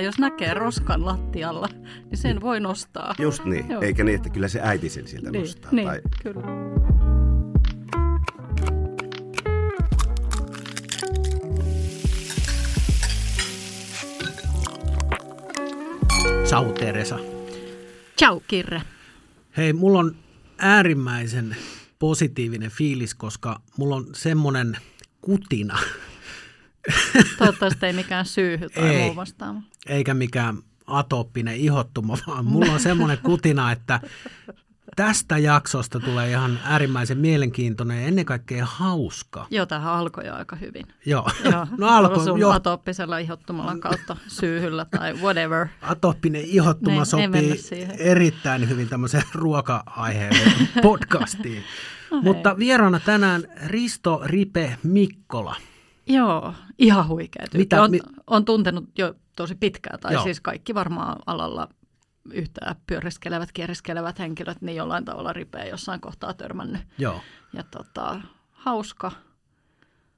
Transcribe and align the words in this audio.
että 0.00 0.08
jos 0.08 0.18
näkee 0.18 0.54
roskan 0.54 1.06
lattialla, 1.06 1.68
niin 2.04 2.16
sen 2.18 2.40
voi 2.40 2.60
nostaa. 2.60 3.14
Just 3.18 3.44
niin, 3.44 3.68
Joo. 3.68 3.82
eikä 3.82 4.04
niin, 4.04 4.14
että 4.16 4.30
kyllä 4.30 4.48
se 4.48 4.60
äiti 4.62 4.88
sen 4.88 5.08
sieltä 5.08 5.30
Niin, 5.30 5.40
nostaa. 5.40 5.70
niin 5.72 5.88
Tai 5.88 6.00
kyllä. 6.22 6.42
Ciao 16.44 16.72
Teresa. 16.72 17.18
Ciao, 18.18 18.42
Kirre. 18.48 18.82
Hei, 19.56 19.72
mulla 19.72 19.98
on 19.98 20.16
äärimmäisen 20.58 21.56
positiivinen 21.98 22.70
fiilis, 22.70 23.14
koska 23.14 23.60
mulla 23.76 23.96
on 23.96 24.06
semmoinen 24.12 24.76
kutina, 25.20 25.78
Toivottavasti 27.38 27.86
ei 27.86 27.92
mikään 27.92 28.26
syyhy 28.26 28.68
tai 28.70 28.88
Ei. 28.88 29.04
muu 29.04 29.16
vastaava. 29.16 29.60
eikä 29.86 30.14
mikään 30.14 30.58
atooppinen 30.86 31.56
ihottuma, 31.56 32.18
vaan 32.26 32.44
mulla 32.44 32.72
on 32.72 32.80
semmoinen 32.80 33.18
kutina, 33.26 33.72
että 33.72 34.00
tästä 34.96 35.38
jaksosta 35.38 36.00
tulee 36.00 36.30
ihan 36.30 36.58
äärimmäisen 36.64 37.18
mielenkiintoinen 37.18 38.00
ja 38.02 38.06
ennen 38.08 38.24
kaikkea 38.24 38.66
hauska. 38.66 39.46
Joo, 39.50 39.66
tämähän 39.66 39.92
alkoi 39.92 40.26
jo 40.26 40.34
aika 40.34 40.56
hyvin. 40.56 40.86
Joo, 41.06 41.30
Joo, 41.52 41.66
no 41.78 41.86
alkoi 41.88 42.24
sun 42.24 42.40
jo. 42.40 42.50
atooppisella 42.50 43.18
ihottumalla 43.18 43.76
kautta 43.78 44.16
syyhyllä 44.28 44.84
tai 44.84 45.12
whatever. 45.14 45.66
Atooppinen 45.82 46.42
ihottuma 46.44 46.98
Ne- 46.98 47.04
sopii 47.04 47.60
erittäin 47.98 48.68
hyvin 48.68 48.88
tämmöiseen 48.88 49.24
ruoka-aiheen 49.34 50.34
podcastiin. 50.82 51.62
No 52.10 52.20
Mutta 52.22 52.58
vieraana 52.58 53.00
tänään 53.00 53.42
Risto 53.66 54.20
Ripe 54.24 54.78
Mikkola. 54.82 55.56
Joo, 56.10 56.54
ihan 56.78 57.08
huikea 57.08 57.42
tyyppi. 57.42 57.58
Mitä- 57.58 57.82
on, 57.82 57.90
mi- 57.90 58.00
on 58.26 58.44
tuntenut 58.44 58.84
jo 58.98 59.14
tosi 59.36 59.54
pitkään, 59.54 60.00
tai 60.00 60.12
Joo. 60.12 60.22
siis 60.22 60.40
kaikki 60.40 60.74
varmaan 60.74 61.16
alalla 61.26 61.68
yhtään 62.32 62.76
pyöriskelevät, 62.86 63.52
kieriskelevät 63.52 64.18
henkilöt, 64.18 64.60
niin 64.62 64.76
jollain 64.76 65.04
tavalla 65.04 65.32
ripeä 65.32 65.64
jossain 65.64 66.00
kohtaa 66.00 66.34
törmännyt. 66.34 66.80
Joo, 66.98 67.20
Ja 67.52 67.62
tota, 67.62 68.20
hauska, 68.50 69.12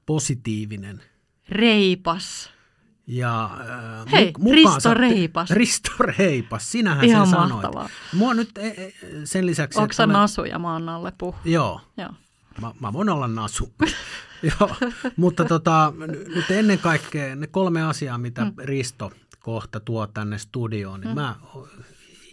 positiivinen. 0.05 1.01
reipas. 1.49 2.49
Ja, 3.07 3.45
äh, 4.05 4.11
Hei, 4.11 4.33
mu- 4.39 4.51
Risto 4.51 4.89
te- 4.89 4.93
Reipas. 4.93 5.49
Risto 5.59 5.91
Reipas, 5.99 6.71
sinähän 6.71 7.05
Ihan 7.05 7.27
sen 7.27 7.39
mahtavaa. 7.39 7.71
sanoit. 7.71 7.91
Mua 8.13 8.33
nyt 8.33 8.57
e, 8.57 8.67
e, 8.67 8.93
sen 9.23 9.45
lisäksi... 9.45 9.79
Onko 9.79 9.93
sä 9.93 10.03
olen- 10.03 10.13
nasu 10.13 10.43
ja 10.43 10.59
maan 10.59 10.89
alle 10.89 11.13
puh? 11.17 11.35
Joo, 11.45 11.81
Joo. 11.97 12.09
mä, 12.61 12.71
mä 12.79 12.93
voin 12.93 13.09
olla 13.09 13.27
nasu. 13.27 13.73
Joo, 14.59 14.75
mutta 15.17 15.45
tota, 15.45 15.93
nyt 16.35 16.51
ennen 16.51 16.79
kaikkea 16.79 17.35
ne 17.35 17.47
kolme 17.47 17.83
asiaa, 17.83 18.17
mitä 18.17 18.45
mm. 18.45 18.53
Risto 18.57 19.11
kohta 19.39 19.79
tuo 19.79 20.07
tänne 20.07 20.37
studioon, 20.37 20.99
niin 20.99 21.09
mm. 21.09 21.15
mä 21.15 21.35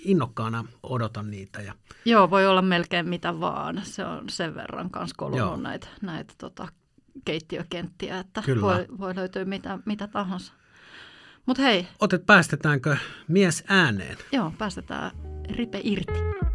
innokkaana 0.04 0.64
odotan 0.82 1.30
niitä. 1.30 1.62
Ja, 1.62 1.74
Joo, 2.04 2.30
voi 2.30 2.46
olla 2.46 2.62
melkein 2.62 3.08
mitä 3.08 3.40
vaan. 3.40 3.80
Se 3.84 4.04
on 4.04 4.24
sen 4.28 4.54
verran 4.54 4.90
kanssa 4.90 5.14
Joo. 5.20 5.30
kolunut 5.30 5.62
näitä, 5.62 5.86
näitä 6.02 6.34
tota, 6.38 6.68
keittiökenttiä, 7.24 8.18
että 8.18 8.42
Kyllä. 8.42 8.62
voi, 8.62 8.86
voi 8.98 9.16
löytyä 9.16 9.44
mitä, 9.44 9.78
mitä 9.84 10.08
tahansa. 10.08 10.52
Mutta 11.46 11.62
hei, 11.62 11.88
otet, 12.00 12.26
päästetäänkö 12.26 12.96
mies 13.28 13.64
ääneen? 13.68 14.16
joo, 14.32 14.52
päästetään 14.58 15.10
ripe 15.56 15.80
irti. 15.84 16.49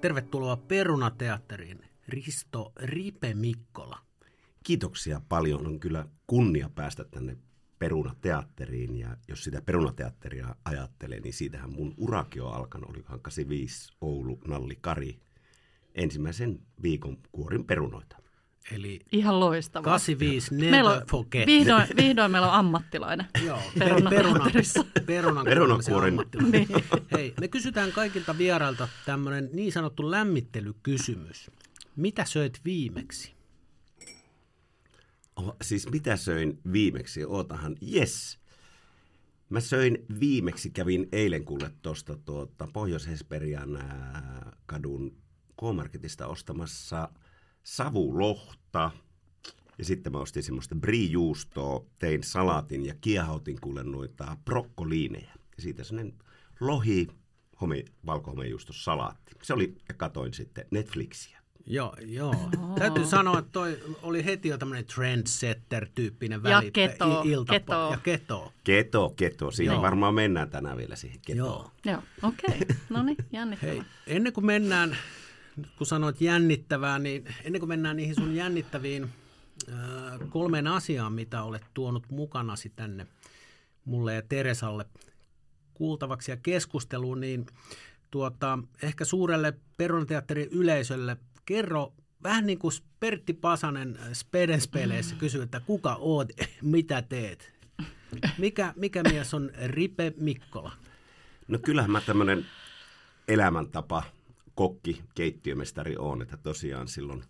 Tervetuloa 0.00 0.56
Perunateatteriin, 0.56 1.84
Risto 2.08 2.72
Ripe 2.76 3.34
Mikkola. 3.34 3.98
kiitoksia 4.64 5.20
paljon. 5.28 5.66
On 5.66 5.80
kyllä 5.80 6.06
kunnia 6.26 6.70
päästä 6.74 7.04
tänne 7.04 7.36
Perunateatteriin. 7.78 8.96
Ja 8.96 9.16
jos 9.28 9.44
sitä 9.44 9.62
Perunateatteria 9.62 10.54
ajattelee, 10.64 11.20
niin 11.20 11.32
siitähän 11.32 11.72
mun 11.72 11.94
uraki 11.96 12.40
on 12.40 12.54
alkanut. 12.54 12.90
Olikohan 12.90 13.20
85 13.20 13.92
Oulu 14.00 14.40
Nalli 14.46 14.78
Kari. 14.80 15.20
Ensimmäisen 15.94 16.60
viikon 16.82 17.18
kuorin 17.32 17.64
perunoita. 17.64 18.16
Eli 18.72 19.00
Ihan 19.12 19.40
loistavaa. 19.40 19.84
85 19.84 20.54
Never 20.54 20.70
Meillä 20.70 20.90
on, 20.90 21.02
Forget. 21.10 21.46
vihdoin, 21.46 21.86
vihdoin 21.96 22.30
meillä 22.30 22.48
on 22.48 22.54
ammattilainen. 22.54 23.26
Joo, 23.46 23.58
perunan, 23.78 24.10
Perunakuoren. 25.44 26.12
ammattilainen. 26.12 26.52
Niin. 26.52 26.68
Hei, 27.12 27.34
me 27.40 27.48
kysytään 27.48 27.92
kaikilta 27.92 28.38
vierailta 28.38 28.88
tämmöinen 29.06 29.50
niin 29.52 29.72
sanottu 29.72 30.10
lämmittelykysymys. 30.10 31.50
Mitä 31.96 32.24
söit 32.24 32.60
viimeksi? 32.64 33.32
Oh, 35.36 35.56
siis 35.62 35.90
mitä 35.90 36.16
söin 36.16 36.58
viimeksi? 36.72 37.24
Ootahan, 37.24 37.76
yes. 37.94 38.38
Mä 39.50 39.60
söin 39.60 39.98
viimeksi, 40.20 40.70
kävin 40.70 41.08
eilen 41.12 41.44
kuule 41.44 41.70
tuosta 41.82 42.16
tuota, 42.16 42.68
Pohjois-Hesperian 42.72 43.78
kadun 44.66 45.16
K-Marketista 45.60 46.26
ostamassa 46.26 47.08
savulohta. 47.62 48.90
Ja 49.78 49.84
sitten 49.84 50.12
mä 50.12 50.18
ostin 50.18 50.42
semmoista 50.42 50.74
brie-juustoa, 50.74 51.86
tein 51.98 52.22
salaatin 52.22 52.86
ja 52.86 52.94
kiehautin 53.00 53.60
kuule 53.60 53.82
noita 53.84 54.36
brokkoliineja. 54.44 55.30
Ja 55.56 55.62
siitä 55.62 55.84
semmoinen 55.84 56.14
lohi, 56.60 57.08
home, 57.60 57.84
valkohomejuustos 58.06 58.84
salaatti. 58.84 59.34
Se 59.42 59.54
oli, 59.54 59.74
ja 59.88 59.94
katoin 59.94 60.34
sitten 60.34 60.66
Netflixiä. 60.70 61.40
Joo, 61.66 61.96
joo. 62.06 62.34
Täytyy 62.78 63.04
sanoa, 63.06 63.38
että 63.38 63.52
toi 63.52 63.78
oli 64.02 64.24
heti 64.24 64.48
jo 64.48 64.58
tämmöinen 64.58 64.84
trendsetter-tyyppinen 64.84 66.36
Ja 66.36 66.42
välittäjä, 66.42 66.88
keto, 66.88 67.22
i- 67.22 67.32
iltapo- 67.34 67.46
keto. 67.52 67.88
Ja 67.90 67.96
keto. 68.02 68.52
Keto, 68.64 69.10
keto. 69.16 69.50
Siihen 69.50 69.74
Joo. 69.74 69.82
varmaan 69.82 70.14
mennään 70.14 70.50
tänään 70.50 70.76
vielä 70.76 70.96
siihen 70.96 71.20
ketoon. 71.26 71.46
Joo. 71.46 71.70
Joo, 71.94 72.02
okei. 72.22 72.60
Okay. 72.62 72.76
No 72.90 73.02
niin, 73.02 73.16
jännittävää. 73.32 73.74
Hei, 73.74 73.82
ennen 74.06 74.32
kuin 74.32 74.46
mennään, 74.46 74.96
nyt 75.62 75.70
kun 75.78 75.86
sanoit 75.86 76.20
jännittävää, 76.20 76.98
niin 76.98 77.34
ennen 77.44 77.60
kuin 77.60 77.68
mennään 77.68 77.96
niihin 77.96 78.14
sun 78.14 78.34
jännittäviin 78.34 79.08
äh, 79.68 79.78
kolmeen 80.28 80.66
asiaan, 80.66 81.12
mitä 81.12 81.42
olet 81.42 81.64
tuonut 81.74 82.10
mukanasi 82.10 82.72
tänne 82.76 83.06
mulle 83.84 84.14
ja 84.14 84.22
Teresalle 84.22 84.84
kuultavaksi 85.74 86.30
ja 86.30 86.36
keskusteluun, 86.36 87.20
niin 87.20 87.46
tuota, 88.10 88.58
ehkä 88.82 89.04
suurelle 89.04 89.54
Perunateatterin 89.76 90.48
yleisölle 90.50 91.16
kerro 91.44 91.92
vähän 92.22 92.46
niin 92.46 92.58
kuin 92.58 92.72
Pertti 93.00 93.32
Pasanen 93.32 93.98
Spedenspeleissä 94.12 95.14
kysyy, 95.14 95.42
että 95.42 95.60
kuka 95.60 95.94
oot, 95.94 96.28
mitä 96.62 97.02
teet? 97.02 97.52
Mikä, 98.38 98.72
mikä 98.76 99.02
mies 99.02 99.34
on 99.34 99.50
Ripe 99.66 100.12
Mikkola? 100.16 100.72
No 101.48 101.58
kyllähän 101.58 101.90
mä 101.90 102.00
tämmöinen 102.00 102.46
elämäntapa, 103.28 104.02
kokki, 104.60 105.02
keittiömestari 105.14 105.96
on, 105.98 106.22
että 106.22 106.36
tosiaan 106.36 106.88
silloin 106.88 107.22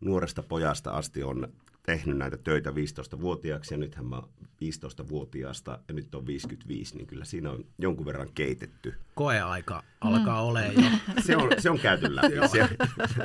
nuoresta 0.00 0.42
pojasta 0.42 0.90
asti 0.90 1.22
on 1.22 1.48
tehnyt 1.86 2.18
näitä 2.18 2.36
töitä 2.36 2.70
15-vuotiaaksi 2.70 3.74
ja 3.74 3.78
nythän 3.78 4.06
mä 4.06 4.16
oon 4.16 4.28
15-vuotiaasta 4.64 5.78
ja 5.88 5.94
nyt 5.94 6.14
on 6.14 6.26
55, 6.26 6.96
niin 6.96 7.06
kyllä 7.06 7.24
siinä 7.24 7.50
on 7.50 7.64
jonkun 7.78 8.06
verran 8.06 8.28
keitetty. 8.34 8.94
Koeaika 9.14 9.82
alkaa 10.00 10.42
mm. 10.42 10.48
olemaan 10.48 10.74
jo. 10.74 10.90
Se 11.26 11.36
on, 11.36 11.50
se 11.58 11.70
on 11.70 11.78
käyty 11.78 12.16
läpi. 12.16 12.48
se, 12.48 12.68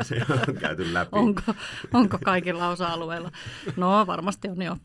se 0.02 0.16
on 0.48 0.56
käyty 0.56 0.94
läpi. 0.94 1.10
Onko, 1.12 1.42
onko 1.94 2.18
kaikilla 2.24 2.70
osa-alueilla? 2.70 3.32
No 3.78 4.08
varmasti 4.08 4.48
on 4.48 4.62
jo. 4.62 4.78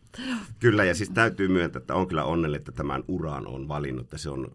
Kyllä, 0.58 0.84
ja 0.84 0.94
siis 0.94 1.10
täytyy 1.10 1.48
myöntää, 1.48 1.80
että 1.80 1.94
on 1.94 2.08
kyllä 2.08 2.24
onnellinen, 2.24 2.60
että 2.60 2.72
tämän 2.72 3.04
uran 3.08 3.46
on 3.46 3.68
valinnut, 3.68 4.04
että 4.04 4.18
se 4.18 4.30
on 4.30 4.50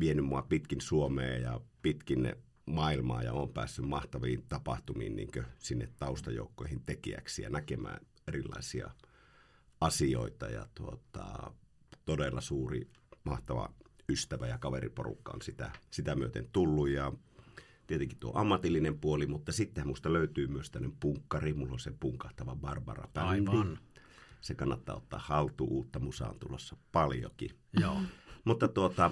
vienyt 0.00 0.24
mua 0.24 0.42
pitkin 0.42 0.80
Suomea 0.80 1.38
ja 1.38 1.60
pitkin 1.82 2.32
maailmaa 2.68 3.22
ja 3.22 3.32
on 3.32 3.48
päässyt 3.48 3.88
mahtaviin 3.88 4.44
tapahtumiin 4.48 5.16
niin 5.16 5.30
sinne 5.58 5.88
taustajoukkoihin 5.98 6.82
tekijäksi 6.86 7.42
ja 7.42 7.50
näkemään 7.50 8.00
erilaisia 8.28 8.90
asioita 9.80 10.46
ja 10.46 10.66
tuota, 10.74 11.52
todella 12.04 12.40
suuri, 12.40 12.90
mahtava 13.24 13.72
ystävä 14.08 14.46
ja 14.46 14.58
kaveriporukka 14.58 15.32
on 15.32 15.42
sitä, 15.42 15.70
sitä 15.90 16.14
myöten 16.14 16.48
tullut 16.52 16.88
ja 16.88 17.12
tietenkin 17.86 18.18
tuo 18.18 18.32
ammatillinen 18.34 18.98
puoli, 18.98 19.26
mutta 19.26 19.52
sitten 19.52 19.86
musta 19.86 20.12
löytyy 20.12 20.46
myös 20.46 20.70
tämmöinen 20.70 20.96
punkkari, 21.00 21.54
mulla 21.54 21.72
on 21.72 21.78
se 21.78 21.92
punkahtava 22.00 22.56
Barbara 22.56 23.08
bändi. 23.14 23.28
Aivan. 23.28 23.78
Se 24.40 24.54
kannattaa 24.54 24.96
ottaa 24.96 25.20
haltuun, 25.24 25.72
uutta 25.72 25.98
musaa 25.98 26.30
on 26.30 26.38
tulossa 26.38 26.76
paljonkin. 26.92 27.50
Joo. 27.80 28.00
Mutta 28.44 28.68
tuota, 28.68 29.10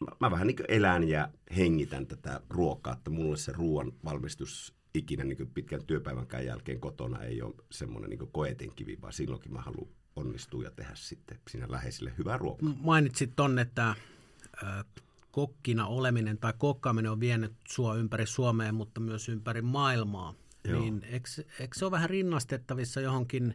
mä, 0.00 0.16
mä 0.20 0.30
vähän 0.30 0.46
niin 0.46 0.56
kuin 0.56 0.70
elän 0.70 1.08
ja 1.08 1.28
hengitän 1.56 2.06
tätä 2.06 2.40
ruokaa, 2.50 2.94
että 2.94 3.10
mulle 3.10 3.36
se 3.36 3.52
ruoan 3.52 3.92
valmistus 4.04 4.74
ikinä 4.94 5.24
niin 5.24 5.50
pitkän 5.54 5.84
työpäivänkään 5.86 6.46
jälkeen 6.46 6.80
kotona 6.80 7.22
ei 7.22 7.42
ole 7.42 7.54
semmoinen 7.70 8.10
niin 8.10 8.28
koetinkivi, 8.32 8.98
vaan 9.02 9.12
silloinkin 9.12 9.52
mä 9.52 9.60
haluan 9.60 9.88
onnistua 10.16 10.62
ja 10.62 10.70
tehdä 10.70 10.92
sitten 10.94 11.38
siinä 11.50 11.66
läheisille 11.70 12.12
hyvää 12.18 12.38
ruokaa. 12.38 12.70
Mainitsit 12.80 13.32
tonne, 13.36 13.62
että 13.62 13.88
äh, 13.88 14.84
kokkina 15.30 15.86
oleminen 15.86 16.38
tai 16.38 16.52
kokkaaminen 16.58 17.12
on 17.12 17.20
vienyt 17.20 17.52
sua 17.68 17.94
ympäri 17.94 18.26
Suomea, 18.26 18.72
mutta 18.72 19.00
myös 19.00 19.28
ympäri 19.28 19.62
maailmaa. 19.62 20.34
Joo. 20.68 20.80
niin 20.80 21.04
eikö, 21.04 21.28
eikö 21.60 21.78
se 21.78 21.84
ole 21.84 21.90
vähän 21.90 22.10
rinnastettavissa 22.10 23.00
johonkin 23.00 23.54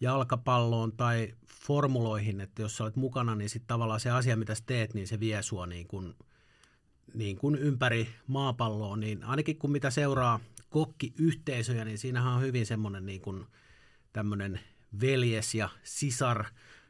jalkapalloon 0.00 0.92
tai 0.92 1.34
formuloihin, 1.46 2.40
että 2.40 2.62
jos 2.62 2.76
sä 2.76 2.84
olet 2.84 2.96
mukana, 2.96 3.34
niin 3.34 3.50
sitten 3.50 3.68
tavallaan 3.68 4.00
se 4.00 4.10
asia, 4.10 4.36
mitä 4.36 4.54
sä 4.54 4.62
teet, 4.66 4.94
niin 4.94 5.06
se 5.06 5.20
vie 5.20 5.42
sua 5.42 5.66
niin 5.66 5.86
kuin, 5.86 6.14
niin 7.14 7.36
kuin 7.36 7.54
ympäri 7.54 8.08
maapalloa, 8.26 8.96
niin 8.96 9.24
ainakin 9.24 9.58
kun 9.58 9.72
mitä 9.72 9.90
seuraa 9.90 10.40
kokkiyhteisöjä, 10.70 11.84
niin 11.84 11.98
siinähän 11.98 12.32
on 12.32 12.42
hyvin 12.42 12.66
semmoinen 12.66 13.06
niin 13.06 13.20
kuin 13.20 13.46
tämmöinen 14.12 14.60
veljes 15.00 15.54
ja 15.54 15.68
sisar 15.82 16.44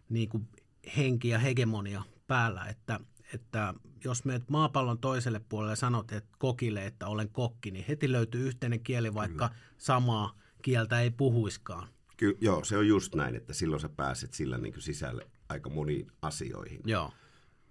niin 0.09 0.29
kuin 0.29 0.49
henki 0.97 1.29
ja 1.29 1.39
hegemonia 1.39 2.03
päällä, 2.27 2.65
että, 2.65 3.01
että 3.35 3.75
jos 4.05 4.25
menet 4.25 4.51
maapallon 4.51 4.99
toiselle 4.99 5.41
puolelle 5.49 5.73
ja 5.73 5.77
sanot 5.77 6.13
että 6.13 6.37
kokille, 6.39 6.87
että 6.87 7.07
olen 7.07 7.29
kokki, 7.29 7.71
niin 7.71 7.85
heti 7.89 8.13
löytyy 8.13 8.47
yhteinen 8.47 8.81
kieli, 8.81 9.15
vaikka 9.15 9.49
Kyllä. 9.49 9.61
samaa 9.79 10.35
kieltä 10.63 11.01
ei 11.01 11.11
puhuiskaan. 11.11 11.89
Kyllä, 12.17 12.39
joo, 12.41 12.65
se 12.65 12.77
on 12.77 12.89
just 12.89 13.15
näin, 13.15 13.37
että 13.37 13.53
silloin 13.53 13.81
sä 13.81 13.89
pääset 13.89 14.33
sillä 14.35 14.59
niin 14.59 14.81
sisälle 14.81 15.27
aika 15.49 15.71
moniin 15.71 16.13
asioihin. 16.23 16.81
Joo. 16.85 17.13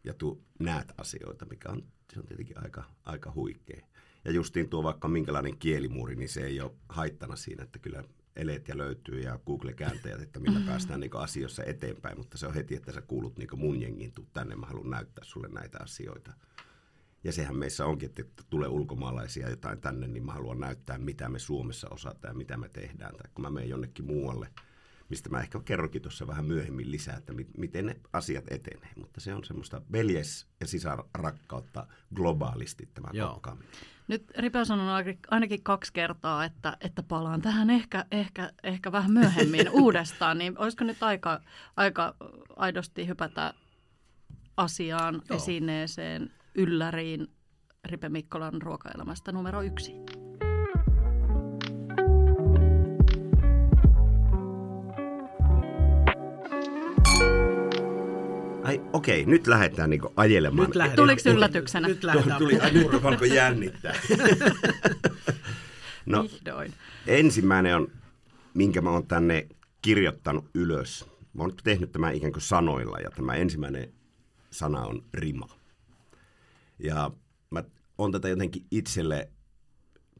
Ja 0.03 0.13
tu 0.13 0.43
näet 0.59 0.93
asioita, 0.97 1.45
mikä 1.45 1.69
on, 1.69 1.83
se 2.13 2.19
on 2.19 2.25
tietenkin 2.25 2.63
aika, 2.63 2.83
aika 3.05 3.31
huikea. 3.35 3.85
Ja 4.25 4.31
justiin 4.31 4.69
tuo 4.69 4.83
vaikka 4.83 5.07
minkälainen 5.07 5.57
kielimuuri, 5.57 6.15
niin 6.15 6.29
se 6.29 6.41
ei 6.41 6.61
ole 6.61 6.71
haittana 6.89 7.35
siinä, 7.35 7.63
että 7.63 7.79
kyllä 7.79 8.03
eleet 8.35 8.67
ja 8.67 8.77
löytyy 8.77 9.19
ja 9.19 9.39
Google-kääntäjät, 9.45 10.21
että 10.21 10.39
millä 10.39 10.59
mm. 10.59 10.65
päästään 10.65 10.99
niin 10.99 11.15
asioissa 11.15 11.63
eteenpäin, 11.63 12.17
mutta 12.17 12.37
se 12.37 12.47
on 12.47 12.53
heti, 12.53 12.75
että 12.75 12.91
sä 12.91 13.01
kuulut 13.01 13.37
niin 13.37 13.49
mun 13.55 13.81
jengiin, 13.81 14.11
tuu 14.11 14.27
tänne, 14.33 14.55
mä 14.55 14.65
haluan 14.65 14.89
näyttää 14.89 15.23
sulle 15.23 15.47
näitä 15.47 15.77
asioita. 15.81 16.33
Ja 17.23 17.31
sehän 17.31 17.55
meissä 17.55 17.85
onkin, 17.85 18.09
että 18.09 18.43
tulee 18.49 18.67
ulkomaalaisia 18.69 19.49
jotain 19.49 19.81
tänne, 19.81 20.07
niin 20.07 20.25
mä 20.25 20.33
haluan 20.33 20.59
näyttää, 20.59 20.97
mitä 20.97 21.29
me 21.29 21.39
Suomessa 21.39 21.87
osataan 21.91 22.31
ja 22.31 22.37
mitä 22.37 22.57
me 22.57 22.69
tehdään. 22.69 23.15
Tai 23.15 23.31
kun 23.35 23.41
mä 23.41 23.49
menen 23.49 23.69
jonnekin 23.69 24.05
muualle, 24.05 24.47
mistä 25.09 25.29
mä 25.29 25.39
ehkä 25.41 25.59
kerrokin 25.65 26.01
tuossa 26.01 26.27
vähän 26.27 26.45
myöhemmin 26.45 26.91
lisää, 26.91 27.17
että 27.17 27.33
mi- 27.33 27.47
miten 27.57 27.85
ne 27.85 27.99
asiat 28.13 28.43
etenee. 28.51 28.89
Mutta 28.95 29.21
se 29.21 29.33
on 29.33 29.43
semmoista 29.43 29.81
veljes- 29.91 30.47
ja 30.59 30.67
sisarakkautta 30.67 31.87
globaalisti 32.15 32.89
tämä 32.93 33.07
Joo. 33.13 33.33
kokkaaminen. 33.33 33.71
Nyt 34.07 34.31
Ripe 34.37 34.59
on 34.59 34.65
sanonut 34.65 35.17
ainakin 35.31 35.63
kaksi 35.63 35.93
kertaa, 35.93 36.45
että, 36.45 36.77
että 36.81 37.03
palaan 37.03 37.41
tähän 37.41 37.69
ehkä, 37.69 38.05
ehkä, 38.11 38.53
ehkä 38.63 38.91
vähän 38.91 39.11
myöhemmin 39.11 39.69
uudestaan, 39.81 40.37
niin 40.37 40.57
olisiko 40.57 40.83
nyt 40.83 41.03
aika, 41.03 41.41
aika 41.77 42.15
aidosti 42.55 43.07
hypätä 43.07 43.53
asiaan, 44.57 45.21
Joo. 45.29 45.37
esineeseen, 45.37 46.31
ylläriin 46.55 47.27
Ripe 47.85 48.09
Mikkolan 48.09 48.61
ruokaelämästä 48.61 49.31
numero 49.31 49.61
yksi? 49.61 49.93
Ai 58.63 58.81
okei, 58.93 59.25
nyt 59.25 59.47
lähdetään 59.47 59.89
niinku 59.89 60.13
ajelemaan. 60.15 60.67
Nyt 60.67 60.75
lähdetään. 60.75 61.07
Tuliko 61.07 61.29
yllätyksenä? 61.29 61.87
Nyt 61.87 62.03
lähdetään. 62.03 62.39
Tuli, 62.39 62.59
ai, 62.59 62.71
nyt 62.71 63.05
alkoi 63.05 63.35
jännittää. 63.35 63.95
no, 66.05 66.23
Vihdoin. 66.23 66.73
Ensimmäinen 67.07 67.75
on, 67.75 67.87
minkä 68.53 68.81
mä 68.81 68.89
oon 68.89 69.07
tänne 69.07 69.47
kirjoittanut 69.81 70.45
ylös. 70.53 71.05
Mä 71.33 71.43
oon 71.43 71.53
tehnyt 71.63 71.91
tämän 71.91 72.15
ikään 72.15 72.33
kuin 72.33 72.41
sanoilla 72.41 72.99
ja 72.99 73.09
tämä 73.09 73.33
ensimmäinen 73.33 73.93
sana 74.51 74.85
on 74.85 75.03
rima. 75.13 75.62
Ja 76.79 77.11
mä 77.49 77.63
oon 77.97 78.11
tätä 78.11 78.29
jotenkin 78.29 78.65
itselle 78.71 79.29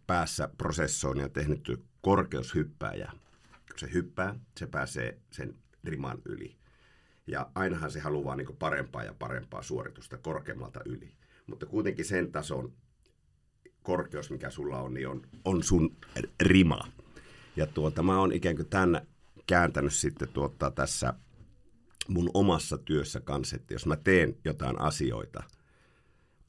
päässä 0.07 0.49
prosessoon 0.57 1.17
ja 1.17 1.29
tehnyt 1.29 1.87
korkeushyppääjä. 2.01 3.11
Kun 3.51 3.79
se 3.79 3.93
hyppää, 3.93 4.35
se 4.59 4.67
pääsee 4.67 5.17
sen 5.31 5.55
riman 5.83 6.21
yli. 6.25 6.55
Ja 7.27 7.51
ainahan 7.55 7.91
se 7.91 7.99
haluaa 7.99 8.35
niin 8.35 8.57
parempaa 8.59 9.03
ja 9.03 9.13
parempaa 9.19 9.61
suoritusta 9.61 10.17
korkeammalta 10.17 10.79
yli. 10.85 11.11
Mutta 11.47 11.65
kuitenkin 11.65 12.05
sen 12.05 12.31
tason 12.31 12.73
korkeus, 13.83 14.31
mikä 14.31 14.49
sulla 14.49 14.81
on, 14.81 14.93
niin 14.93 15.07
on, 15.07 15.21
on 15.45 15.63
sun 15.63 15.95
rima. 16.41 16.87
Ja 17.55 17.67
tuota, 17.67 18.03
mä 18.03 18.19
oon 18.19 18.31
ikään 18.31 18.55
kuin 18.55 18.69
tämän 18.69 19.07
kääntänyt 19.47 19.93
sitten 19.93 20.27
tuota, 20.27 20.71
tässä 20.71 21.13
mun 22.07 22.31
omassa 22.33 22.77
työssä 22.77 23.19
kanssa, 23.19 23.55
että 23.55 23.73
jos 23.73 23.85
mä 23.85 23.95
teen 23.95 24.35
jotain 24.45 24.81
asioita, 24.81 25.43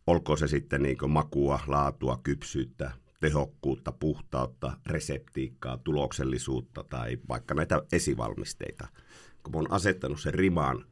olkoon 0.06 0.38
se 0.38 0.48
sitten 0.48 0.82
niin 0.82 0.98
makua, 1.08 1.60
laatua, 1.66 2.20
kypsyyttä, 2.22 2.90
tehokkuutta, 3.20 3.92
puhtautta, 3.92 4.78
reseptiikkaa, 4.86 5.78
tuloksellisuutta 5.78 6.84
tai 6.84 7.18
vaikka 7.28 7.54
näitä 7.54 7.82
esivalmisteita– 7.92 8.88
kun 9.44 9.52
mä 9.52 9.58
oon 9.58 9.72
asettanut 9.72 10.20
sen 10.20 10.34
rimaan, 10.34 10.84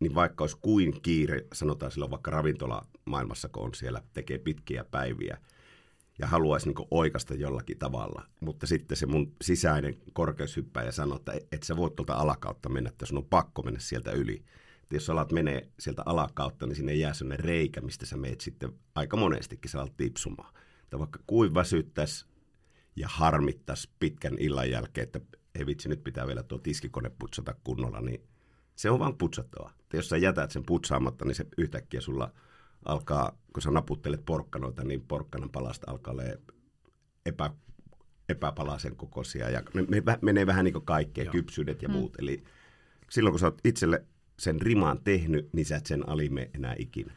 niin 0.00 0.14
vaikka 0.14 0.44
olisi 0.44 0.56
kuin 0.60 1.02
kiire, 1.02 1.46
sanotaan 1.52 1.92
silloin 1.92 2.10
vaikka 2.10 2.30
ravintolamaailmassa, 2.30 3.48
kun 3.48 3.62
on 3.62 3.74
siellä, 3.74 4.02
tekee 4.12 4.38
pitkiä 4.38 4.84
päiviä 4.84 5.38
ja 6.18 6.26
haluaisi 6.26 6.68
niin 6.68 6.86
oikasta 6.90 7.34
jollakin 7.34 7.78
tavalla, 7.78 8.26
mutta 8.40 8.66
sitten 8.66 8.96
se 8.96 9.06
mun 9.06 9.32
sisäinen 9.42 9.96
korkeushyppäjä 10.12 10.92
sanoo, 10.92 11.16
että 11.16 11.32
et 11.52 11.62
sä 11.62 11.76
voit 11.76 11.96
tuolta 11.96 12.14
alakautta 12.14 12.68
mennä, 12.68 12.90
että 12.90 13.06
sun 13.06 13.18
on 13.18 13.24
pakko 13.24 13.62
mennä 13.62 13.80
sieltä 13.80 14.10
yli. 14.10 14.44
Että 14.88 14.96
jos 14.96 15.06
sä 15.06 15.12
alat 15.12 15.32
menee 15.32 15.68
sieltä 15.78 16.02
alakautta, 16.06 16.66
niin 16.66 16.76
sinne 16.76 16.94
jää 16.94 17.14
sellainen 17.14 17.44
reikä, 17.44 17.80
mistä 17.80 18.06
sä 18.06 18.16
meet 18.16 18.40
sitten 18.40 18.72
aika 18.94 19.16
monestikin, 19.16 19.70
sä 19.70 19.80
alat 19.80 19.96
tipsumaan. 19.96 20.54
Että 20.82 20.98
vaikka 20.98 21.20
kuin 21.26 21.54
väsyttäisi 21.54 22.26
ja 22.96 23.08
harmittaisi 23.08 23.90
pitkän 24.00 24.36
illan 24.38 24.70
jälkeen, 24.70 25.02
että 25.02 25.20
ei 25.54 25.66
vitsi, 25.66 25.88
nyt 25.88 26.04
pitää 26.04 26.26
vielä 26.26 26.42
tuo 26.42 26.58
tiskikone 26.58 27.10
putsata 27.18 27.54
kunnolla, 27.64 28.00
niin 28.00 28.22
se 28.74 28.90
on 28.90 28.98
vaan 28.98 29.18
putsattava. 29.18 29.70
Että 29.80 29.96
jos 29.96 30.08
sä 30.08 30.16
jätät 30.16 30.50
sen 30.50 30.62
putsaamatta, 30.66 31.24
niin 31.24 31.34
se 31.34 31.46
yhtäkkiä 31.58 32.00
sulla 32.00 32.32
alkaa, 32.84 33.38
kun 33.52 33.62
sä 33.62 33.70
naputtelet 33.70 34.24
porkkanoita, 34.24 34.84
niin 34.84 35.00
porkkanan 35.00 35.50
palasta 35.50 35.90
alkaa 35.90 36.12
olla 36.12 36.22
epä, 37.26 37.50
epäpalasen 38.28 38.96
kokoisia. 38.96 39.50
Ja 39.50 39.62
ne 39.74 40.02
menee 40.22 40.46
vähän 40.46 40.64
niin 40.64 40.72
kuin 40.72 40.84
kaikkea, 40.84 41.24
Joo. 41.24 41.32
kypsyydet 41.32 41.82
ja 41.82 41.88
mm. 41.88 41.92
muut. 41.92 42.16
Eli 42.18 42.44
silloin, 43.10 43.32
kun 43.32 43.40
sä 43.40 43.46
oot 43.46 43.60
itselle 43.64 44.04
sen 44.38 44.62
rimaan 44.62 45.00
tehnyt, 45.04 45.52
niin 45.52 45.66
sä 45.66 45.76
et 45.76 45.86
sen 45.86 46.08
alime 46.08 46.50
enää 46.54 46.74
ikinä. 46.78 47.12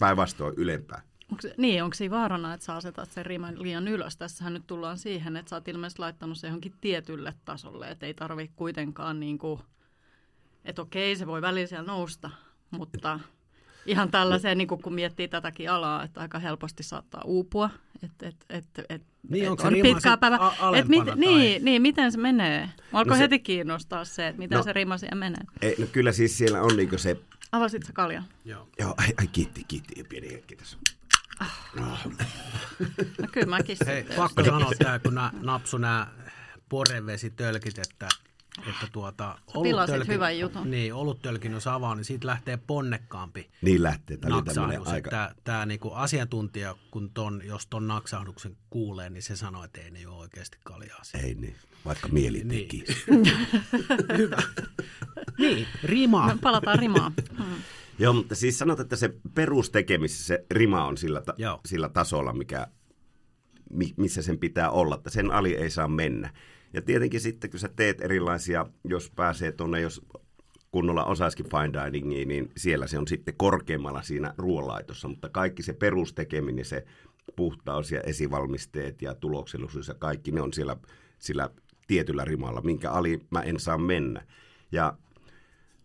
Päinvastoin 0.00 0.54
ylempää. 0.56 1.02
Onko 1.32 1.42
niin, 1.56 1.84
onko 1.84 1.94
se 1.94 2.10
vaarana, 2.10 2.54
että 2.54 2.66
sä 2.66 2.74
asetat 2.74 3.10
sen 3.10 3.26
riman 3.26 3.62
liian 3.62 3.88
ylös? 3.88 4.16
Tässähän 4.16 4.52
nyt 4.52 4.66
tullaan 4.66 4.98
siihen, 4.98 5.36
että 5.36 5.50
sä 5.50 5.56
oot 5.56 5.68
ilmeisesti 5.68 6.00
laittanut 6.00 6.38
se 6.38 6.46
johonkin 6.46 6.74
tietylle 6.80 7.34
tasolle, 7.44 7.90
että 7.90 8.06
ei 8.06 8.14
tarvi 8.14 8.50
kuitenkaan 8.56 9.20
niin 9.20 9.38
kuin, 9.38 9.60
että 10.64 10.82
okei, 10.82 11.16
se 11.16 11.26
voi 11.26 11.42
välillä 11.42 11.66
siellä 11.66 11.86
nousta, 11.86 12.30
mutta 12.70 13.20
ihan 13.86 14.10
tällaiseen, 14.10 14.58
niin 14.58 14.68
kuin, 14.68 14.82
kun 14.82 14.94
miettii 14.94 15.28
tätäkin 15.28 15.70
alaa, 15.70 16.02
että 16.02 16.20
aika 16.20 16.38
helposti 16.38 16.82
saattaa 16.82 17.22
uupua, 17.24 17.70
että 18.02 18.28
et, 18.28 18.36
et, 18.50 18.64
et, 18.88 19.02
niin, 19.28 19.44
et 19.44 19.50
onko 19.50 19.62
on 19.66 19.72
pitkä 19.82 20.16
päivä. 20.16 20.36
A- 20.36 20.76
et 20.76 20.88
mit, 20.88 21.04
tai... 21.04 21.16
niin, 21.16 21.64
niin, 21.64 21.82
miten 21.82 22.12
se 22.12 22.18
menee? 22.18 22.70
Alko 22.92 23.10
no 23.10 23.16
se, 23.16 23.22
heti 23.22 23.38
kiinnostaa 23.38 24.04
se, 24.04 24.28
että 24.28 24.38
miten 24.38 24.56
no, 24.56 24.62
se 24.62 24.72
rima 24.72 24.98
siellä 24.98 25.16
menee? 25.16 25.42
Ei, 25.62 25.74
no 25.78 25.86
kyllä 25.86 26.12
siis 26.12 26.38
siellä 26.38 26.62
on 26.62 26.76
niin 26.76 26.98
se... 26.98 27.16
Avasitko 27.52 27.90
kalja? 27.94 28.22
Joo. 28.44 28.68
Joo, 28.78 28.94
ai, 28.96 29.08
ai 29.18 29.26
kiitti, 29.26 29.64
kiitti, 29.68 30.04
pieni 30.04 30.32
hetki 30.32 30.56
tässä. 30.56 30.78
No. 31.80 31.86
no 33.22 33.28
kyllä 33.32 33.46
mäkin 33.46 33.76
Hei, 33.86 34.04
pakko 34.16 34.44
sanoa 34.44 34.70
tämä, 34.78 34.98
kun 34.98 35.20
napsu 35.42 35.78
nämä 35.78 36.06
porevesitölkit, 36.68 37.78
että 37.78 38.08
että 38.58 38.86
tuota, 38.92 39.38
oluttölkin, 39.54 40.14
hyvän 40.14 40.38
jutun. 40.38 40.70
Niin, 40.70 40.94
oluttölkin 40.94 41.52
jos 41.52 41.66
avaa, 41.66 41.94
niin 41.94 42.04
siitä 42.04 42.26
lähtee 42.26 42.56
ponnekkaampi 42.56 43.50
niin 43.62 43.82
lähtee, 43.82 44.16
tämä 44.16 44.36
naksahdus. 44.36 44.88
Aika... 44.88 45.10
Tämä, 45.10 45.34
tämä 45.44 45.66
niin 45.66 45.80
kuin 45.80 45.94
asiantuntija, 45.94 46.74
kun 46.90 47.10
ton, 47.10 47.42
jos 47.44 47.66
ton 47.66 47.88
naksahduksen 47.88 48.56
kuulee, 48.70 49.10
niin 49.10 49.22
se 49.22 49.36
sanoo, 49.36 49.64
että 49.64 49.80
ei 49.80 49.90
ne 49.90 50.06
ole 50.06 50.16
oikeasti 50.16 50.58
kaljaa. 50.64 51.00
Ei 51.24 51.34
niin, 51.34 51.56
vaikka 51.84 52.08
mieli 52.08 52.44
niin. 52.44 52.68
Hyvä. 54.18 54.42
niin, 55.38 55.66
rimaa. 55.84 56.26
Me 56.26 56.38
palataan 56.42 56.78
rimaan. 56.78 57.12
Hmm. 57.36 57.62
Joo, 57.98 58.12
mutta 58.12 58.34
siis 58.34 58.58
sanot, 58.58 58.80
että 58.80 58.96
se 58.96 59.14
perustekemisessä 59.34 60.26
se 60.26 60.44
rima 60.50 60.86
on 60.86 60.96
sillä, 60.96 61.20
ta- 61.20 61.34
sillä 61.66 61.88
tasolla, 61.88 62.32
mikä, 62.32 62.66
missä 63.96 64.22
sen 64.22 64.38
pitää 64.38 64.70
olla, 64.70 64.94
että 64.94 65.10
sen 65.10 65.30
ali 65.30 65.54
ei 65.54 65.70
saa 65.70 65.88
mennä. 65.88 66.30
Ja 66.76 66.82
tietenkin 66.82 67.20
sitten, 67.20 67.50
kun 67.50 67.60
sä 67.60 67.68
teet 67.68 68.00
erilaisia, 68.00 68.66
jos 68.84 69.10
pääsee 69.16 69.52
tuonne, 69.52 69.80
jos 69.80 70.02
kunnolla 70.70 71.04
osaisikin 71.04 71.46
fine 71.50 71.84
diningiin, 71.86 72.28
niin 72.28 72.50
siellä 72.56 72.86
se 72.86 72.98
on 72.98 73.08
sitten 73.08 73.34
korkeammalla 73.36 74.02
siinä 74.02 74.34
ruoanlaitossa, 74.38 75.08
mutta 75.08 75.28
kaikki 75.28 75.62
se 75.62 75.72
perustekeminen, 75.72 76.64
se 76.64 76.84
puhtaus 77.36 77.92
ja 77.92 78.00
esivalmisteet 78.00 79.02
ja 79.02 79.14
tuloksellisuus 79.14 79.88
ja 79.88 79.94
kaikki, 79.94 80.32
ne 80.32 80.40
on 80.40 80.52
siellä 80.52 80.76
sillä 81.18 81.50
tietyllä 81.86 82.24
rimalla, 82.24 82.60
minkä 82.60 82.90
ali 82.90 83.20
mä 83.30 83.40
en 83.40 83.60
saa 83.60 83.78
mennä. 83.78 84.26
Ja 84.72 84.98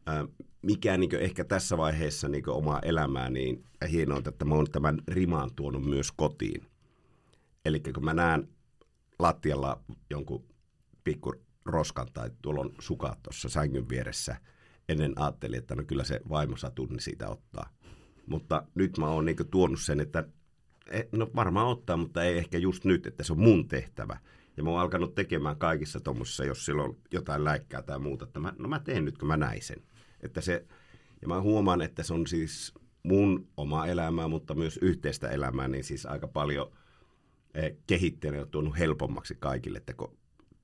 äh, 0.09 0.27
mikä 0.61 0.97
niin 0.97 1.15
ehkä 1.15 1.43
tässä 1.43 1.77
vaiheessa 1.77 2.29
niin 2.29 2.49
omaa 2.49 2.79
elämää, 2.79 3.29
niin 3.29 3.63
hienoa, 3.91 4.21
että 4.27 4.45
mä 4.45 4.55
oon 4.55 4.71
tämän 4.71 5.01
rimaan 5.07 5.49
tuonut 5.55 5.85
myös 5.85 6.11
kotiin. 6.11 6.65
Eli 7.65 7.79
kun 7.79 8.05
mä 8.05 8.13
näen 8.13 8.47
lattialla 9.19 9.81
jonkun 10.09 10.50
pikku 11.03 11.33
roskan 11.65 12.07
tai 12.13 12.29
tuolla 12.41 12.61
on 12.61 12.75
sukat 12.79 13.23
tuossa 13.23 13.49
sängyn 13.49 13.89
vieressä. 13.89 14.37
Ennen 14.89 15.13
ajattelin, 15.15 15.59
että 15.59 15.75
no 15.75 15.83
kyllä 15.83 16.03
se 16.03 16.19
vaimo 16.29 16.55
tunni 16.75 17.01
siitä 17.01 17.29
ottaa. 17.29 17.69
Mutta 18.27 18.63
nyt 18.75 18.97
mä 18.97 19.09
oon 19.09 19.25
niinku 19.25 19.43
tuonut 19.43 19.81
sen, 19.81 19.99
että 19.99 20.27
e, 20.91 21.01
no 21.11 21.31
varmaan 21.35 21.67
ottaa, 21.67 21.97
mutta 21.97 22.23
ei 22.23 22.37
ehkä 22.37 22.57
just 22.57 22.85
nyt, 22.85 23.07
että 23.07 23.23
se 23.23 23.33
on 23.33 23.39
mun 23.39 23.67
tehtävä. 23.67 24.17
Ja 24.57 24.63
mä 24.63 24.69
oon 24.69 24.79
alkanut 24.79 25.15
tekemään 25.15 25.57
kaikissa 25.57 25.99
tuommoisissa, 25.99 26.45
jos 26.45 26.65
sillä 26.65 26.83
on 26.83 26.97
jotain 27.11 27.43
läikkää 27.43 27.81
tai 27.81 27.99
muuta, 27.99 28.25
että 28.25 28.39
mä, 28.39 28.53
no 28.57 28.67
mä 28.67 28.79
teen 28.79 29.05
nyt, 29.05 29.17
kun 29.17 29.27
mä 29.27 29.37
näin 29.37 29.61
sen. 29.61 29.81
Että 30.21 30.41
se, 30.41 30.65
ja 31.21 31.27
mä 31.27 31.41
huomaan, 31.41 31.81
että 31.81 32.03
se 32.03 32.13
on 32.13 32.27
siis 32.27 32.73
mun 33.03 33.47
oma 33.57 33.87
elämää, 33.87 34.27
mutta 34.27 34.55
myös 34.55 34.79
yhteistä 34.81 35.29
elämää, 35.29 35.67
niin 35.67 35.83
siis 35.83 36.05
aika 36.05 36.27
paljon 36.27 36.71
eh, 37.53 37.77
kehittänyt 37.87 38.39
ja 38.39 38.45
tuonut 38.45 38.79
helpommaksi 38.79 39.35
kaikille, 39.39 39.77
että 39.77 39.93
kun 39.93 40.17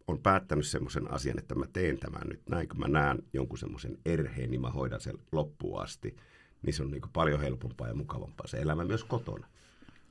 on 0.08 0.20
päättänyt 0.20 0.68
semmoisen 0.68 1.12
asian, 1.12 1.40
että 1.40 1.56
mä 1.56 1.66
teen 1.74 1.98
tämän 1.98 2.28
nyt 2.30 2.42
näin, 2.50 2.70
kun 2.70 2.80
mä 2.80 2.88
näen 2.88 3.24
jonkun 3.34 3.58
semmoisen 3.58 3.98
erheen, 4.06 4.52
niin 4.52 4.62
mä 4.62 4.70
hoidan 4.70 5.02
sen 5.02 5.18
loppuun 5.32 5.82
asti, 5.82 6.16
niin 6.62 6.74
se 6.74 6.84
on 6.84 6.92
niin 6.92 7.02
paljon 7.14 7.40
helpompaa 7.40 7.88
ja 7.88 7.94
mukavampaa 7.94 8.48
se 8.48 8.58
elämä 8.58 8.86
myös 8.86 9.04
kotona. 9.04 9.48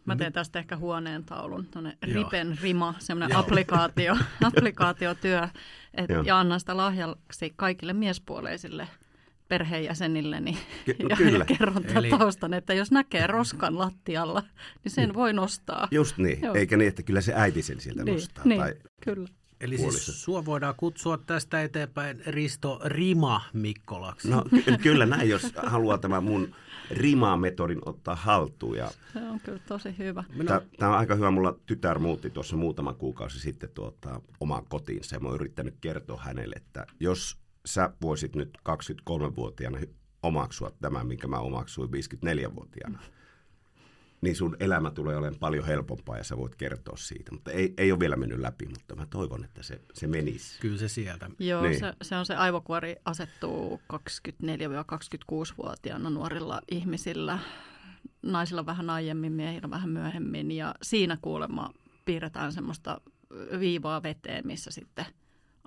Mä 0.05 0.17
teen 0.17 0.33
tästä 0.33 0.59
ehkä 0.59 0.77
huoneen 0.77 1.25
taulun, 1.25 1.67
tuonne 1.67 1.99
Ripen 2.03 2.59
Rima, 2.63 2.95
semmoinen 2.99 3.37
applikaatio, 3.37 4.17
applikaatiotyö, 4.49 5.49
et, 5.95 6.11
ja 6.25 6.39
annan 6.39 6.61
sitä 6.61 6.77
lahjaksi 6.77 7.53
kaikille 7.57 7.93
miespuoleisille 7.93 8.89
perheenjäsenille 9.49 10.41
niin 10.41 10.59
Ky- 10.85 10.97
ja, 11.11 11.17
kyllä. 11.17 11.39
ja 11.39 11.45
kerron 11.45 11.85
Eli... 11.95 12.11
taustan, 12.11 12.55
että 12.55 12.75
jos 12.75 12.91
näkee 12.91 13.27
roskan 13.27 13.79
lattialla, 13.79 14.43
niin 14.85 14.93
sen 14.93 15.15
voi 15.15 15.33
nostaa. 15.33 15.89
Just 15.91 16.19
niin, 16.19 16.43
Joo. 16.43 16.55
eikä 16.55 16.77
niin, 16.77 16.89
että 16.89 17.03
kyllä 17.03 17.21
se 17.21 17.33
äiti 17.37 17.63
sen 17.63 17.81
sieltä 17.81 18.05
niin, 18.05 18.15
nostaa. 18.15 18.45
Niin, 18.45 18.61
tai 18.61 18.75
kyllä. 19.01 19.29
Eli 19.61 19.79
siis 19.79 20.25
sua 20.25 20.45
voidaan 20.45 20.75
kutsua 20.77 21.19
tästä 21.19 21.63
eteenpäin 21.63 22.23
Risto 22.27 22.81
Rima 22.85 23.43
Mikkolaksi. 23.53 24.31
No 24.31 24.45
ky- 24.51 24.79
kyllä 24.83 25.07
näin, 25.07 25.29
jos 25.29 25.53
haluaa 25.57 25.99
tämä 25.99 26.21
mun 26.21 26.55
Rima-metodin 26.91 27.81
ottaa 27.85 28.17
haltuun. 28.17 28.77
Ja 28.77 28.91
se 29.13 29.19
on 29.19 29.41
kyllä 29.41 29.61
tosi 29.69 29.99
hyvä. 29.99 30.25
Tämä 30.79 30.91
on 30.93 30.99
aika 30.99 31.15
hyvä. 31.15 31.31
Mulla 31.31 31.59
tytär 31.67 31.99
muutti 31.99 32.31
tuossa 32.31 32.57
muutama 32.57 32.95
kuukausi 32.95 33.41
sitten 33.41 33.71
tuota, 33.75 34.21
omaan 34.41 34.67
kotiinsa 34.69 35.17
ja 35.17 35.21
mä 35.21 35.29
oon 35.29 35.35
yrittänyt 35.35 35.75
kertoa 35.81 36.21
hänelle, 36.23 36.55
että 36.57 36.87
jos 37.01 37.39
sä 37.67 37.91
voisit 38.03 38.37
nyt 38.37 38.59
23-vuotiaana 38.69 39.79
omaksua 40.23 40.71
tämän, 40.81 41.07
minkä 41.07 41.29
mä 41.29 41.39
omaksuin 41.39 41.91
54-vuotiaana, 41.91 42.99
niin 44.21 44.37
sun 44.37 44.57
elämä 44.61 44.91
tulee 44.91 45.17
olemaan 45.17 45.41
paljon 45.41 45.67
helpompaa 45.67 46.17
ja 46.17 46.25
sä 46.25 46.37
voit 46.37 46.55
kertoa 46.55 46.97
siitä. 46.97 47.33
Mutta 47.33 47.51
ei, 47.51 47.75
ei 47.79 47.93
ole 47.93 48.01
vielä 48.01 48.17
mennyt 48.17 48.39
läpi, 48.39 48.67
mutta 48.67 48.97
mä 48.97 49.07
toivon, 49.07 49.45
että 49.45 49.63
se, 49.63 49.81
se 49.95 50.07
menisi. 50.07 50.61
Kyllä 50.61 50.79
se 50.79 50.89
sieltä. 50.89 51.31
Joo, 51.39 51.63
niin. 51.63 51.81
se, 51.81 51.93
se 52.03 52.17
on 52.17 52.27
se 52.27 52.35
aivokuori 52.35 52.97
asettuu 53.05 53.81
24-26-vuotiaana 53.93 56.11
nuorilla 56.11 56.61
ihmisillä, 56.71 57.39
naisilla 58.23 58.67
vähän 58.67 58.91
aiemmin, 58.91 59.33
miehillä 59.33 59.71
vähän 59.71 59.91
myöhemmin. 59.91 60.51
Ja 60.51 60.75
siinä 60.83 61.19
kuulemma 61.23 61.73
piirretään 62.05 62.53
semmoista 62.53 63.01
viivaa 63.61 64.03
veteen, 64.03 64.47
missä 64.47 64.71
sitten 64.71 65.07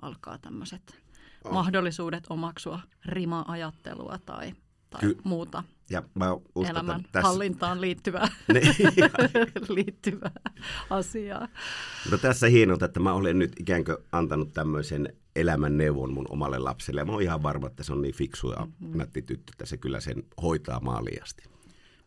alkaa 0.02 0.38
tämmöiset 0.38 1.00
oh. 1.44 1.52
mahdollisuudet 1.52 2.24
omaksua 2.30 2.80
rima-ajattelua 3.06 4.18
tai, 4.26 4.52
tai 4.90 5.00
Ky- 5.00 5.16
muuta 5.24 5.62
ja 5.90 6.02
mä 6.14 6.32
uskon, 6.32 6.66
elämän 6.66 7.02
tässä... 7.12 7.28
hallintaan 7.28 7.80
liittyvää, 7.80 8.28
niin. 8.54 8.74
liittyvää 9.76 10.30
asiaa. 10.90 11.48
No 12.10 12.18
tässä 12.18 12.46
hienolta, 12.46 12.84
että 12.84 13.00
mä 13.00 13.12
olen 13.12 13.38
nyt 13.38 13.60
ikään 13.60 13.84
kuin 13.84 13.96
antanut 14.12 14.52
tämmöisen 14.52 15.12
elämän 15.36 15.76
neuvon 15.76 16.12
mun 16.12 16.26
omalle 16.30 16.58
lapselle. 16.58 17.00
Ja 17.00 17.04
mä 17.04 17.12
oon 17.12 17.22
ihan 17.22 17.42
varma, 17.42 17.66
että 17.66 17.82
se 17.82 17.92
on 17.92 18.02
niin 18.02 18.14
fiksu 18.14 18.50
ja 18.50 18.66
mm-hmm. 18.66 18.98
nätti 18.98 19.22
tyttö, 19.22 19.52
että 19.54 19.66
se 19.66 19.76
kyllä 19.76 20.00
sen 20.00 20.22
hoitaa 20.42 20.80
maaliasti. 20.80 21.44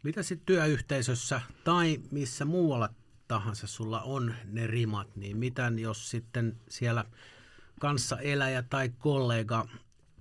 Mitä 0.04 0.24
sitten 0.24 0.46
työyhteisössä 0.46 1.42
tai 1.64 2.00
missä 2.12 2.46
muualla 2.46 2.90
tahansa 3.28 3.68
sulla 3.68 4.02
on 4.02 4.34
ne 4.46 4.68
rimat, 4.68 5.16
niin 5.16 5.38
mitä 5.38 5.72
jos 5.78 6.10
sitten 6.10 6.60
siellä 6.70 7.06
kanssa 7.80 8.20
eläjä 8.20 8.64
tai 8.64 8.90
kollega, 9.00 9.68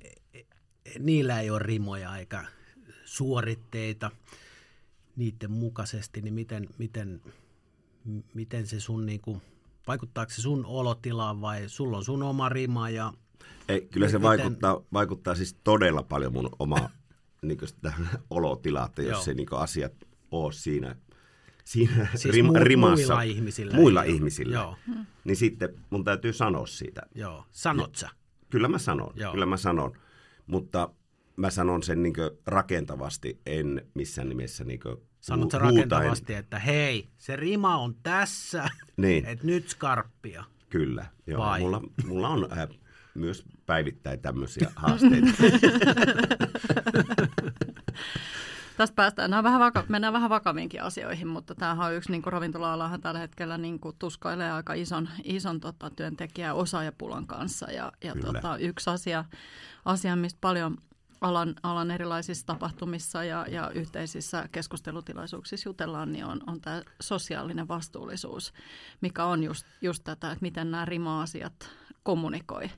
e, 0.01 0.09
e, 0.35 0.45
niillä 0.99 1.41
ei 1.41 1.51
ole 1.51 1.59
rimoja 1.59 2.17
eikä 2.17 2.45
suoritteita 3.13 4.11
niiden 5.17 5.51
mukaisesti, 5.51 6.23
niin 6.23 6.35
miten, 6.35 6.69
miten, 6.79 7.21
miten 8.35 8.67
se 8.67 8.81
sun, 8.81 9.07
niin 9.07 9.21
kuin, 9.21 9.43
vaikuttaako 9.87 10.33
se 10.33 10.43
sun 10.43 10.67
olotilaan 10.67 11.41
vai 11.41 11.69
sulla 11.69 11.97
on 11.97 12.05
sun 12.05 12.23
oma 12.23 12.49
rima 12.49 12.91
ja 12.91 13.13
ei, 13.69 13.81
kyllä 13.81 14.09
se 14.09 14.19
miten... 14.19 14.23
vaikuttaa, 14.23 14.81
vaikuttaa 14.93 15.35
siis 15.35 15.57
todella 15.65 16.03
paljon 16.03 16.33
mun 16.33 16.51
oma 16.59 16.77
niin 17.43 17.59
olotilaa, 18.31 18.87
että 18.87 19.03
jos 19.03 19.25
se 19.25 19.35
niin 19.35 19.49
asiat 19.53 19.93
ole 20.31 20.53
siinä, 20.53 20.97
siinä 21.65 22.09
siis 22.15 22.35
rim, 22.35 22.47
mu- 22.47 22.59
rimassa. 22.59 23.15
Muilla 23.15 23.23
ihmisillä. 23.23 23.75
Muilla 23.75 24.03
ihmisillä. 24.03 24.55
Joo. 24.55 24.77
Niin 25.25 25.37
sitten 25.37 25.69
mun 25.91 26.05
täytyy 26.05 26.33
sanoa 26.33 26.67
siitä. 26.67 27.03
Joo. 27.15 27.45
Sanot 27.51 27.97
sä? 27.97 28.09
Kyllä 28.51 28.69
mä 28.69 28.79
sanon, 28.79 29.13
Joo. 29.17 29.33
kyllä 29.33 29.47
mä 29.47 29.57
sanon. 29.57 29.93
Mutta 30.47 30.89
mä 31.37 31.51
sanon 31.51 31.83
sen 31.83 32.03
niin 32.03 32.15
rakentavasti, 32.47 33.41
en 33.47 33.87
missään 33.95 34.29
nimessä 34.29 34.65
niin 34.65 34.81
Sanot 35.23 35.51
sä 35.51 35.59
rakentavasti, 35.59 36.35
että 36.35 36.59
hei, 36.59 37.09
se 37.19 37.37
rima 37.37 37.77
on 37.77 37.95
tässä, 38.03 38.69
niin. 38.97 39.27
että 39.27 39.47
nyt 39.47 39.69
skarppia. 39.69 40.45
Kyllä, 40.69 41.07
joo. 41.27 41.41
Vai? 41.41 41.61
Mulla, 41.61 41.81
mulla 42.07 42.29
on 42.29 42.49
äh, 42.53 42.69
myös 43.15 43.45
päivittäin 43.67 44.21
tämmöisiä 44.21 44.71
haasteita. 44.77 45.29
Tästä 48.77 48.95
päästään, 48.95 49.31
nämä 49.31 49.43
vähän 49.43 49.61
vaka- 49.61 49.85
mennään 49.89 50.13
vähän 50.13 50.31
vakaviinkin 50.31 50.83
asioihin, 50.83 51.29
mutta 51.29 51.55
tämähän 51.55 51.87
on 51.87 51.95
yksi 51.95 52.11
niin 52.11 52.23
ravintola-alahan 52.27 53.01
tällä 53.01 53.21
hetkellä 53.21 53.59
niin 53.59 53.81
kuin, 53.81 53.97
tuskailee 53.99 54.53
aika 54.53 54.75
ison, 54.75 55.09
ison 55.25 55.61
tota, 55.61 55.91
työntekijä 55.91 56.55
osaajapulan 56.55 57.27
kanssa. 57.27 57.71
Ja, 57.71 57.93
ja 58.05 58.15
tota, 58.15 58.57
yksi 58.57 58.91
asia, 58.91 59.25
asia, 59.85 60.17
mistä 60.17 60.39
paljon 60.41 60.79
alan, 61.23 61.55
alan 61.63 61.91
erilaisissa 61.91 62.47
tapahtumissa 62.47 63.25
ja, 63.25 63.47
ja 63.49 63.71
yhteisissä 63.71 64.49
keskustelutilaisuuksissa 64.53 65.69
jutellaan, 65.69 66.13
niin 66.13 66.25
on, 66.25 66.41
on 66.47 66.61
tämä 66.61 66.83
sosiaalinen 67.01 67.69
vastuullisuus, 67.69 68.53
mikä 69.01 69.25
on 69.25 69.45
just, 69.45 69.67
just 69.81 70.05
tätä, 70.05 70.33
että 70.33 70.43
miten 70.43 70.71
nämä 70.71 70.85
rima-asiat 70.85 71.71
kommunikoi. 72.03 72.71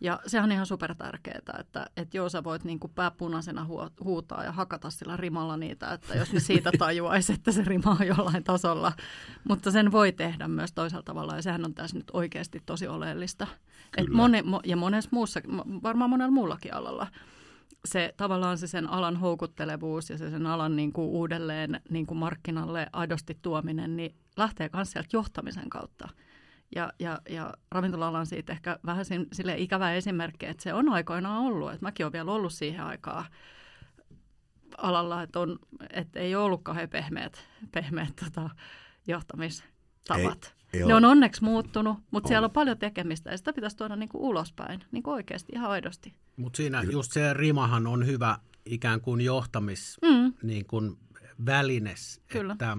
Ja 0.00 0.20
sehän 0.26 0.44
on 0.44 0.52
ihan 0.52 0.66
super 0.66 0.94
tärkeää, 0.94 1.40
että, 1.58 1.86
että 1.96 2.16
joo, 2.16 2.28
sä 2.28 2.44
voit 2.44 2.64
niin 2.64 2.80
kuin 2.80 2.92
pääpunaisena 2.94 3.66
huutaa 4.04 4.44
ja 4.44 4.52
hakata 4.52 4.90
sillä 4.90 5.16
rimalla 5.16 5.56
niitä, 5.56 5.92
että 5.92 6.14
jos 6.14 6.32
ne 6.32 6.40
siitä 6.40 6.70
tajuaisi, 6.78 7.32
että 7.32 7.52
se 7.52 7.64
rima 7.64 7.96
on 8.00 8.06
jollain 8.06 8.44
tasolla. 8.44 8.92
Mutta 9.44 9.70
sen 9.70 9.92
voi 9.92 10.12
tehdä 10.12 10.48
myös 10.48 10.72
toisella 10.72 11.02
tavalla 11.02 11.36
ja 11.36 11.42
sehän 11.42 11.64
on 11.64 11.74
tässä 11.74 11.96
nyt 11.96 12.10
oikeasti 12.12 12.62
tosi 12.66 12.88
oleellista. 12.88 13.46
Et 13.96 14.08
moni, 14.08 14.42
ja 14.64 14.76
monessa 14.76 15.10
muussa, 15.12 15.40
varmaan 15.82 16.10
monella 16.10 16.30
muullakin 16.30 16.74
alalla 16.74 17.06
se 17.84 18.14
tavallaan 18.16 18.58
se 18.58 18.66
sen 18.66 18.86
alan 18.86 19.16
houkuttelevuus 19.16 20.10
ja 20.10 20.18
se 20.18 20.30
sen 20.30 20.46
alan 20.46 20.76
niin 20.76 20.92
kuin 20.92 21.08
uudelleen 21.08 21.80
niin 21.90 22.06
kuin 22.06 22.18
markkinalle 22.18 22.86
aidosti 22.92 23.38
tuominen, 23.42 23.96
niin 23.96 24.16
lähtee 24.36 24.70
myös 24.72 24.90
sieltä 24.90 25.08
johtamisen 25.12 25.70
kautta. 25.70 26.08
Ja, 26.74 26.92
ja, 26.98 27.20
ja 27.28 27.54
ravintola 27.70 28.08
on 28.08 28.26
siitä 28.26 28.52
ehkä 28.52 28.78
vähän 28.86 29.04
sille 29.32 29.58
ikävä 29.58 29.92
esimerkki, 29.92 30.46
että 30.46 30.62
se 30.62 30.74
on 30.74 30.88
aikoinaan 30.88 31.42
ollut. 31.42 31.72
Että 31.72 31.82
mäkin 31.82 32.06
olen 32.06 32.12
vielä 32.12 32.32
ollut 32.32 32.52
siihen 32.52 32.84
aikaan 32.84 33.24
alalla, 34.78 35.22
että, 35.22 35.40
on, 35.40 35.58
että 35.90 36.20
ei 36.20 36.34
ole 36.34 36.44
ollut 36.44 36.62
kauhean 36.62 36.88
pehmeät, 36.88 37.44
pehmeät 37.72 38.16
tota, 38.24 38.50
johtamistavat. 39.06 40.44
Ei, 40.44 40.57
ei 40.72 40.86
ne 40.86 40.94
on 40.94 41.04
onneksi 41.04 41.44
muuttunut, 41.44 41.98
mutta 42.10 42.26
on. 42.26 42.28
siellä 42.28 42.44
on 42.44 42.50
paljon 42.50 42.78
tekemistä 42.78 43.30
ja 43.30 43.38
sitä 43.38 43.52
pitäisi 43.52 43.76
tuoda 43.76 43.96
niin 43.96 44.08
kuin 44.08 44.22
ulospäin, 44.22 44.84
niin 44.92 45.02
kuin 45.02 45.14
oikeasti, 45.14 45.52
ihan 45.54 45.70
aidosti. 45.70 46.14
Mutta 46.36 46.56
siinä 46.56 46.82
just 46.82 47.12
se 47.12 47.34
rimahan 47.34 47.86
on 47.86 48.06
hyvä 48.06 48.38
ikään 48.64 49.00
kuin 49.00 49.20
johtamis 49.20 49.98
mm. 50.02 50.32
niin 50.42 50.66
kuin 50.66 50.98
välines. 51.46 52.20
Kyllä. 52.28 52.52
Että 52.52 52.78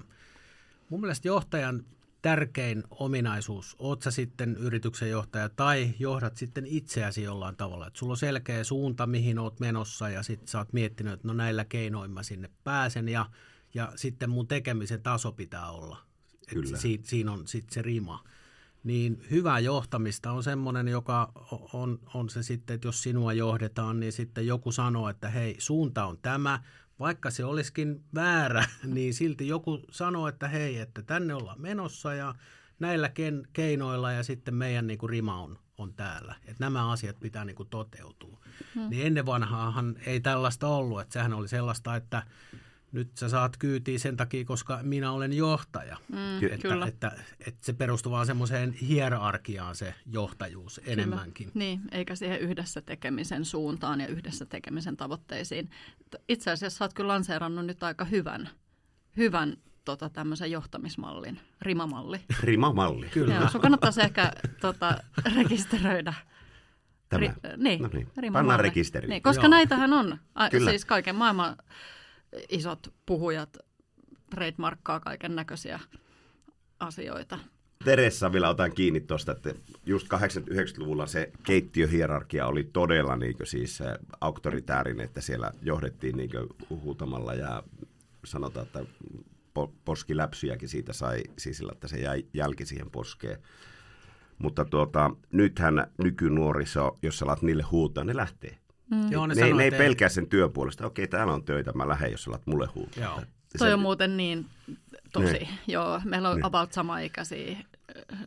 mun 0.89 1.01
mielestä 1.01 1.27
johtajan 1.27 1.83
tärkein 2.21 2.83
ominaisuus, 2.91 3.75
oot 3.79 4.01
sä 4.01 4.11
sitten 4.11 4.57
yrityksen 4.57 5.09
johtaja 5.09 5.49
tai 5.49 5.93
johdat 5.99 6.37
sitten 6.37 6.65
itseäsi 6.67 7.23
jollain 7.23 7.55
tavalla, 7.55 7.87
että 7.87 7.99
sulla 7.99 8.13
on 8.13 8.17
selkeä 8.17 8.63
suunta, 8.63 9.07
mihin 9.07 9.39
oot 9.39 9.59
menossa 9.59 10.09
ja 10.09 10.23
sitten 10.23 10.47
sä 10.47 10.57
oot 10.57 10.73
miettinyt, 10.73 11.13
että 11.13 11.27
no 11.27 11.33
näillä 11.33 11.65
keinoin 11.65 12.11
mä 12.11 12.23
sinne 12.23 12.49
pääsen 12.63 13.09
ja, 13.09 13.25
ja 13.73 13.91
sitten 13.95 14.29
mun 14.29 14.47
tekemisen 14.47 15.01
taso 15.01 15.31
pitää 15.31 15.71
olla. 15.71 16.08
Kyllä. 16.49 16.77
Si, 16.77 16.99
siinä 17.03 17.31
on 17.31 17.47
sitten 17.47 17.73
se 17.73 17.81
rima 17.81 18.23
niin 18.83 19.25
hyvää 19.31 19.59
johtamista 19.59 20.31
on 20.31 20.43
semmoinen, 20.43 20.87
joka 20.87 21.31
on, 21.73 21.99
on 22.13 22.29
se 22.29 22.43
sitten, 22.43 22.73
että 22.75 22.87
jos 22.87 23.03
sinua 23.03 23.33
johdetaan, 23.33 23.99
niin 23.99 24.11
sitten 24.11 24.47
joku 24.47 24.71
sanoo, 24.71 25.09
että 25.09 25.29
hei, 25.29 25.55
suunta 25.57 26.05
on 26.05 26.17
tämä, 26.21 26.59
vaikka 26.99 27.31
se 27.31 27.45
olisikin 27.45 28.03
väärä, 28.15 28.65
niin 28.83 29.13
silti 29.13 29.47
joku 29.47 29.79
sanoo, 29.91 30.27
että 30.27 30.47
hei, 30.47 30.77
että 30.77 31.01
tänne 31.01 31.33
ollaan 31.33 31.61
menossa 31.61 32.13
ja 32.13 32.35
näillä 32.79 33.09
ken, 33.09 33.47
keinoilla 33.53 34.11
ja 34.11 34.23
sitten 34.23 34.55
meidän 34.55 34.87
niin 34.87 34.99
kuin 34.99 35.09
rima 35.09 35.41
on, 35.41 35.59
on 35.77 35.93
täällä. 35.93 36.35
Että 36.41 36.55
nämä 36.59 36.91
asiat 36.91 37.19
pitää 37.19 37.45
niin 37.45 37.55
kuin 37.55 37.69
toteutua. 37.69 38.39
Hmm. 38.75 38.89
Niin 38.89 39.05
ennen 39.05 39.25
vanhaahan 39.25 39.95
ei 40.05 40.19
tällaista 40.19 40.67
ollut. 40.67 41.01
Että 41.01 41.13
sehän 41.13 41.33
oli 41.33 41.47
sellaista, 41.47 41.95
että 41.95 42.23
nyt 42.91 43.17
sä 43.17 43.29
saat 43.29 43.57
kyytiä 43.57 43.99
sen 43.99 44.17
takia, 44.17 44.45
koska 44.45 44.79
minä 44.83 45.11
olen 45.11 45.33
johtaja. 45.33 45.97
Mm, 46.07 46.45
että, 46.45 46.67
kyllä. 46.67 46.87
Että, 46.87 47.11
että 47.39 47.65
se 47.65 47.73
perustuu 47.73 48.11
vaan 48.11 48.25
semmoiseen 48.25 48.73
hierarkiaan 48.73 49.75
se 49.75 49.93
johtajuus 50.05 50.81
kyllä. 50.83 50.93
enemmänkin. 50.93 51.51
Niin, 51.53 51.81
eikä 51.91 52.15
siihen 52.15 52.39
yhdessä 52.39 52.81
tekemisen 52.81 53.45
suuntaan 53.45 54.01
ja 54.01 54.07
yhdessä 54.07 54.45
tekemisen 54.45 54.97
tavoitteisiin. 54.97 55.69
Itse 56.29 56.51
asiassa 56.51 56.77
sä 56.77 56.85
oot 56.85 56.93
kyllä 56.93 57.07
lanseerannut 57.07 57.65
nyt 57.65 57.83
aika 57.83 58.05
hyvän, 58.05 58.49
hyvän 59.17 59.57
tota, 59.85 60.09
tämmöisen 60.09 60.51
johtamismallin, 60.51 61.39
rimamalli. 61.61 62.19
Rimamalli. 62.43 63.09
Kyllä. 63.09 63.33
Joo, 63.33 63.49
sun 63.49 63.61
kannattaisi 63.61 64.01
ehkä 64.01 64.31
tota, 64.61 64.97
rekisteröidä. 65.35 66.13
Tämä. 67.09 67.19
Ri, 67.19 67.31
niin, 67.57 67.81
no 67.81 67.89
niin. 67.93 68.33
Pannaan 68.33 68.59
rekisteri. 68.59 69.07
Niin, 69.07 69.21
koska 69.21 69.43
Joo. 69.43 69.49
näitähän 69.49 69.93
on, 69.93 70.17
a, 70.35 70.49
siis 70.49 70.85
kaiken 70.85 71.15
maailman 71.15 71.55
isot 72.49 72.93
puhujat 73.05 73.57
trademarkkaa 74.29 74.99
kaiken 74.99 75.35
näköisiä 75.35 75.79
asioita. 76.79 77.39
Teressa 77.85 78.31
vielä 78.31 78.49
otan 78.49 78.71
kiinni 78.71 78.99
tuosta, 78.99 79.31
että 79.31 79.53
just 79.85 80.07
80-90-luvulla 80.07 81.05
se 81.05 81.31
keittiöhierarkia 81.43 82.47
oli 82.47 82.63
todella 82.63 83.15
niin 83.15 83.35
siis 83.43 83.79
auktoritäärinen, 84.21 85.05
että 85.05 85.21
siellä 85.21 85.51
johdettiin 85.61 86.17
niin 86.17 86.29
huutamalla 86.69 87.33
ja 87.33 87.63
sanotaan, 88.25 88.65
että 88.65 88.85
poskiläpsyjäkin 89.85 90.69
siitä 90.69 90.93
sai 90.93 91.23
sisillä, 91.37 91.71
että 91.71 91.87
se 91.87 91.97
jäi 91.97 92.25
jälki 92.33 92.65
siihen 92.65 92.91
poskeen. 92.91 93.39
Mutta 94.37 94.65
tuota, 94.65 95.11
nythän 95.31 95.91
nykynuoriso, 96.03 96.97
jos 97.01 97.19
sä 97.19 97.25
alat 97.25 97.41
niille 97.41 97.63
huutaa, 97.63 98.03
ne 98.03 98.15
lähtee. 98.15 98.57
Mm. 98.91 99.11
Joo, 99.11 99.27
ne, 99.27 99.33
ne, 99.33 99.41
sanoo, 99.41 99.57
ne 99.57 99.63
ei 99.63 99.71
pelkää 99.71 100.09
sen 100.09 100.27
työn 100.27 100.51
puolesta. 100.51 100.85
Okei, 100.85 101.07
täällä 101.07 101.33
on 101.33 101.43
töitä, 101.43 101.71
mä 101.73 101.87
lähden, 101.87 102.11
jos 102.11 102.27
alat 102.27 102.47
mulle 102.47 102.67
huutaa. 102.75 103.03
Joo. 103.03 103.21
Toi 103.57 103.73
on 103.73 103.79
muuten 103.79 104.17
niin 104.17 104.45
tosi. 105.13 105.33
Niin. 105.33 105.49
Joo, 105.67 106.01
meillä 106.05 106.29
on 106.29 106.35
niin. 106.35 106.45
about 106.45 106.73
samaikäisiä 106.73 107.57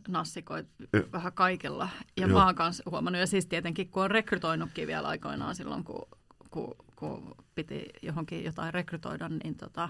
nassikoita 0.07 0.69
vähän 1.11 1.33
kaikilla. 1.33 1.89
Ja 2.17 2.27
Joo. 2.27 2.39
mä 2.39 2.45
oon 2.45 2.55
kanssa 2.55 2.83
huomannut, 2.91 3.19
ja 3.19 3.27
siis 3.27 3.45
tietenkin 3.45 3.89
kun 3.89 4.03
on 4.03 4.11
rekrytoinutkin 4.11 4.87
vielä 4.87 5.07
aikoinaan 5.07 5.55
silloin, 5.55 5.83
kun, 5.83 6.07
kun, 6.49 6.75
kun 6.95 7.35
piti 7.55 7.85
johonkin 8.01 8.43
jotain 8.43 8.73
rekrytoida, 8.73 9.29
niin 9.29 9.55
tota, 9.55 9.89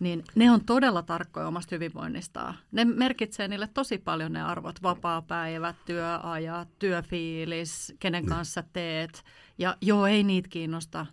niin 0.00 0.24
ne 0.34 0.50
on 0.50 0.64
todella 0.64 1.02
tarkkoja 1.02 1.48
omasta 1.48 1.74
hyvinvoinnistaan. 1.74 2.54
Ne 2.72 2.84
merkitsee 2.84 3.48
niille 3.48 3.68
tosi 3.74 3.98
paljon 3.98 4.32
ne 4.32 4.42
arvot, 4.42 4.82
vapaa-päivät, 4.82 5.76
työajat, 5.84 6.68
työfiilis, 6.78 7.94
kenen 7.98 8.24
mm. 8.24 8.28
kanssa 8.28 8.64
teet. 8.72 9.24
Ja 9.58 9.76
joo, 9.80 10.06
ei 10.06 10.22
niitä 10.22 10.48
kiinnosta, 10.48 11.06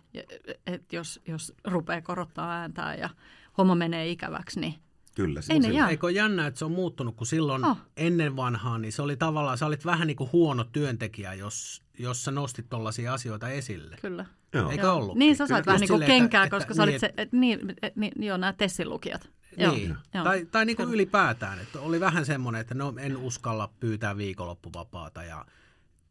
että 0.66 0.96
jos, 0.96 1.20
jos 1.28 1.52
rupeaa 1.64 2.02
korottaa 2.02 2.52
ääntää 2.52 2.94
ja 2.94 3.10
homma 3.58 3.74
menee 3.74 4.10
ikäväksi, 4.10 4.60
niin 4.60 4.74
Kyllä. 5.14 5.40
Ei 5.50 5.58
ne 5.58 5.68
jää. 5.68 5.88
Eikö 5.88 6.10
jännä, 6.10 6.46
että 6.46 6.58
se 6.58 6.64
on 6.64 6.72
muuttunut, 6.72 7.16
kun 7.16 7.26
silloin 7.26 7.64
oh. 7.64 7.76
ennen 7.96 8.36
vanhaa, 8.36 8.78
niin 8.78 8.92
se 8.92 9.02
oli 9.02 9.16
tavallaan, 9.16 9.58
sä 9.58 9.66
olit 9.66 9.84
vähän 9.84 10.06
niin 10.06 10.16
kuin 10.16 10.32
huono 10.32 10.64
työntekijä, 10.64 11.34
jos, 11.34 11.82
jos 11.98 12.24
sä 12.24 12.30
nostit 12.30 12.68
tollaisia 12.68 13.14
asioita 13.14 13.48
esille. 13.48 13.96
Kyllä. 14.00 14.26
Joo. 14.52 14.70
Eikö 14.70 14.92
ollut? 14.92 15.16
Niin, 15.18 15.36
sä 15.36 15.46
sait 15.46 15.66
vähän 15.66 15.80
niin 15.80 15.88
kuin 15.88 16.06
kenkää, 16.06 16.44
että, 16.44 16.56
koska 16.56 16.72
että, 16.72 16.74
sä 16.74 16.82
olit 16.82 16.92
niin, 16.92 17.00
se, 17.00 17.06
että, 17.16 17.36
niin, 17.36 17.74
et, 17.82 17.96
niin, 17.96 18.12
joo, 18.16 18.36
nämä 18.36 18.52
Tessin-lukijat. 18.52 19.30
Niin, 19.56 19.96
joo. 20.14 20.24
tai, 20.24 20.46
tai 20.50 20.64
niin 20.64 20.76
kuin 20.76 20.90
ylipäätään, 20.90 21.58
että 21.58 21.80
oli 21.80 22.00
vähän 22.00 22.26
semmoinen, 22.26 22.60
että 22.60 22.74
no 22.74 22.94
en 22.98 23.16
uskalla 23.16 23.70
pyytää 23.80 24.16
viikonloppuvapaata 24.16 25.22
ja 25.22 25.44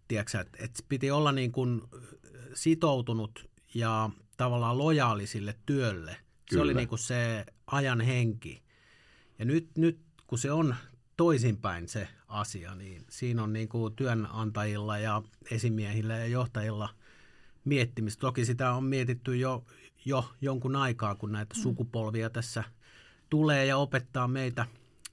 tiedätkö, 0.08 0.40
että, 0.40 0.58
että 0.64 0.84
piti 0.90 1.12
olla 1.12 1.32
niin 1.32 1.52
kuin 1.52 1.82
sitoutunut 2.54 3.50
ja 3.74 4.10
tavallaan 4.38 4.78
lojaali 4.78 5.28
sille 5.28 5.56
työlle. 5.66 6.12
Kyllä. 6.12 6.60
Se 6.60 6.62
oli 6.62 6.74
niin 6.74 6.88
kuin 6.88 7.00
se 7.00 7.46
ajan 7.68 8.02
henki. 8.02 8.64
Ja 9.40 9.46
nyt, 9.46 9.70
nyt 9.78 10.00
kun 10.28 10.38
se 10.38 10.52
on 10.52 10.76
toisinpäin 11.18 11.88
se 11.88 12.08
asia, 12.28 12.76
niin 12.76 13.06
siinä 13.10 13.44
on 13.44 13.54
niin 13.54 13.70
kuin 13.70 13.96
työnantajilla 13.96 14.98
ja 14.98 15.22
esimiehillä 15.52 16.18
ja 16.18 16.26
johtajilla 16.26 16.90
miettimistä. 17.66 18.22
Toki 18.22 18.46
sitä 18.46 18.72
on 18.74 18.84
mietitty 18.84 19.36
jo, 19.36 19.66
jo 20.06 20.30
jonkun 20.42 20.76
aikaa, 20.76 21.16
kun 21.16 21.32
näitä 21.32 21.56
mm. 21.58 21.62
sukupolvia 21.62 22.30
tässä 22.30 22.64
tulee 23.30 23.66
ja 23.66 23.78
opettaa 23.78 24.28
meitä, 24.28 24.66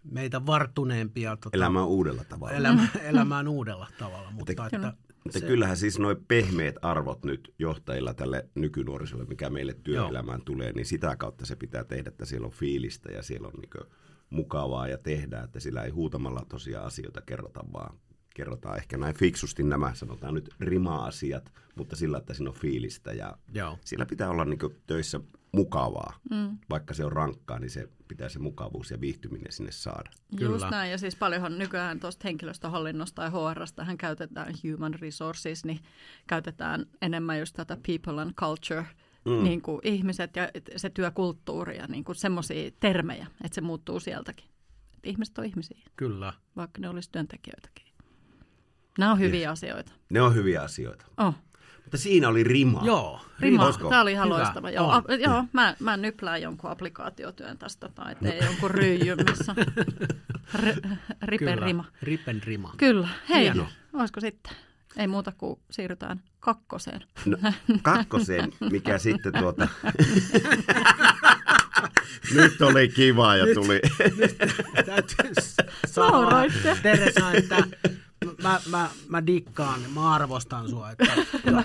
meitä 0.05 0.47
vartuneempia. 0.47 1.37
Tota, 1.37 1.57
elämään 1.57 1.87
uudella 1.87 2.25
tavalla. 2.25 2.55
Elämä, 2.55 2.89
elämään 3.03 3.49
uudella 3.49 3.87
tavalla. 3.99 4.31
Mutta, 4.31 4.67
että, 4.67 4.95
mutta 5.25 5.39
se, 5.39 5.47
kyllähän 5.47 5.77
siis 5.77 5.99
nuo 5.99 6.17
pehmeät 6.29 6.77
arvot 6.83 7.25
nyt 7.25 7.55
johtajilla 7.59 8.15
tälle 8.15 8.49
nykynuorisolle, 8.55 9.25
mikä 9.25 9.51
meille 9.51 9.75
työelämään 9.83 10.39
joo. 10.39 10.45
tulee, 10.45 10.73
niin 10.73 10.87
sitä 10.87 11.17
kautta 11.17 11.47
se 11.47 11.57
pitää 11.57 11.85
tehdä, 11.85 12.09
että 12.09 12.25
siellä 12.25 12.47
on 12.47 12.53
fiilistä 12.53 13.13
ja 13.13 13.23
siellä 13.23 13.49
on 13.49 13.55
niin 13.55 13.89
mukavaa 14.31 14.89
ja 14.89 14.99
tehdään, 14.99 15.45
että 15.45 15.61
sillä 15.61 15.83
ei 15.83 15.91
huutamalla 15.91 16.47
tosiaan 16.49 16.87
asioita 16.87 17.21
kerrota, 17.21 17.65
vaan 17.73 17.99
kerrotaan 18.35 18.77
ehkä 18.77 18.99
näin 18.99 19.15
fiksusti 19.15 19.63
nämä, 19.63 19.95
sanotaan 19.95 20.35
nyt 20.35 20.55
rima-asiat, 20.61 21.53
mutta 21.75 21.97
sillä, 21.97 22.19
että 22.19 22.35
siinä 22.35 22.51
on 22.51 22.57
fiilistä 22.57 23.13
ja 23.13 23.37
Joo. 23.55 23.79
siellä 23.85 24.07
pitää 24.07 24.31
olla 24.31 24.45
niin 24.45 24.59
töissä 24.87 25.21
mukavaa. 25.53 26.19
Mm. 26.31 26.59
Vaikka 26.71 26.95
se 26.95 27.05
on 27.05 27.13
rankkaa, 27.13 27.59
niin 27.59 27.71
se 27.71 27.89
pitää 28.09 28.29
se 28.29 28.39
mukavuus 28.39 28.91
ja 28.91 29.01
viihtyminen 29.01 29.53
sinne 29.53 29.73
saada. 29.73 30.11
Kyllä. 30.37 30.53
Just 30.53 30.71
näin, 30.71 30.91
ja 30.91 30.99
siis 30.99 31.17
paljonhan 31.17 31.59
nykyään 31.59 32.01
tuosta 32.01 32.29
henkilöstöhallinnosta 32.29 33.23
ja 33.23 33.31
HRsta 33.31 33.85
hän 33.85 33.99
käytetään 33.99 34.55
human 34.65 34.95
resources, 34.95 35.65
niin 35.65 35.81
käytetään 36.27 36.87
enemmän 37.03 37.39
just 37.39 37.57
tätä 37.57 37.77
people 37.87 38.23
and 38.23 38.33
culture– 38.35 38.87
mm. 39.25 39.45
niin 39.45 39.63
kuin 39.63 39.81
ihmiset 39.85 40.37
ja 40.37 40.49
se 40.77 40.91
työkulttuuri 40.91 41.77
ja 41.77 41.87
niin 41.87 42.05
semmoisia 42.13 42.71
termejä, 42.81 43.27
että 43.45 43.55
se 43.55 43.61
muuttuu 43.61 44.01
sieltäkin. 44.01 44.51
Että 44.95 45.11
ihmiset 45.11 45.39
on 45.39 45.45
ihmisiä. 45.45 45.81
Kyllä. 45.97 46.33
Vaikka 46.57 46.81
ne 46.81 46.89
olisi 46.89 47.11
työntekijöitäkin. 47.13 47.87
Nämä 49.01 49.13
on 49.13 49.19
hyviä 49.19 49.49
yes. 49.49 49.59
asioita. 49.59 49.93
Ne 50.11 50.23
on 50.23 50.35
hyviä 50.35 50.63
asioita. 50.63 51.05
Oh. 51.17 51.35
Mutta 51.85 51.99
siinä 51.99 52.29
oli 52.29 52.45
rima. 52.45 52.81
Joo. 52.85 53.21
Rima. 53.41 53.65
Olisiko? 53.65 53.89
Tämä 53.89 54.03
oli 54.03 54.13
ihan 54.13 54.29
Hyvä. 54.29 54.39
loistava. 54.39 54.71
Joo, 54.71 54.91
a, 54.91 55.15
joo 55.15 55.45
mä, 55.53 55.77
mä 55.79 55.97
nyplään 55.97 56.43
jonkun 56.43 56.71
applikaatiotyön 56.71 57.59
tästä 57.59 57.89
tai 57.95 58.15
teen 58.15 58.45
jonkun 58.45 58.71
ryijyn, 58.71 59.19
missä 59.31 59.55
R- 60.55 60.97
ripen 61.23 61.55
Kyllä. 61.55 61.67
rima. 61.67 61.85
Ripen 62.03 62.43
rima. 62.43 62.75
Kyllä. 62.77 63.09
Hei, 63.29 63.43
Hieno. 63.43 63.67
olisiko 63.93 64.21
sitten? 64.21 64.53
Ei 64.97 65.07
muuta 65.07 65.33
kuin 65.39 65.61
siirrytään 65.71 66.23
kakkoseen. 66.41 67.05
No, 67.25 67.39
kakkoseen, 67.83 68.53
mikä 68.71 68.99
sitten 68.99 69.33
tuota... 69.39 69.69
nyt 72.35 72.63
oli 72.63 72.89
kiva 72.89 73.37
ja 73.37 73.45
nyt, 73.45 73.55
tuli... 73.55 73.81
nyt 74.17 74.37
täytyy 74.87 75.33
sanoa, 75.87 76.43
Teresa, 76.83 77.33
että 77.33 77.65
mä, 78.43 78.61
mä, 78.71 78.89
mä 79.09 79.27
dikkaan, 79.27 79.81
mä 79.95 80.15
arvostan 80.15 80.69
sua. 80.69 80.91
Että, 80.91 81.05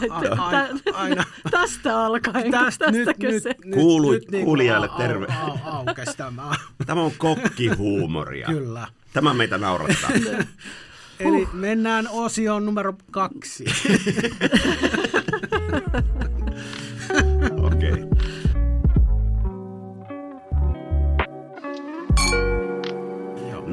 a, 0.09 0.17
a, 0.43 0.67
aina, 0.93 1.23
tästä 1.51 2.05
alkaen, 2.05 2.51
tästä, 2.51 2.91
nyt, 2.91 3.09
kyse. 3.19 3.55
Nyt, 3.65 3.75
Kuulu, 3.75 4.11
nyt, 4.11 4.31
niin 4.31 4.45
kuulijalle 4.45 4.89
terve. 4.97 5.25
Au, 5.41 5.49
au, 5.49 5.57
aukes 5.65 6.15
tämä. 6.15 6.51
Tämä 6.85 7.01
on 7.01 7.11
kokkihuumoria. 7.17 8.47
Kyllä. 8.47 8.87
Tämä 9.13 9.33
meitä 9.33 9.57
naurattaa. 9.57 10.09
Eli 11.19 11.47
mennään 11.53 12.07
osioon 12.11 12.65
numero 12.65 12.93
kaksi. 13.11 13.65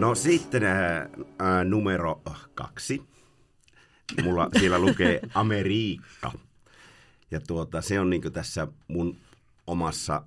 No 0.02 0.14
sitten 0.14 0.62
äh, 0.64 1.64
numero 1.64 2.22
kaksi. 2.54 3.02
Mulla 4.22 4.48
siellä 4.58 4.78
lukee 4.78 5.20
Amerikka. 5.34 6.32
Ja 7.30 7.40
tuota, 7.40 7.82
se 7.82 8.00
on 8.00 8.10
niin 8.10 8.32
tässä 8.32 8.68
mun 8.88 9.16
omassa 9.66 10.24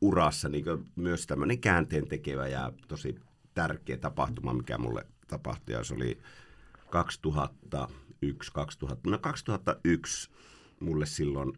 urassa 0.00 0.48
niin 0.48 0.64
myös 0.96 1.26
tämmöinen 1.26 1.58
käänteen 1.58 2.08
tekevä 2.08 2.48
ja 2.48 2.72
tosi 2.88 3.20
tärkeä 3.54 3.96
tapahtuma, 3.96 4.54
mikä 4.54 4.78
mulle 4.78 5.06
tapahtui. 5.28 5.74
Ja 5.74 5.84
se 5.84 5.94
oli 5.94 6.18
2001, 6.90 8.52
2000, 8.52 9.10
no 9.10 9.18
2001 9.18 10.30
mulle 10.80 11.06
silloin 11.06 11.52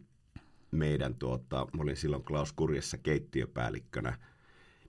meidän, 0.71 1.15
tuota, 1.15 1.67
mä 1.73 1.83
olin 1.83 1.97
silloin 1.97 2.23
Klaus 2.23 2.53
Kurjessa 2.53 2.97
keittiöpäällikkönä, 2.97 4.17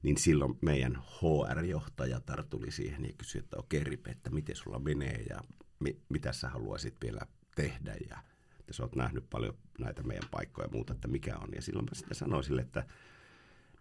niin 0.02 0.16
silloin 0.16 0.58
meidän 0.62 0.96
HR-johtaja 0.96 2.20
tuli 2.50 2.70
siihen 2.70 3.04
ja 3.04 3.12
kysyi, 3.18 3.38
että 3.38 3.56
okei 3.56 3.84
Ripe, 3.84 4.10
että 4.10 4.30
miten 4.30 4.56
sulla 4.56 4.78
menee 4.78 5.24
ja 5.30 5.40
mi- 5.80 6.00
mitä 6.08 6.32
sä 6.32 6.48
haluaisit 6.48 6.94
vielä 7.02 7.20
tehdä 7.54 7.96
ja 8.10 8.18
että 8.60 8.72
sä 8.72 8.82
oot 8.82 8.96
nähnyt 8.96 9.30
paljon 9.30 9.54
näitä 9.78 10.02
meidän 10.02 10.28
paikkoja 10.30 10.66
ja 10.66 10.72
muuta, 10.72 10.94
että 10.94 11.08
mikä 11.08 11.36
on. 11.36 11.48
Ja 11.54 11.62
silloin 11.62 11.84
mä 11.84 11.94
sitten 11.94 12.14
sanoin 12.14 12.44
sille, 12.44 12.60
että 12.62 12.86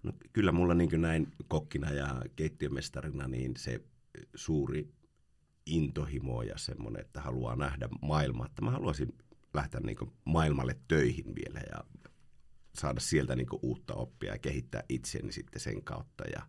No, 0.04 0.14
kyllä 0.34 0.52
mulla 0.52 0.74
niin 0.74 1.02
näin 1.02 1.28
kokkina 1.48 1.92
ja 1.92 2.22
keittiömestarina 2.36 3.28
niin 3.28 3.58
se 3.58 3.82
suuri 4.36 4.94
intohimo 5.66 6.42
ja 6.42 6.58
semmoinen, 6.58 7.02
että 7.02 7.22
haluaa 7.22 7.56
nähdä 7.56 7.90
maailmaa. 8.02 8.46
Että 8.46 8.62
mä 8.62 8.72
haluaisin 8.72 9.18
lähteä 9.54 9.80
niin 9.80 9.98
maailmalle 10.26 10.78
töihin 10.88 11.36
vielä 11.36 11.60
ja 11.72 11.84
saada 12.78 13.00
sieltä 13.00 13.36
niin 13.36 13.48
uutta 13.62 13.94
oppia 13.94 14.32
ja 14.32 14.40
kehittää 14.40 14.84
itseäni 14.90 15.32
sitten 15.32 15.62
sen 15.62 15.84
kautta. 15.84 16.24
Ja 16.34 16.48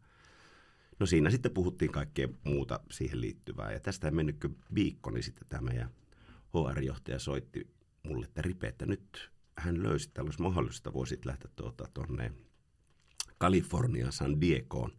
no 0.98 1.06
siinä 1.06 1.30
sitten 1.30 1.52
puhuttiin 1.52 1.92
kaikkea 1.92 2.28
muuta 2.44 2.80
siihen 2.90 3.20
liittyvää. 3.20 3.72
Ja 3.72 3.80
tästä 3.80 4.08
ei 4.08 4.12
mennytkö 4.12 4.50
viikko, 4.74 5.10
niin 5.10 5.22
sitten 5.22 5.48
tämä 5.48 5.62
meidän 5.62 5.90
HR-johtaja 6.54 7.18
soitti 7.18 7.70
mulle, 8.02 8.26
että 8.26 8.42
Ripe, 8.42 8.68
että 8.68 8.86
nyt 8.86 9.30
hän 9.56 9.82
löysi, 9.82 10.08
että 10.08 10.22
olisi 10.22 10.42
mahdollista, 10.42 10.92
voisit 10.92 11.24
lähteä 11.24 11.50
tuonne 11.56 11.74
tuota, 11.76 12.48
Kalifornian 13.38 14.12
San 14.12 14.40
Diegoon 14.40 14.92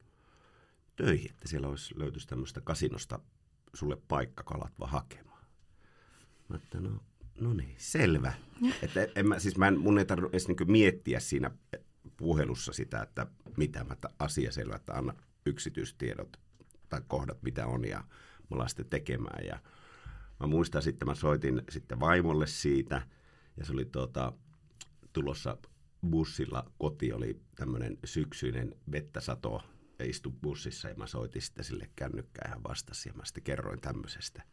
töihin, 0.95 1.31
että 1.31 1.47
siellä 1.47 1.67
olisi 1.67 1.99
löytyisi 1.99 2.27
tämmöistä 2.27 2.61
kasinosta 2.61 3.19
sulle 3.73 3.97
paikka, 4.07 4.43
kun 4.43 4.55
alat 4.55 4.79
vaan 4.79 4.91
hakemaan. 4.91 5.45
Mä 6.49 6.55
että 6.55 6.79
no, 6.79 7.03
no 7.39 7.53
niin, 7.53 7.75
selvä. 7.77 8.33
Että 8.81 9.07
en 9.15 9.27
mä, 9.27 9.39
siis 9.39 9.57
mä 9.57 9.67
en, 9.67 9.79
mun 9.79 9.99
ei 9.99 10.05
tarvitse 10.05 10.31
edes 10.31 10.47
niin 10.47 10.71
miettiä 10.71 11.19
siinä 11.19 11.51
puhelussa 12.17 12.73
sitä, 12.73 13.01
että 13.01 13.27
mitä 13.57 13.83
mä 13.83 13.95
asia 14.19 14.51
selvä, 14.51 14.75
että 14.75 14.93
anna 14.93 15.13
yksityistiedot 15.45 16.37
tai 16.89 17.01
kohdat, 17.07 17.43
mitä 17.43 17.67
on, 17.67 17.85
ja 17.85 17.97
mä 17.97 18.55
alan 18.55 18.69
sitten 18.69 18.85
tekemään. 18.85 19.45
Ja 19.45 19.59
mä 20.39 20.47
muistan 20.47 20.81
sitten, 20.81 21.07
mä 21.07 21.15
soitin 21.15 21.61
sitten 21.69 21.99
vaimolle 21.99 22.47
siitä, 22.47 23.01
ja 23.57 23.65
se 23.65 23.73
oli 23.73 23.85
tuota, 23.85 24.33
tulossa 25.13 25.57
bussilla 26.09 26.71
koti, 26.77 27.13
oli 27.13 27.41
tämmöinen 27.55 27.97
syksyinen 28.05 28.75
vettä 28.91 29.21
sato, 29.21 29.63
ja 29.99 30.05
istui 30.05 30.33
bussissa, 30.41 30.89
ja 30.89 30.95
mä 30.95 31.07
soitin 31.07 31.41
sitten 31.41 31.65
sille 31.65 31.89
kännykkään 31.95 32.49
ja 32.49 32.55
hän 32.55 32.63
vastasi, 32.63 33.09
ja 33.09 33.13
mä 33.13 33.25
sitten 33.25 33.43
kerroin 33.43 33.81
tämmöisestä 33.81 34.43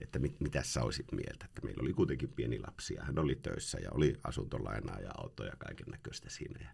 että 0.00 0.18
mit, 0.18 0.40
mitä 0.40 0.62
sä 0.62 0.82
olisit 0.82 1.12
mieltä, 1.12 1.44
että 1.44 1.60
meillä 1.64 1.82
oli 1.82 1.92
kuitenkin 1.92 2.28
pieni 2.28 2.58
lapsi 2.58 2.94
ja 2.94 3.04
hän 3.04 3.18
oli 3.18 3.34
töissä 3.34 3.78
ja 3.78 3.90
oli 3.92 4.16
asuntolainaa 4.24 5.00
ja 5.00 5.10
autoja 5.18 5.50
ja 5.50 5.56
kaiken 5.58 5.86
näköistä 5.90 6.30
siinä. 6.30 6.60
Ja 6.60 6.70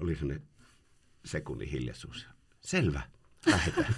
oli 0.00 0.14
sellainen 0.14 0.46
sekunnin 1.24 1.68
hiljaisuus. 1.68 2.26
Selvä, 2.60 3.02
lähdetään. 3.46 3.94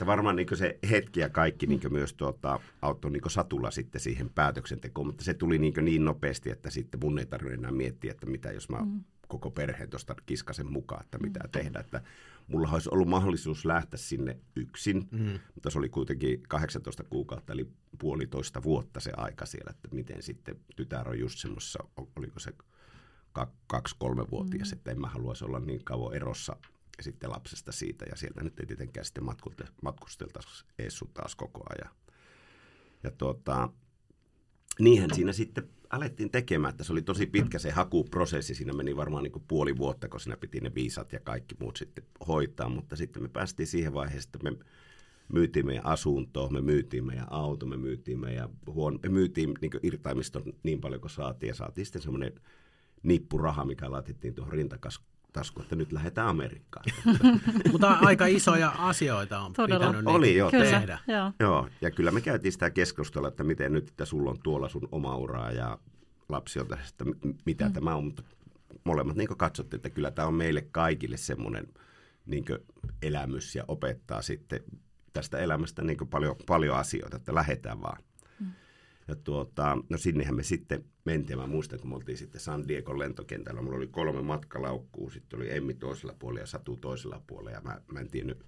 että 0.00 0.06
varmaan 0.06 0.36
niin 0.36 0.46
se 0.54 0.78
hetki 0.90 1.20
ja 1.20 1.28
kaikki 1.28 1.66
niin 1.66 1.80
myös 1.90 2.14
tuota, 2.14 2.60
auttoi 2.82 3.10
niin 3.10 3.30
satulla 3.30 3.70
sitten 3.70 4.00
siihen 4.00 4.30
päätöksentekoon, 4.30 5.06
mutta 5.06 5.24
se 5.24 5.34
tuli 5.34 5.58
niin, 5.58 5.74
niin 5.82 6.04
nopeasti, 6.04 6.50
että 6.50 6.70
sitten 6.70 7.00
mun 7.00 7.18
ei 7.18 7.26
tarvitse 7.26 7.54
enää 7.54 7.70
miettiä, 7.70 8.10
että 8.10 8.26
mitä 8.26 8.52
jos 8.52 8.68
mä 8.68 8.78
mm. 8.78 9.04
Koko 9.30 9.50
perheen 9.50 9.90
tuosta 9.90 10.14
kiskasen 10.26 10.72
mukaan, 10.72 11.04
että 11.04 11.18
mitä 11.18 11.40
mm. 11.40 11.50
tehdä. 11.50 11.80
Että 11.80 12.02
mulla 12.48 12.68
olisi 12.68 12.88
ollut 12.92 13.08
mahdollisuus 13.08 13.64
lähteä 13.64 13.98
sinne 13.98 14.38
yksin, 14.56 15.08
mm. 15.10 15.38
mutta 15.54 15.70
se 15.70 15.78
oli 15.78 15.88
kuitenkin 15.88 16.42
18 16.48 17.04
kuukautta, 17.04 17.52
eli 17.52 17.68
puolitoista 17.98 18.62
vuotta 18.62 19.00
se 19.00 19.12
aika 19.16 19.46
siellä, 19.46 19.70
että 19.70 19.88
miten 19.92 20.22
sitten 20.22 20.56
tytär 20.76 21.08
on 21.08 21.18
just 21.18 21.38
semmoisessa, 21.38 21.84
oliko 22.16 22.40
se 22.40 22.52
kaksi-kolme-vuotias, 23.66 24.70
mm. 24.70 24.76
että 24.76 24.90
en 24.90 25.00
mä 25.00 25.08
haluaisi 25.08 25.44
olla 25.44 25.60
niin 25.60 25.84
kauan 25.84 26.14
erossa 26.14 26.56
sitten 27.00 27.30
lapsesta 27.30 27.72
siitä, 27.72 28.04
ja 28.10 28.16
sieltä 28.16 28.44
nyt 28.44 28.60
ei 28.60 28.66
tietenkään 28.66 29.04
sitten 29.04 29.24
matkusteltaisi 29.82 30.64
ees 30.78 31.04
taas 31.14 31.34
koko 31.34 31.62
ajan. 31.70 31.94
Ja 33.02 33.10
tuota, 33.10 33.68
niinhän 34.78 35.14
siinä 35.14 35.32
sitten 35.32 35.68
alettiin 35.90 36.30
tekemään, 36.30 36.70
että 36.70 36.84
se 36.84 36.92
oli 36.92 37.02
tosi 37.02 37.26
pitkä 37.26 37.58
se 37.58 37.70
hakuprosessi, 37.70 38.54
siinä 38.54 38.72
meni 38.72 38.96
varmaan 38.96 39.22
niin 39.22 39.32
kuin 39.32 39.44
puoli 39.48 39.76
vuotta, 39.76 40.08
kun 40.08 40.20
siinä 40.20 40.36
piti 40.36 40.60
ne 40.60 40.74
viisat 40.74 41.12
ja 41.12 41.20
kaikki 41.20 41.54
muut 41.60 41.76
sitten 41.76 42.04
hoitaa, 42.26 42.68
mutta 42.68 42.96
sitten 42.96 43.22
me 43.22 43.28
päästiin 43.28 43.66
siihen 43.66 43.94
vaiheeseen, 43.94 44.30
että 44.34 44.50
me 44.50 44.64
myytiin 45.32 45.66
meidän 45.66 45.86
asuntoa, 45.86 46.50
me 46.50 46.60
myytiin 46.60 47.06
meidän 47.06 47.26
auto, 47.30 47.66
me 47.66 47.76
myytiin 47.76 48.20
meidän 48.20 48.48
huone, 48.66 48.98
me 49.02 49.08
myytiin 49.08 49.54
niin 49.60 49.70
irtaimiston 49.82 50.42
niin 50.62 50.80
paljon 50.80 51.00
kuin 51.00 51.10
saatiin. 51.10 51.48
Ja 51.48 51.54
saatiin 51.54 51.86
sitten 51.86 52.02
semmoinen 52.02 52.32
nippuraha, 53.02 53.64
mikä 53.64 53.90
laitettiin 53.90 54.34
tuohon 54.34 54.54
rintakaskuun, 55.30 55.62
että 55.62 55.76
nyt 55.76 55.92
lähdetään 55.92 56.28
Amerikkaan. 56.28 56.84
Mutta 57.72 57.98
aika 58.00 58.26
isoja 58.26 58.72
asioita 58.78 59.40
on 59.40 59.52
Todella. 59.52 59.86
pitänyt 59.86 60.04
niin 60.04 60.16
Oli, 60.16 60.36
jo, 60.36 60.50
kyllä, 60.50 60.64
tehdä. 60.64 60.98
Joo. 61.06 61.32
joo. 61.40 61.68
ja 61.80 61.90
kyllä 61.90 62.10
me 62.10 62.20
käytiin 62.20 62.52
sitä 62.52 62.70
keskustelua, 62.70 63.28
että 63.28 63.44
miten 63.44 63.72
nyt, 63.72 63.88
että 63.88 64.04
sulla 64.04 64.30
on 64.30 64.38
tuolla 64.42 64.68
sun 64.68 64.88
oma 64.92 65.16
uraa 65.16 65.52
ja 65.52 65.78
lapsi 66.28 66.60
on 66.60 66.68
tässä, 66.68 66.88
että 66.88 67.04
mitä 67.46 67.66
mm. 67.66 67.72
tämä 67.72 67.94
on, 67.94 68.04
mutta 68.04 68.22
molemmat 68.84 69.16
niin 69.16 69.28
katsottiin, 69.28 69.78
että 69.78 69.90
kyllä 69.90 70.10
tämä 70.10 70.28
on 70.28 70.34
meille 70.34 70.66
kaikille 70.72 71.16
semmoinen 71.16 71.66
niin 72.26 72.44
elämys 73.02 73.54
ja 73.54 73.64
opettaa 73.68 74.22
sitten 74.22 74.60
tästä 75.12 75.38
elämästä 75.38 75.82
niin 75.82 76.08
paljon, 76.10 76.36
paljon 76.46 76.76
asioita, 76.76 77.16
että 77.16 77.34
lähdetään 77.34 77.82
vaan. 77.82 78.02
Ja 79.10 79.16
tuota, 79.16 79.78
no 79.88 79.98
sinnehän 79.98 80.34
me 80.34 80.42
sitten 80.42 80.84
mentiin. 81.04 81.38
Mä 81.38 81.46
muistan, 81.46 81.80
kun 81.80 81.90
me 81.90 81.96
oltiin 81.96 82.18
sitten 82.18 82.40
San 82.40 82.68
Diego 82.68 82.98
lentokentällä. 82.98 83.62
Mulla 83.62 83.76
oli 83.76 83.86
kolme 83.86 84.22
matkalaukkuu. 84.22 85.10
Sitten 85.10 85.38
oli 85.38 85.56
Emmi 85.56 85.74
toisella 85.74 86.14
puolella 86.18 86.40
ja 86.40 86.46
Satu 86.46 86.76
toisella 86.76 87.22
puolella. 87.26 87.50
Ja 87.50 87.60
mä, 87.60 87.80
mä 87.92 88.00
en 88.00 88.10
tiennyt, 88.10 88.46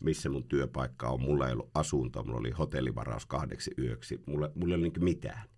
missä 0.00 0.28
mun 0.28 0.44
työpaikka 0.44 1.08
on. 1.08 1.20
Mulla 1.20 1.46
ei 1.46 1.52
ollut 1.52 1.70
asuntoa. 1.74 2.22
Mulla 2.22 2.38
oli 2.38 2.50
hotellivaraus 2.50 3.26
kahdeksi 3.26 3.70
yöksi. 3.78 4.20
Mulla, 4.26 4.50
mulla 4.54 4.74
ei 4.74 4.80
ollut 4.80 4.94
niin 4.94 5.04
mitään. 5.04 5.48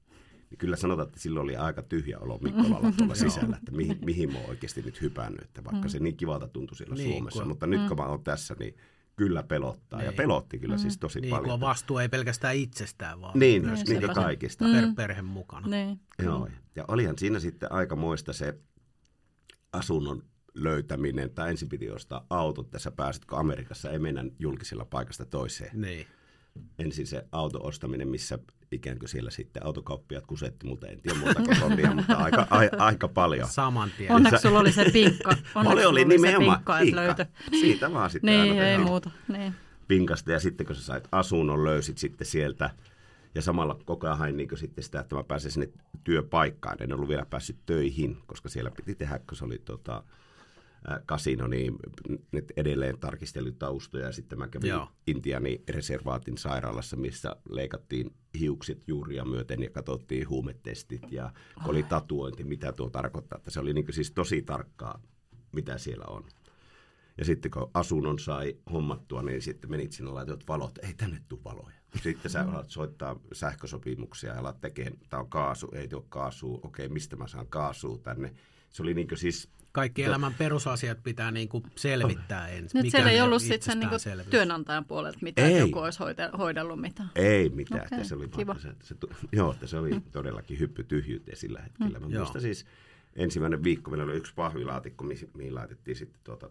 Niin 0.50 0.58
kyllä 0.58 0.76
sanotaan, 0.76 1.08
että 1.08 1.20
silloin 1.20 1.44
oli 1.44 1.56
aika 1.56 1.82
tyhjä 1.82 2.18
olo 2.18 2.38
Mikkolalla 2.38 2.92
tuolla 2.92 3.14
sisällä, 3.24 3.56
että 3.56 3.72
mihin, 3.72 3.98
mihin 4.04 4.32
mä 4.32 4.38
oon 4.38 4.50
oikeasti 4.50 4.82
nyt 4.82 5.00
hypännyt. 5.00 5.42
Että 5.42 5.64
vaikka 5.64 5.88
mm. 5.88 5.88
se 5.88 5.98
niin 5.98 6.16
kivalta 6.16 6.48
tuntui 6.48 6.76
siellä 6.76 6.94
niin, 6.94 7.12
Suomessa. 7.12 7.40
Kun, 7.40 7.48
mutta 7.48 7.66
mm. 7.66 7.70
nyt 7.70 7.88
kun 7.88 7.96
mä 7.96 8.06
oon 8.06 8.24
tässä, 8.24 8.56
niin 8.58 8.76
kyllä 9.16 9.42
pelottaa. 9.42 9.98
Niin. 9.98 10.06
Ja 10.06 10.12
pelotti 10.12 10.58
kyllä 10.58 10.74
mm. 10.74 10.78
siis 10.78 10.98
tosi 10.98 11.20
niin, 11.20 11.30
paljon. 11.30 11.50
Kun 11.50 11.60
vastuu 11.60 11.98
ei 11.98 12.08
pelkästään 12.08 12.56
itsestään, 12.56 13.20
vaan 13.20 13.38
niin, 13.38 13.64
myös 13.64 13.84
niin, 13.84 14.00
niin 14.00 14.14
kaikista. 14.14 14.64
Mm. 14.64 14.72
Per 14.72 14.84
perhe 14.96 15.22
mukana. 15.22 15.68
Niin. 15.68 16.00
Joo. 16.22 16.48
Ja 16.76 16.84
olihan 16.88 17.18
siinä 17.18 17.40
sitten 17.40 17.72
aika 17.72 17.96
moista 17.96 18.32
se 18.32 18.58
asunnon 19.72 20.22
löytäminen, 20.54 21.30
tai 21.30 21.50
ensin 21.50 21.68
piti 21.68 21.90
ostaa 21.90 22.26
autot, 22.30 22.70
tässä 22.70 22.90
pääsetkö 22.90 23.36
Amerikassa, 23.36 23.90
ei 23.90 23.98
mennä 23.98 24.24
julkisella 24.38 24.84
paikasta 24.84 25.24
toiseen. 25.24 25.80
Niin. 25.80 26.06
Ensin 26.78 27.06
se 27.06 27.24
auto 27.32 27.58
ostaminen, 27.62 28.08
missä 28.08 28.38
ikään 28.72 28.98
kuin 28.98 29.08
siellä 29.08 29.30
sitten 29.30 29.66
autokauppiat 29.66 30.26
kusetti, 30.26 30.66
mutta 30.66 30.86
en 30.86 31.00
tiedä 31.00 31.18
muuta 31.18 31.42
kuin 31.42 31.60
tonnia, 31.60 31.94
mutta 31.94 32.16
aika, 32.16 32.46
a, 32.50 32.58
aika 32.78 33.08
paljon. 33.08 33.48
Saman 33.48 33.90
tien. 33.98 34.12
Onneksi 34.12 34.42
sulla 34.42 34.58
oli 34.58 34.72
se 34.72 34.90
pinkka. 34.92 35.36
Onneksi 35.54 35.72
oli, 35.72 35.84
oli 35.84 36.04
nimenomaan 36.04 36.58
pinkka, 36.58 36.78
pinkka. 36.78 37.00
Löytö. 37.00 37.26
Siitä 37.50 37.92
vaan 37.92 38.10
sitten 38.10 38.40
niin, 38.40 38.52
aina 38.52 38.68
ei 38.68 38.78
muuta. 38.78 39.10
Niin. 39.28 39.54
Pinkasta 39.88 40.32
ja 40.32 40.40
sitten 40.40 40.66
kun 40.66 40.76
sä 40.76 40.82
sait 40.82 41.08
asunnon, 41.12 41.64
löysit 41.64 41.98
sitten 41.98 42.26
sieltä 42.26 42.70
ja 43.34 43.42
samalla 43.42 43.78
koko 43.84 44.06
ajan 44.06 44.18
hain 44.18 44.36
niin 44.36 44.48
sitten 44.58 44.84
sitä, 44.84 45.00
että 45.00 45.16
mä 45.16 45.24
pääsin 45.24 45.50
sinne 45.50 45.68
työpaikkaan. 46.04 46.82
En 46.82 46.92
ollut 46.92 47.08
vielä 47.08 47.26
päässyt 47.26 47.56
töihin, 47.66 48.16
koska 48.26 48.48
siellä 48.48 48.70
piti 48.70 48.94
tehdä, 48.94 49.18
kun 49.18 49.36
se 49.36 49.44
oli 49.44 49.58
tota, 49.58 50.02
kasino, 51.06 51.46
niin 51.46 51.76
ne 52.32 52.42
edelleen 52.56 52.98
tarkisteli 52.98 53.52
taustoja 53.52 54.06
ja 54.06 54.12
sitten 54.12 54.38
mä 54.38 54.48
kävin 54.48 54.68
Joo. 54.68 54.88
Intiani 55.06 55.62
reservaatin 55.68 56.38
sairaalassa, 56.38 56.96
missä 56.96 57.36
leikattiin 57.48 58.14
hiukset 58.40 58.88
juuria 58.88 59.24
myöten 59.24 59.62
ja 59.62 59.70
katsottiin 59.70 60.28
huumetestit 60.28 61.12
ja 61.12 61.32
oh. 61.56 61.68
oli 61.68 61.82
tatuointi, 61.82 62.44
mitä 62.44 62.72
tuo 62.72 62.90
tarkoittaa. 62.90 63.36
Että 63.36 63.50
se 63.50 63.60
oli 63.60 63.72
niin 63.72 63.92
siis 63.92 64.10
tosi 64.10 64.42
tarkkaa, 64.42 65.02
mitä 65.52 65.78
siellä 65.78 66.04
on. 66.04 66.24
Ja 67.18 67.24
sitten 67.24 67.50
kun 67.50 67.70
asunnon 67.74 68.18
sai 68.18 68.56
hommattua, 68.72 69.22
niin 69.22 69.42
sitten 69.42 69.70
menit 69.70 69.92
sinne 69.92 70.10
laitoit 70.10 70.48
valot, 70.48 70.78
ei 70.78 70.94
tänne 70.94 71.22
tule 71.28 71.44
valoja. 71.44 71.76
Sitten 72.02 72.30
sä 72.30 72.42
alat 72.42 72.70
soittaa 72.70 73.20
sähkösopimuksia 73.32 74.32
ja 74.32 74.40
alat 74.40 74.60
tekemään, 74.60 74.98
tämä 75.08 75.20
on 75.20 75.30
kaasu, 75.30 75.68
ei 75.72 75.88
tuo 75.88 76.06
kaasua, 76.08 76.60
okei, 76.62 76.88
mistä 76.88 77.16
mä 77.16 77.26
saan 77.26 77.46
kaasua 77.46 77.98
tänne. 77.98 78.34
Se 78.70 78.82
oli 78.82 78.94
niin 78.94 79.08
siis 79.14 79.48
kaikki 79.76 80.02
elämän 80.02 80.34
perusasiat 80.34 81.02
pitää 81.02 81.30
niin 81.30 81.48
kuin 81.48 81.64
selvittää 81.76 82.48
ensin. 82.48 82.82
Nyt 82.82 82.90
siellä 82.90 83.10
ei 83.10 83.20
ollut 83.20 83.42
sitten 83.42 83.62
sen 83.62 83.80
niin 83.80 83.88
kuin 83.88 84.00
työnantajan 84.30 84.84
puolelta 84.84 85.18
mitään, 85.22 85.50
ei. 85.50 85.58
joku 85.58 85.78
olisi 85.78 85.98
hoidellut 86.38 86.80
mitään. 86.80 87.10
Ei 87.14 87.48
mitään. 87.48 87.86
Okay. 87.86 88.04
Se 88.04 88.14
oli 88.14 88.28
Kiva. 88.28 88.56
Se, 88.58 88.68
se, 88.82 88.94
joo, 89.32 89.52
että 89.52 89.66
se 89.66 89.78
oli 89.78 89.90
hmm. 89.90 90.02
todellakin 90.12 90.58
hyppy 90.58 90.84
tyhjyyteen 90.84 91.36
sillä 91.36 91.60
hetkellä. 91.60 91.98
Hmm. 91.98 92.10
Mä 92.10 92.18
muistan 92.18 92.42
siis 92.42 92.66
ensimmäinen 93.16 93.64
viikko, 93.64 93.90
meillä 93.90 94.04
oli 94.04 94.16
yksi 94.16 94.32
pahvilaatikko, 94.34 95.04
mihin 95.34 95.54
laitettiin 95.54 95.96
sitten 95.96 96.20
tuota, 96.24 96.50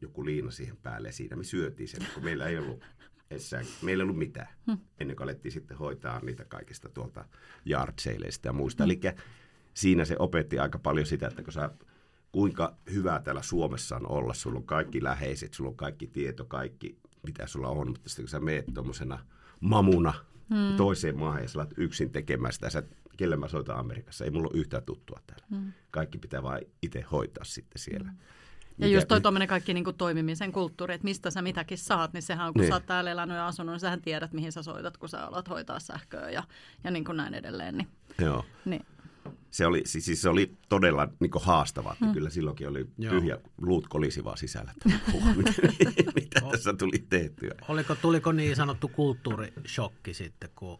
joku 0.00 0.24
liina 0.24 0.50
siihen 0.50 0.76
päälle 0.76 1.08
ja 1.08 1.12
siinä 1.12 1.36
me 1.36 1.44
syötiin 1.44 1.88
sen, 1.88 2.06
kun 2.14 2.24
meillä 2.24 2.46
ei 2.46 2.58
ollut 2.58 2.84
Essään. 3.30 3.64
Meillä 3.82 4.02
ei 4.02 4.04
ollut 4.04 4.18
mitään, 4.18 4.48
hmm. 4.66 4.78
ennen 5.00 5.16
kuin 5.16 5.24
alettiin 5.24 5.52
sitten 5.52 5.76
hoitaa 5.76 6.20
niitä 6.20 6.44
kaikista 6.44 6.88
tuolta 6.88 7.24
yard 7.70 7.94
ja 8.44 8.52
muista. 8.52 8.84
Hmm. 8.84 8.90
Eli 8.90 9.00
siinä 9.74 10.04
se 10.04 10.16
opetti 10.18 10.58
aika 10.58 10.78
paljon 10.78 11.06
sitä, 11.06 11.26
että 11.26 11.42
kun 11.42 11.52
sä 11.52 11.70
kuinka 12.32 12.76
hyvä 12.92 13.20
täällä 13.24 13.42
Suomessa 13.42 13.96
on 13.96 14.08
olla. 14.08 14.34
Sulla 14.34 14.58
on 14.58 14.66
kaikki 14.66 15.02
läheiset, 15.02 15.54
sulla 15.54 15.70
on 15.70 15.76
kaikki 15.76 16.06
tieto, 16.06 16.44
kaikki 16.44 16.98
mitä 17.26 17.46
sulla 17.46 17.68
on, 17.68 17.88
mutta 17.88 18.08
sitten 18.08 18.24
kun 18.24 18.30
sä 18.30 18.40
meet 18.40 18.64
tuommoisena 18.74 19.18
mamuna 19.60 20.14
hmm. 20.50 20.76
toiseen 20.76 21.18
maahan 21.18 21.42
ja 21.42 21.48
sä 21.48 21.66
yksin 21.76 22.10
tekemään 22.10 22.52
sitä, 22.52 22.70
sä 22.70 22.82
kelle 23.16 23.36
mä 23.36 23.48
soitan 23.48 23.76
Amerikassa. 23.76 24.24
Ei 24.24 24.30
mulla 24.30 24.48
ole 24.52 24.60
yhtään 24.60 24.82
tuttua 24.82 25.20
täällä. 25.26 25.46
Mm. 25.50 25.72
Kaikki 25.90 26.18
pitää 26.18 26.42
vain 26.42 26.66
itse 26.82 27.00
hoitaa 27.00 27.44
sitten 27.44 27.78
siellä. 27.78 28.10
Mm. 28.10 28.18
Ja 28.78 28.86
just 28.88 29.08
toi 29.08 29.20
tuommoinen 29.20 29.48
kaikki 29.48 29.74
niin 29.74 29.84
kuin 29.84 29.96
toimimisen 29.96 30.52
kulttuuri, 30.52 30.94
että 30.94 31.04
mistä 31.04 31.30
sä 31.30 31.42
mitäkin 31.42 31.78
saat, 31.78 32.12
niin 32.12 32.22
sehän 32.22 32.46
on, 32.46 32.52
kun 32.52 32.60
niin. 32.60 32.68
sä 32.68 32.74
oot 32.74 32.86
täällä 32.86 33.10
elänyt 33.10 33.36
ja 33.36 33.46
asunut, 33.46 33.72
niin 33.72 33.80
sähän 33.80 34.02
tiedät, 34.02 34.32
mihin 34.32 34.52
sä 34.52 34.62
soitat, 34.62 34.96
kun 34.96 35.08
sä 35.08 35.26
alat 35.26 35.48
hoitaa 35.48 35.80
sähköä 35.80 36.30
ja, 36.30 36.42
ja 36.84 36.90
niin 36.90 37.04
kuin 37.04 37.16
näin 37.16 37.34
edelleen. 37.34 37.78
Niin, 37.78 37.88
Joo. 38.18 38.44
Niin. 38.64 38.86
Se 39.52 39.66
oli, 39.66 39.82
siis 39.84 40.22
se 40.22 40.28
oli 40.28 40.56
todella 40.68 41.08
niin 41.20 41.30
haastavaa, 41.40 41.92
että 41.92 42.04
hmm. 42.04 42.14
kyllä 42.14 42.30
silloinkin 42.30 42.68
oli 42.68 42.86
Joo. 42.98 43.14
tyhjä, 43.14 43.38
luut 43.60 43.88
kolisi 43.88 44.24
vaan 44.24 44.36
sisällä, 44.36 44.70
että 44.70 44.88
mitä, 45.36 45.52
mitä 46.14 46.40
tässä 46.50 46.72
tuli 46.72 47.04
tehtyä. 47.08 47.54
Oliko, 47.68 47.94
tuliko 47.94 48.32
niin 48.32 48.56
sanottu 48.56 48.88
kulttuurishokki 48.88 50.14
sitten, 50.14 50.50
kun... 50.56 50.78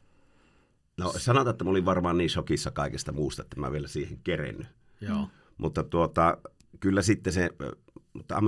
No 0.98 1.14
sanotaan, 1.16 1.54
että 1.54 1.64
mä 1.64 1.70
olin 1.70 1.84
varmaan 1.84 2.18
niin 2.18 2.30
shokissa 2.30 2.70
kaikesta 2.70 3.12
muusta, 3.12 3.42
että 3.42 3.60
mä 3.60 3.72
vielä 3.72 3.88
siihen 3.88 4.18
kerennyt. 4.24 4.66
Joo. 5.00 5.28
Mutta 5.58 5.82
tuota, 5.82 6.38
kyllä 6.80 7.02
sitten 7.02 7.32
se, 7.32 7.50
mutta 8.12 8.42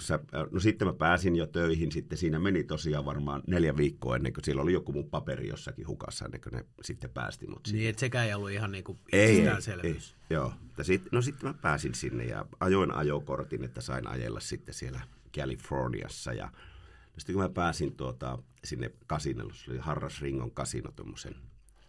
sä, 0.00 0.18
no 0.50 0.60
sitten 0.60 0.88
mä 0.88 0.92
pääsin 0.92 1.36
jo 1.36 1.46
töihin, 1.46 1.92
sitten 1.92 2.18
siinä 2.18 2.38
meni 2.38 2.64
tosiaan 2.64 3.04
varmaan 3.04 3.42
neljä 3.46 3.76
viikkoa 3.76 4.16
ennen 4.16 4.32
kuin 4.32 4.44
siellä 4.44 4.62
oli 4.62 4.72
joku 4.72 4.92
mun 4.92 5.10
paperi 5.10 5.48
jossakin 5.48 5.86
hukassa, 5.86 6.24
ennen 6.24 6.40
kuin 6.40 6.52
ne 6.52 6.64
sitten 6.82 7.10
päästi 7.10 7.46
mut 7.46 7.68
Niin, 7.72 7.88
että 7.88 8.00
sekään 8.00 8.26
ei 8.26 8.34
ollut 8.34 8.50
ihan 8.50 8.72
niin 8.72 8.84
kuin 8.84 8.98
ei, 9.12 9.40
ei, 9.40 9.48
ei, 9.82 9.96
joo. 10.30 10.52
Sit, 10.82 11.02
no 11.12 11.22
sitten 11.22 11.48
mä 11.48 11.54
pääsin 11.54 11.94
sinne 11.94 12.24
ja 12.24 12.46
ajoin 12.60 12.94
ajokortin, 12.94 13.64
että 13.64 13.80
sain 13.80 14.06
ajella 14.06 14.40
sitten 14.40 14.74
siellä 14.74 15.00
Californiassa 15.36 16.32
ja 16.32 16.44
no 16.46 17.18
sitten 17.18 17.34
kun 17.34 17.42
mä 17.42 17.48
pääsin 17.48 17.96
tuota, 17.96 18.38
sinne 18.64 18.90
kasinolle, 19.06 19.54
se 19.54 19.70
oli 19.70 19.78
Harras 19.78 20.22
Ringon 20.22 20.50
kasino, 20.50 20.92
tuommoisen 20.92 21.34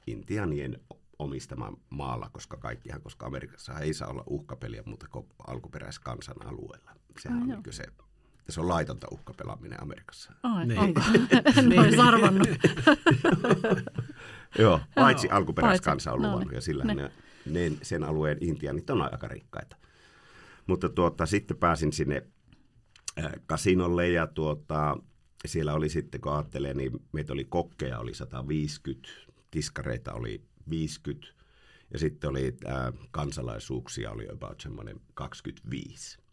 Intianien 0.08 0.80
omistama 1.20 1.74
maalla, 1.90 2.30
koska 2.30 2.58
kaikkihan, 2.58 3.02
koska 3.02 3.26
Amerikassa 3.26 3.80
ei 3.80 3.94
saa 3.94 4.10
olla 4.10 4.24
uhkapeliä 4.28 4.84
muuta 4.86 5.08
kuin 5.12 5.28
alkuperäiskansan 5.48 6.48
alueella. 6.48 6.96
Sehän 7.20 7.42
on 7.42 7.48
niin 7.48 7.74
se, 7.74 7.84
se 8.50 8.62
on 8.62 8.68
laitonta 8.68 9.08
uhkapelaaminen 9.12 9.84
Amerikassa. 9.84 10.34
Ai, 10.44 10.68
niin. 10.68 10.80
onko? 10.80 11.02
en 11.58 11.80
olisi 11.80 12.00
arvannut. 12.00 12.48
Joo, 14.60 14.80
paitsi 14.96 15.30
alkuperäiskansa 15.30 16.12
on 16.12 16.22
luvannut 16.22 16.46
no, 16.46 16.52
ja 16.52 16.62
sillä 16.62 16.84
ne. 16.84 17.12
ne, 17.46 17.72
sen 17.82 18.04
alueen 18.04 18.38
intianit 18.42 18.90
on 18.90 19.02
aika 19.02 19.28
rikkaita. 19.28 19.76
Mutta 20.68 20.90
tuota, 20.90 21.26
sitten 21.26 21.58
pääsin 21.58 21.94
sinne 21.94 22.28
äh, 23.20 23.32
kasinolle 23.46 24.10
ja 24.10 24.28
tuota, 24.28 24.98
siellä 25.46 25.74
oli 25.74 25.90
sitten, 25.90 26.22
kun 26.22 26.34
ajattelee, 26.34 26.74
niin 26.74 26.92
meitä 27.12 27.34
oli 27.34 27.46
kokkeja, 27.46 28.00
oli 28.00 28.14
150, 28.14 29.10
tiskareita 29.52 30.14
oli 30.14 30.46
50 30.70 31.28
ja 31.94 32.00
sitten 32.00 32.30
oli 32.30 32.58
ää, 32.66 32.94
kansalaisuuksia 33.12 34.12
oli 34.12 34.28
about 34.30 34.62
semmoinen 34.62 35.02
25. 35.14 36.25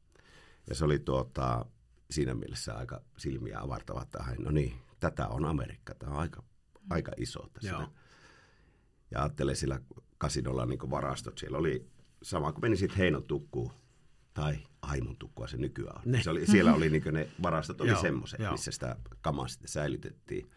Ja 0.69 0.75
se 0.75 0.85
oli 0.85 0.99
tuota, 0.99 1.67
siinä 2.11 2.35
mielessä 2.35 2.75
aika 2.75 3.01
silmiä 3.17 3.61
avartava, 3.61 4.03
että 4.03 4.25
no 4.39 4.51
niin, 4.51 4.75
tätä 5.01 5.29
on 5.29 5.45
Amerikka, 5.45 5.95
tämä 5.95 6.13
on 6.13 6.19
aika, 6.19 6.43
aika 6.91 7.13
iso 7.17 7.49
tässä. 7.53 7.69
Joo. 7.69 7.89
Ja 9.11 9.21
ajattelee 9.21 9.55
sillä 9.55 9.81
kasinolla 10.19 10.67
niin 10.67 10.91
varastot, 10.91 11.39
siellä 11.39 11.59
oli 11.59 11.91
sama 12.23 12.53
kuin 12.53 12.65
meni 12.65 12.77
sitten 12.77 12.99
Heinon 12.99 13.25
tukkuun 13.25 13.73
tai 14.35 14.59
Aimon 14.83 15.17
tukkua 15.17 15.47
se 15.47 15.57
nykyään 15.57 15.97
on. 15.97 16.03
Ne. 16.13 16.23
Se 16.23 16.31
oli, 16.31 16.47
siellä 16.47 16.75
oli 16.75 16.91
niin 16.91 17.03
ne 17.11 17.29
varastot 17.43 17.81
oli 17.81 17.97
semmoiset, 17.97 18.41
missä 18.51 18.71
sitä 18.71 18.97
kamaa 19.21 19.49
sitten 19.49 19.69
säilytettiin. 19.69 20.49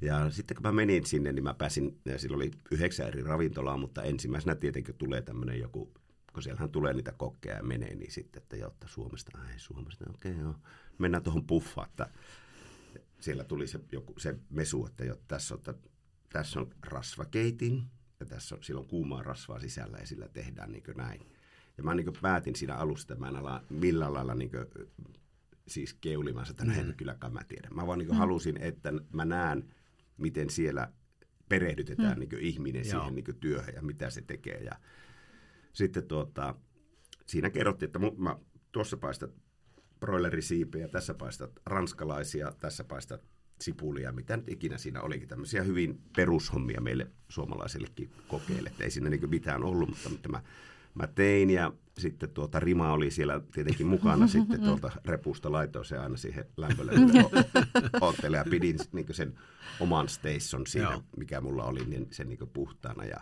Ja 0.00 0.30
sitten 0.30 0.54
kun 0.54 0.62
mä 0.62 0.72
menin 0.72 1.06
sinne, 1.06 1.32
niin 1.32 1.42
mä 1.42 1.54
pääsin, 1.54 2.00
ja 2.04 2.18
sillä 2.18 2.36
oli 2.36 2.50
yhdeksän 2.70 3.08
eri 3.08 3.22
ravintolaa, 3.22 3.76
mutta 3.76 4.02
ensimmäisenä 4.02 4.54
tietenkin 4.54 4.94
tulee 4.94 5.22
tämmöinen 5.22 5.60
joku, 5.60 5.94
kun 6.32 6.42
siellähän 6.42 6.70
tulee 6.70 6.92
niitä 6.92 7.12
kokkeja 7.12 7.56
ja 7.56 7.62
menee, 7.62 7.94
niin 7.94 8.12
sitten, 8.12 8.42
että 8.42 8.56
jotta 8.56 8.88
Suomesta, 8.88 9.38
ai 9.38 9.54
Suomesta, 9.56 10.04
okei 10.10 10.32
okay, 10.32 10.42
joo. 10.42 10.54
Mennään 10.98 11.22
tuohon 11.22 11.46
puffaan, 11.46 11.88
että 11.88 12.08
siellä 13.20 13.44
tuli 13.44 13.66
se, 13.66 13.80
joku, 13.92 14.14
se 14.18 14.38
mesu, 14.50 14.86
että 14.86 15.04
jo, 15.04 15.16
tässä, 15.28 15.54
on, 15.54 15.58
että 15.60 15.74
tässä 16.32 16.60
on 16.60 16.70
rasvakeitin, 16.82 17.84
ja 18.20 18.26
tässä 18.26 18.54
on, 18.54 18.62
silloin 18.62 18.86
kuumaa 18.86 19.22
rasvaa 19.22 19.60
sisällä, 19.60 19.98
ja 19.98 20.06
sillä 20.06 20.28
tehdään 20.28 20.72
niin 20.72 20.84
näin. 20.96 21.20
Ja 21.78 21.84
mä 21.84 21.94
niin 21.94 22.12
päätin 22.22 22.56
siinä 22.56 22.74
alusta, 22.74 23.14
että 23.14 23.24
mä 23.24 23.28
en 23.28 23.36
ala 23.36 23.64
millään 23.70 24.14
lailla 24.14 24.34
niin 24.34 24.50
kuin, 24.50 24.66
siis 25.68 25.94
keulimaan, 25.94 26.50
että 26.50 26.64
no 26.64 26.72
en 26.72 26.94
kylläkään 26.96 27.32
mä 27.32 27.44
tiedä. 27.48 27.68
Mä 27.70 27.86
vaan 27.86 27.98
niin 27.98 28.08
mm. 28.08 28.16
halusin, 28.16 28.56
että 28.56 28.92
mä 29.12 29.24
näen, 29.24 29.74
miten 30.16 30.50
siellä 30.50 30.92
perehdytetään 31.48 32.12
hmm. 32.12 32.20
niin 32.20 32.40
ihminen 32.40 32.88
Joo. 32.88 33.00
siihen 33.00 33.14
niin 33.14 33.40
työhön 33.40 33.74
ja 33.74 33.82
mitä 33.82 34.10
se 34.10 34.20
tekee. 34.20 34.60
Ja 34.60 34.72
sitten 35.72 36.04
tuota, 36.04 36.54
siinä 37.26 37.50
kerrottiin, 37.50 37.86
että 37.86 37.98
mä, 37.98 38.36
tuossa 38.72 38.96
paistat 38.96 39.30
broilerisiipejä, 40.00 40.88
tässä 40.88 41.14
paistat 41.14 41.50
ranskalaisia, 41.66 42.52
tässä 42.60 42.84
paistat 42.84 43.20
sipulia, 43.60 44.12
mitä 44.12 44.36
nyt 44.36 44.48
ikinä 44.48 44.78
siinä 44.78 45.02
olikin. 45.02 45.28
Tämmöisiä 45.28 45.62
hyvin 45.62 46.00
perushommia 46.16 46.80
meille 46.80 47.10
suomalaisillekin 47.28 48.10
kokeille. 48.28 48.68
Että 48.68 48.84
ei 48.84 48.90
siinä 48.90 49.10
niin 49.10 49.30
mitään 49.30 49.64
ollut, 49.64 49.88
mutta, 49.88 50.08
mutta 50.08 50.28
mä 50.28 50.42
mä 50.98 51.06
tein 51.06 51.50
ja 51.50 51.72
sitten 51.98 52.30
tuota 52.30 52.60
Rima 52.60 52.92
oli 52.92 53.10
siellä 53.10 53.40
tietenkin 53.52 53.86
mukana 53.86 54.26
sitten 54.36 54.60
tuolta 54.60 54.92
repusta 55.04 55.52
laitoin 55.52 55.84
se 55.84 55.98
aina 55.98 56.16
siihen 56.16 56.44
lämpölle 56.56 56.92
ottele 58.00 58.36
ja 58.36 58.44
pidin 58.50 58.78
niin 58.92 59.06
sen 59.10 59.38
oman 59.80 60.08
station 60.08 60.66
siinä, 60.66 60.90
Joo. 60.90 61.02
mikä 61.16 61.40
mulla 61.40 61.64
oli, 61.64 61.84
niin 61.84 62.06
sen 62.10 62.28
niin 62.28 62.50
puhtaana 62.52 63.04
ja 63.04 63.20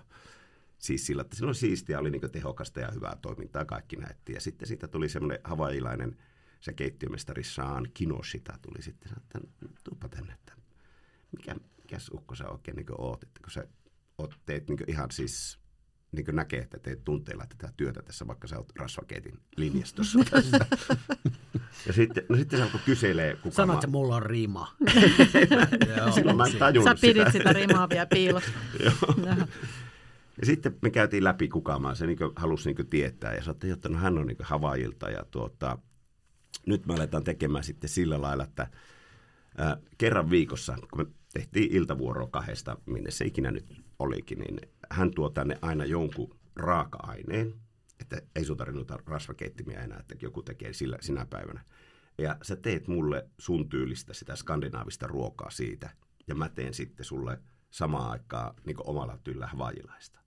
siis 0.79 1.07
sillä, 1.07 1.23
että 1.23 1.37
silloin 1.37 1.55
siistiä 1.55 1.99
oli 1.99 2.11
niin 2.11 2.31
tehokasta 2.33 2.81
ja 2.81 2.91
hyvää 2.95 3.17
toimintaa, 3.23 3.65
kaikki 3.65 3.97
näytti. 3.97 4.33
Ja 4.33 4.41
sitten 4.41 4.69
siitä 4.69 4.89
tuli 4.89 5.09
semmoinen 5.09 5.39
havailainen, 5.45 6.17
se 6.61 6.73
keittiömestari 6.73 7.45
Saan 7.45 7.89
Kinoshita 7.95 8.59
tuli 8.62 8.83
sitten, 8.83 9.12
että 9.17 9.39
tuupa 9.85 10.09
tänne, 10.09 10.33
että 10.33 10.53
mikä, 11.33 11.55
mikä 11.83 11.97
ukko 12.12 12.35
sä 12.35 12.49
oikein 12.49 12.77
niin 12.77 12.87
oot, 12.99 13.23
että 13.23 13.41
kun 13.43 13.51
sä 13.51 13.65
oot, 14.19 14.41
teet 14.47 14.69
niin 14.69 14.79
ihan 14.87 15.11
siis 15.11 15.59
niin 16.12 16.27
näkee, 16.33 16.61
että 16.61 16.79
teet 16.79 17.05
tunteilla 17.05 17.47
tätä 17.47 17.73
työtä 17.77 18.03
tässä, 18.03 18.27
vaikka 18.27 18.47
sä 18.47 18.57
oot 18.57 18.73
rasvakeitin 18.77 19.41
linjastossa 19.57 20.19
tässä. 20.31 20.67
ja 21.87 21.93
sitten, 21.93 22.25
no 22.29 22.37
sitten 22.37 22.59
se 22.59 22.62
alkoi 22.62 22.81
kyselee, 22.85 23.37
kuka 23.37 23.55
Sanoit, 23.55 23.77
että 23.77 23.87
mulla 23.87 24.17
on 24.17 24.23
rima. 24.23 24.77
Silloin 26.15 26.37
mä 26.37 26.47
en 26.47 26.57
tajunnut 26.59 26.99
Sä 26.99 27.01
pidit 27.01 27.27
sitä, 27.27 27.31
sitä 27.31 27.53
rimaa 27.53 27.89
vielä 27.89 28.07
piilossa. 28.07 28.51
Ja 30.40 30.46
sitten 30.46 30.79
me 30.83 30.90
käytiin 30.90 31.25
läpi 31.25 31.49
kuka 31.49 31.94
Se 31.94 32.07
niin 32.07 32.18
halusi 32.37 32.72
niin 32.72 32.87
tietää 32.87 33.35
ja 33.35 33.42
sanoi, 33.42 33.70
että 33.70 33.88
no 33.88 33.99
hän 33.99 34.18
on 34.18 34.27
niin 34.27 34.37
Havailta 34.40 35.11
ja 35.11 35.25
tuota, 35.31 35.79
nyt 36.66 36.87
me 36.87 36.94
aletaan 36.94 37.25
tekemään 37.25 37.64
sitten 37.64 37.90
sillä 37.90 38.22
lailla, 38.22 38.44
että 38.44 38.70
ää, 39.59 39.77
kerran 39.99 40.31
viikossa, 40.31 40.79
kun 40.90 41.01
me 41.01 41.07
tehtiin 41.33 41.72
iltavuoroa 41.72 42.29
kahdesta, 42.29 42.77
minne 42.87 43.11
se 43.11 43.25
ikinä 43.25 43.51
nyt 43.51 43.83
olikin, 43.99 44.38
niin 44.38 44.61
hän 44.90 45.11
tuo 45.11 45.31
tänne 45.31 45.59
aina 45.62 45.85
jonkun 45.85 46.37
raaka-aineen, 46.57 47.55
että 48.01 48.22
ei 48.37 48.44
sun 48.44 48.57
tarvinnut 48.57 48.90
rasvakeittimiä 48.90 49.81
enää, 49.81 49.99
että 49.99 50.14
joku 50.22 50.42
tekee 50.42 50.72
sillä, 50.72 50.99
sinä 51.01 51.27
päivänä. 51.31 51.64
Ja 52.18 52.37
sä 52.42 52.57
teet 52.57 52.88
mulle 52.88 53.29
sun 53.38 53.68
tyylistä 53.68 54.14
sitä 54.14 54.37
skandinaavista 54.37 55.07
ruokaa 55.07 55.51
siitä, 55.51 55.90
ja 56.27 56.35
mä 56.35 56.49
teen 56.49 56.75
sitten 56.75 57.05
sulle 57.05 57.40
samaan 57.70 58.11
aikaan 58.11 58.55
niin 58.64 58.77
omalla 58.85 59.18
tyllä 59.25 59.51
vaajilaista. 59.59 60.26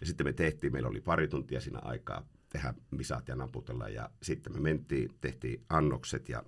Ja 0.00 0.06
sitten 0.06 0.26
me 0.26 0.32
tehtiin, 0.32 0.72
meillä 0.72 0.88
oli 0.88 1.00
pari 1.00 1.28
tuntia 1.28 1.60
siinä 1.60 1.78
aikaa 1.82 2.28
tehdä 2.48 2.74
misat 2.90 3.28
ja 3.28 3.36
naputella, 3.36 3.88
ja 3.88 4.10
sitten 4.22 4.52
me 4.52 4.60
mentiin, 4.60 5.10
tehtiin 5.20 5.64
annokset 5.68 6.28
ja 6.28 6.42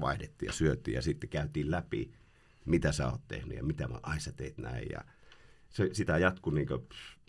vaihdettiin 0.00 0.46
ja 0.46 0.52
syötiin, 0.52 0.94
ja 0.94 1.02
sitten 1.02 1.30
käytiin 1.30 1.70
läpi, 1.70 2.12
mitä 2.64 2.92
sä 2.92 3.10
oot 3.10 3.28
tehnyt 3.28 3.56
ja 3.56 3.64
mitä 3.64 3.88
mä, 3.88 4.00
ai 4.02 4.20
sä 4.20 4.32
teet 4.32 4.58
näin, 4.58 4.86
ja 4.92 5.04
se, 5.68 5.88
sitä 5.92 6.18
jatkui 6.18 6.54
niin 6.54 6.68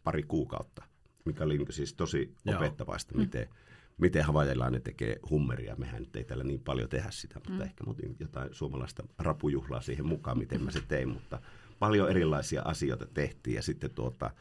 pari 0.04 0.24
kuukautta, 0.24 0.84
mikä 1.26 1.44
oli 1.44 1.58
niin 1.58 1.74
siis 1.74 1.94
tosi 1.94 2.36
Joo. 2.46 2.56
opettavaista, 2.58 3.18
miten, 3.18 3.48
mm. 3.48 3.56
miten 3.98 4.24
havajalainen 4.24 4.82
tekee 4.82 5.20
hummeria. 5.30 5.76
Mehän 5.76 6.02
nyt 6.02 6.16
ei 6.16 6.24
täällä 6.24 6.44
niin 6.44 6.60
paljon 6.60 6.90
tehdä 6.90 7.12
sitä, 7.12 7.36
mutta 7.36 7.52
mm. 7.52 7.62
ehkä 7.62 7.84
mutin 7.84 8.16
jotain 8.20 8.50
suomalaista 8.52 9.04
rapujuhlaa 9.20 9.82
siihen 9.82 10.06
mukaan, 10.06 10.38
miten 10.38 10.64
mä 10.64 10.72
se 10.72 10.82
tein, 10.88 11.10
mutta 11.10 11.42
paljon 11.80 12.10
erilaisia 12.10 12.62
asioita 12.66 13.06
tehtiin 13.14 13.56
ja 13.56 13.62
sitten 13.62 13.92
tuota, 13.92 14.32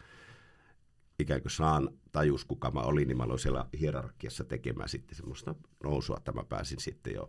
ikään 1.23 1.43
kuin 1.43 1.53
saan 1.53 1.89
tajus, 2.13 2.45
kuka 2.45 2.71
mä 2.71 2.81
olin, 2.81 3.09
niin 3.09 3.17
mä 3.17 3.25
aloin 3.25 3.39
siellä 3.39 3.67
hierarkiassa 3.81 4.45
tekemään 4.45 4.89
sitten 4.89 5.17
semmoista 5.17 5.55
nousua, 5.85 6.17
että 6.17 6.33
mä 6.33 6.45
pääsin 6.45 6.81
sitten 6.81 7.15
jo 7.15 7.29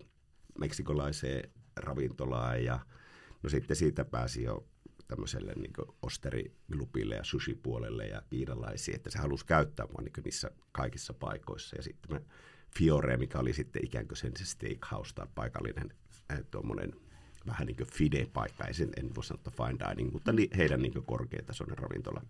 meksikolaiseen 0.60 1.52
ravintolaan 1.76 2.64
ja 2.64 2.80
no 3.44 3.50
sitten 3.50 3.78
siitä 3.78 4.06
pääsi 4.06 4.44
jo 4.44 4.68
tämmöiselle 5.08 5.54
niin 5.54 5.74
osteriglupille 6.02 7.16
ja 7.16 7.24
sushipuolelle 7.24 8.08
ja 8.08 8.22
kiinalaisiin, 8.30 8.96
että 8.96 9.10
se 9.10 9.20
halusi 9.20 9.46
käyttää 9.46 9.86
mua 9.86 10.02
niin 10.02 10.24
niissä 10.24 10.52
kaikissa 10.72 11.14
paikoissa. 11.14 11.76
Ja 11.76 11.84
sitten 11.84 12.12
me 12.12 12.22
Fiore, 12.78 13.18
mikä 13.18 13.40
oli 13.40 13.54
sitten 13.54 13.86
ikään 13.86 14.08
kuin 14.08 14.18
sen 14.18 14.32
se 14.38 14.46
steakhouse 14.46 15.16
tai 15.16 15.28
paikallinen 15.36 15.94
äh, 16.32 16.40
tuommoinen 16.52 16.94
vähän 17.48 17.68
niin 17.68 17.78
kuin 17.78 17.88
fide-paikka, 17.88 18.66
en 18.98 19.16
voi 19.16 19.24
sanoa 19.24 19.44
fine 19.52 19.90
dining, 19.90 20.12
mutta 20.12 20.34
heidän 20.58 20.82
niin 20.82 21.04
korkeatasoinen 21.06 21.78
ravintola. 21.78 22.22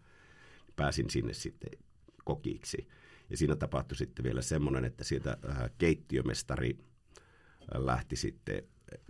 Pääsin 0.75 1.09
sinne 1.09 1.33
sitten 1.33 1.79
kokiksi. 2.23 2.88
Ja 3.29 3.38
siinä 3.38 3.55
tapahtui 3.55 3.97
sitten 3.97 4.23
vielä 4.23 4.41
semmoinen, 4.41 4.86
että 4.86 5.03
sieltä 5.03 5.38
äh, 5.49 5.71
keittiömestari 5.77 6.77
äh, 6.79 7.81
lähti 7.81 8.15
sitten 8.15 8.63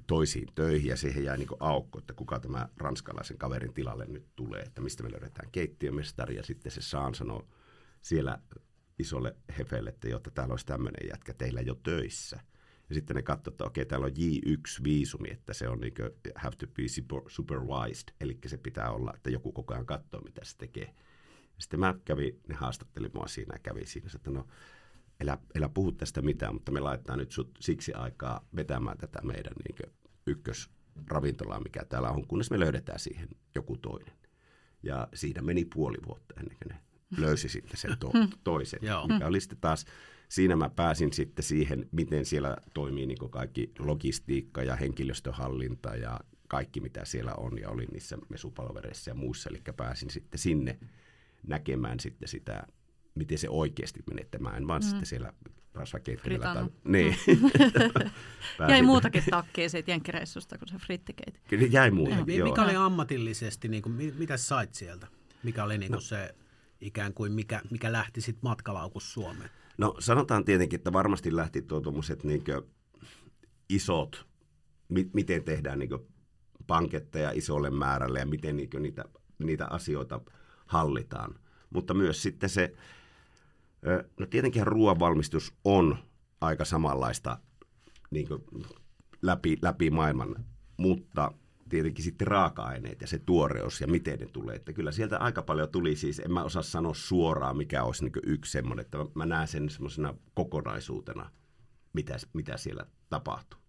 toisiin 0.08 0.47
töihin 0.56 0.89
ja 0.89 0.97
siihen 0.97 1.23
jäi 1.23 1.38
niin 1.38 1.47
aukko, 1.60 1.99
että 1.99 2.13
kuka 2.13 2.39
tämä 2.39 2.69
ranskalaisen 2.78 3.38
kaverin 3.38 3.73
tilalle 3.73 4.06
nyt 4.06 4.26
tulee, 4.36 4.62
että 4.62 4.82
mistä 4.82 5.04
me 5.04 5.12
löydetään 5.12 5.52
keittiömestari 5.52 6.36
ja 6.36 6.43
sitten 6.43 6.71
se 6.71 6.82
Saan 6.82 7.15
sanoo 7.15 7.47
siellä 8.02 8.39
isolle 8.99 9.36
hefelle, 9.58 9.89
että 9.89 10.10
jotta 10.10 10.32
täällä 10.32 10.52
olisi 10.52 10.65
tämmöinen 10.65 11.10
jätkä 11.10 11.34
teillä 11.34 11.62
jo 11.62 11.76
töissä. 11.76 12.39
Ja 12.89 12.95
sitten 12.95 13.15
ne 13.15 13.21
katsoivat, 13.21 13.54
että 13.54 13.63
okei, 13.63 13.86
täällä 13.86 14.06
on 14.06 14.12
J1-viisumi, 14.12 15.32
että 15.32 15.54
se 15.54 15.69
on 15.69 15.80
niin 15.80 15.93
kuin, 15.93 16.10
have 16.36 16.56
to 16.56 16.67
be 16.67 16.84
supervised, 17.28 18.13
eli 18.21 18.38
se 18.45 18.58
pitää 18.58 18.91
olla, 18.91 19.13
että 19.15 19.30
joku 19.30 19.52
koko 19.52 19.73
ajan 19.73 19.86
katsoo, 19.86 20.21
mitä 20.21 20.45
se 20.45 20.58
tekee. 20.58 20.95
Sitten 21.63 21.80
mä 21.80 21.95
kävin, 22.06 22.39
ne 22.47 22.56
haastatteli 22.56 23.10
mua 23.13 23.28
siinä 23.28 23.56
ja 23.56 23.60
kävin 23.60 23.88
siinä, 23.88 24.10
että 24.15 24.32
no, 24.32 24.47
elä, 25.19 25.38
elä 25.56 25.69
puhu 25.69 25.91
tästä 25.91 26.21
mitään, 26.21 26.54
mutta 26.54 26.71
me 26.71 26.80
laitetaan 26.80 27.19
nyt 27.19 27.32
sut 27.32 27.58
siksi 27.60 27.93
aikaa 27.93 28.45
vetämään 28.56 28.97
tätä 28.97 29.19
meidän 29.21 29.54
niin 29.67 29.93
ykkösravintolaa, 30.28 31.60
mikä 31.60 31.86
täällä 31.86 32.10
on, 32.10 32.28
kunnes 32.28 32.52
me 32.52 32.60
löydetään 32.60 32.99
siihen 32.99 33.30
joku 33.56 33.78
toinen. 33.78 34.13
Ja 34.84 35.08
siinä 35.13 35.41
meni 35.41 35.65
puoli 35.65 35.97
vuotta 36.08 36.34
ennen 36.39 36.58
kuin 36.63 36.69
ne 36.69 36.82
löysi 37.17 37.49
sitten 37.49 37.78
sen 37.78 37.97
to- 37.99 38.12
toisen, 38.43 38.80
mikä 39.13 39.28
oli 39.28 39.41
sitten 39.41 39.58
taas, 39.62 39.86
siinä 40.30 40.56
mä 40.56 40.69
pääsin 40.69 41.13
sitten 41.13 41.43
siihen, 41.43 41.89
miten 41.91 42.26
siellä 42.26 42.58
toimii 42.73 43.06
niin 43.06 43.30
kaikki 43.30 43.71
logistiikka 43.80 44.63
ja 44.63 44.76
henkilöstöhallinta 44.76 45.95
ja 45.95 46.19
kaikki 46.47 46.80
mitä 46.80 47.06
siellä 47.06 47.34
on 47.34 47.58
ja 47.58 47.69
olin 47.69 47.89
niissä 47.91 48.17
mesupalvereissa 48.30 49.10
ja 49.10 49.15
muissa, 49.15 49.49
eli 49.49 49.62
pääsin 49.78 50.10
sitten 50.10 50.39
sinne 50.39 50.80
näkemään 51.47 51.99
sitten 51.99 52.27
sitä, 52.27 52.67
miten 53.15 53.38
se 53.38 53.49
oikeasti 53.49 53.99
menee, 54.10 54.21
että 54.21 54.39
mä 54.39 54.49
en 54.49 54.67
vaan 54.67 54.82
mm. 54.82 54.88
sitten 54.89 55.06
siellä 55.06 55.34
rasvakeittimellä. 55.73 56.53
Tai, 56.53 56.65
niin. 56.84 57.17
jäi 58.69 58.82
muutakin 58.82 59.23
takkiin 59.29 59.69
siitä 59.69 59.91
jenkkireissusta 59.91 60.58
kuin 60.58 60.69
se 60.69 60.77
frittikeiti. 60.77 61.39
Kyllä 61.47 61.67
jäi 61.71 61.91
muuta, 61.91 62.15
joo. 62.27 62.47
Mikä 62.47 62.63
oli 62.63 62.75
ammatillisesti, 62.75 63.67
niin 63.67 63.84
kuin, 63.84 64.13
mitä 64.17 64.38
sait 64.38 64.73
sieltä? 64.73 65.08
Mikä 65.43 65.63
oli 65.63 65.77
niin 65.77 65.91
kuin 65.91 65.97
no. 65.97 66.01
se 66.01 66.36
ikään 66.82 67.13
kuin, 67.13 67.32
mikä, 67.32 67.62
mikä 67.71 67.91
lähti 67.91 68.21
sitten 68.21 68.49
matkalaukus 68.49 69.13
Suomeen? 69.13 69.49
No 69.77 69.95
sanotaan 69.99 70.45
tietenkin, 70.45 70.77
että 70.77 70.93
varmasti 70.93 71.36
lähti 71.36 71.62
tuo 71.62 71.82
tuommoiset 71.82 72.23
niin 72.23 72.43
isot, 73.69 74.25
mi- 74.89 75.10
miten 75.13 75.43
tehdään 75.43 75.79
niin 75.79 75.89
panketteja 76.67 77.32
isolle 77.32 77.69
määrälle 77.69 78.19
ja 78.19 78.25
miten 78.25 78.56
niin 78.56 78.69
niitä, 78.79 79.06
niitä 79.39 79.67
asioita– 79.67 80.21
hallitaan. 80.74 81.36
Mutta 81.70 81.94
myös 81.94 82.22
sitten 82.22 82.50
se, 82.50 82.74
no 84.20 84.26
tietenkin 84.26 84.68
ruoanvalmistus 84.68 85.54
on 85.66 85.98
aika 86.42 86.66
samanlaista 86.66 87.40
niin 88.12 88.28
läpi, 89.22 89.58
läpi 89.62 89.90
maailman, 89.90 90.46
mutta 90.78 91.32
tietenkin 91.70 92.04
sitten 92.04 92.28
raaka-aineet 92.28 93.02
ja 93.02 93.08
se 93.08 93.20
tuoreus 93.20 93.82
ja 93.82 93.88
miten 93.88 94.20
ne 94.20 94.26
tulee. 94.26 94.56
Että 94.56 94.74
kyllä 94.74 94.92
sieltä 94.92 95.18
aika 95.18 95.42
paljon 95.42 95.70
tuli 95.70 95.96
siis, 95.96 96.20
en 96.20 96.34
mä 96.34 96.44
osaa 96.44 96.64
sanoa 96.64 96.94
suoraan, 96.94 97.58
mikä 97.58 97.84
olisi 97.84 98.04
niin 98.04 98.14
yksi 98.26 98.52
semmoinen, 98.52 98.86
että 98.86 98.98
mä 99.16 99.26
näen 99.26 99.48
sen 99.48 99.70
semmoisena 99.70 100.14
kokonaisuutena, 100.34 101.30
mitä, 101.94 102.18
mitä 102.34 102.58
siellä 102.58 102.86
tapahtuu. 103.10 103.60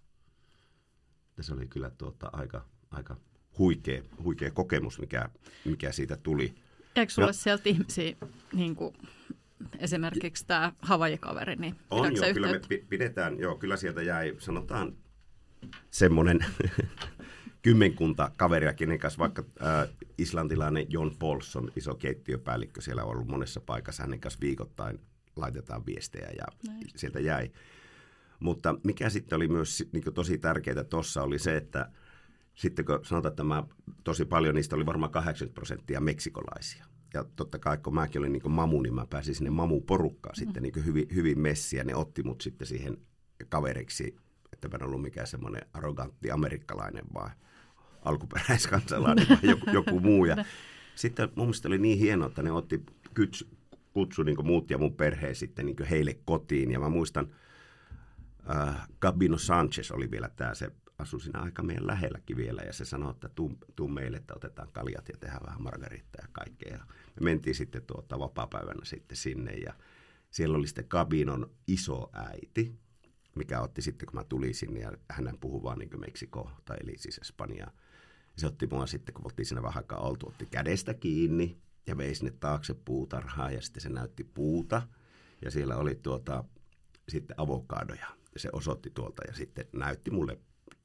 Se 1.41 1.55
oli 1.55 1.67
kyllä 1.67 1.91
tuota, 1.91 2.31
aika, 2.33 2.65
aika 2.91 3.17
huikea, 3.59 4.03
huikea 4.23 4.51
kokemus, 4.51 4.99
mikä, 4.99 5.29
mikä 5.65 5.93
siitä 5.93 6.17
tuli. 6.17 6.55
Eikö 6.97 7.13
sulle 7.13 7.27
no. 7.27 7.33
sieltä 7.33 7.69
ihmisiä, 7.69 8.17
niin 8.53 8.77
kuin 8.77 8.95
esimerkiksi 9.79 10.47
tämä 10.47 10.73
Havaji-kaveri, 10.83 11.57
niin 11.57 11.75
On 11.91 12.17
joo, 12.17 12.35
kyllä 12.35 12.53
me 12.53 12.61
pidetään, 12.89 13.39
joo, 13.39 13.57
kyllä 13.59 13.77
sieltä 13.77 14.03
jäi, 14.03 14.35
sanotaan 14.39 14.93
semmoinen 15.91 16.39
kymmenkunta 17.63 18.31
kaveria, 18.37 18.73
kenen 18.73 18.99
kanssa 18.99 19.19
vaikka 19.19 19.45
äh, 19.63 19.89
islantilainen 20.19 20.87
John 20.89 21.11
Paulson, 21.19 21.73
iso 21.77 21.95
keittiöpäällikkö, 21.95 22.81
siellä 22.81 23.05
on 23.05 23.11
ollut 23.11 23.29
monessa 23.29 23.61
paikassa, 23.61 24.03
hänen 24.03 24.21
kanssa 24.21 24.41
viikoittain 24.41 25.01
laitetaan 25.37 25.87
viestejä 25.87 26.29
ja 26.39 26.45
Näin. 26.67 26.83
sieltä 26.97 27.21
jäi. 27.21 27.51
Mutta 28.41 28.75
mikä 28.85 29.11
sitten 29.11 29.37
oli 29.37 29.49
myös 29.49 29.85
niin 29.93 30.15
tosi 30.15 30.39
tärkeää 30.39 30.85
tuossa 30.85 31.23
oli 31.23 31.39
se, 31.39 31.57
että 31.57 31.91
sitten 32.55 32.85
kun 32.85 33.01
sanotaan, 33.03 33.33
että 33.33 33.45
mä, 33.45 33.65
tosi 34.05 34.25
paljon 34.25 34.55
niistä 34.55 34.77
oli 34.77 34.87
varmaan 34.87 35.13
80 35.13 35.55
prosenttia 35.55 36.01
meksikolaisia. 36.01 36.87
Ja 37.15 37.25
totta 37.37 37.59
kai, 37.59 37.79
kun 37.79 37.95
mäkin 37.95 38.19
olin 38.19 38.33
niin 38.33 38.53
mamu, 38.53 38.83
niin 38.83 38.95
mä 38.95 39.07
pääsin 39.11 39.35
sinne 39.35 39.51
mamu-porukkaan 39.51 40.35
mm. 40.37 40.39
sitten 40.39 40.63
niin 40.63 40.85
hyvin, 40.85 41.07
hyvin 41.15 41.39
messiä. 41.39 41.85
Ne 41.85 41.95
otti 41.95 42.23
mut 42.23 42.41
sitten 42.41 42.67
siihen 42.67 42.97
kaveriksi, 43.49 44.17
että 44.53 44.69
mä 44.69 44.75
en 44.75 44.83
ollut 44.83 45.03
mikään 45.03 45.27
semmoinen 45.27 45.63
arrogantti 45.73 46.31
amerikkalainen, 46.31 47.05
vaan 47.15 47.31
alkuperäiskansalainen 48.03 49.27
vai 49.29 49.39
joku, 49.51 49.71
joku 49.71 50.01
muu. 50.01 50.25
Ja 50.25 50.45
sitten 50.95 51.29
mun 51.35 51.47
mielestä 51.47 51.69
oli 51.69 51.79
niin 51.79 51.99
hienoa, 51.99 52.29
että 52.29 52.43
ne 52.43 52.53
otti 52.53 52.83
kyts, 53.15 53.45
kutsu 53.93 54.23
niin 54.23 54.47
muut 54.47 54.71
ja 54.71 54.79
mun 54.79 54.95
perheen 54.95 55.35
sitten 55.35 55.67
niin 55.67 55.77
heille 55.91 56.19
kotiin. 56.25 56.71
Ja 56.71 56.81
mä 56.81 56.89
muistan, 56.89 57.35
äh, 58.57 58.89
Gabino 59.01 59.39
Sanchez 59.39 59.91
oli 59.91 60.11
vielä 60.11 60.31
tämä 60.37 60.55
se 60.55 60.71
asui 60.99 61.21
siinä 61.21 61.41
aika 61.41 61.63
meidän 61.63 61.87
lähelläkin 61.87 62.37
vielä 62.37 62.63
ja 62.63 62.73
se 62.73 62.85
sanoi, 62.85 63.11
että 63.11 63.29
tuu, 63.29 63.59
tuu 63.77 63.89
meille, 63.89 64.17
että 64.17 64.35
otetaan 64.37 64.69
kaljat 64.73 65.09
ja 65.09 65.17
tehdään 65.21 65.47
vähän 65.47 65.63
margarittaa 65.63 66.25
ja 66.25 66.29
kaikkea. 66.33 66.73
Ja 66.73 66.85
me 67.21 67.25
mentiin 67.25 67.55
sitten 67.55 67.83
tuota 67.83 68.19
vapaa-päivänä 68.19 68.85
sitten 68.85 69.17
sinne 69.17 69.53
ja 69.53 69.75
siellä 70.31 70.57
oli 70.57 70.67
sitten 70.67 70.89
Kabinon 70.89 71.51
iso 71.67 72.11
äiti, 72.13 72.79
mikä 73.35 73.61
otti 73.61 73.83
sitten, 73.83 74.07
kun 74.07 74.15
mä 74.15 74.25
tulin 74.25 74.55
sinne 74.55 74.81
ja 74.81 74.93
hän 75.11 75.39
puhui 75.41 75.63
vaan 75.63 75.79
niin 75.79 76.01
Meksiko 76.01 76.51
tai 76.65 76.77
eli 76.83 76.99
siis 76.99 77.19
Espanjaa. 77.19 77.71
Se 78.39 78.47
otti 78.47 78.67
mua 78.67 78.87
sitten, 78.87 79.15
kun 79.15 79.25
oltiin 79.25 79.47
siinä 79.47 79.63
vähän 79.63 79.77
aikaa 79.77 80.01
oltu, 80.01 80.29
otti 80.29 80.47
kädestä 80.47 80.95
kiinni 80.95 81.59
ja 81.87 81.97
vei 81.97 82.15
sinne 82.15 82.33
taakse 82.41 82.75
puutarhaa 82.75 83.51
ja 83.51 83.63
sitten 83.63 83.81
se 83.81 83.89
näytti 83.89 84.25
puuta. 84.25 84.83
Ja 85.43 85.51
siellä 85.51 85.77
oli 85.77 85.95
tuota, 85.95 86.45
sitten 87.09 87.41
avokadoja. 87.41 88.07
Ja 88.35 88.41
se 88.41 88.49
osoitti 88.53 88.91
tuolta 88.91 89.23
ja 89.29 89.35
sitten 89.35 89.67
näytti 89.73 90.11
mulle 90.11 90.39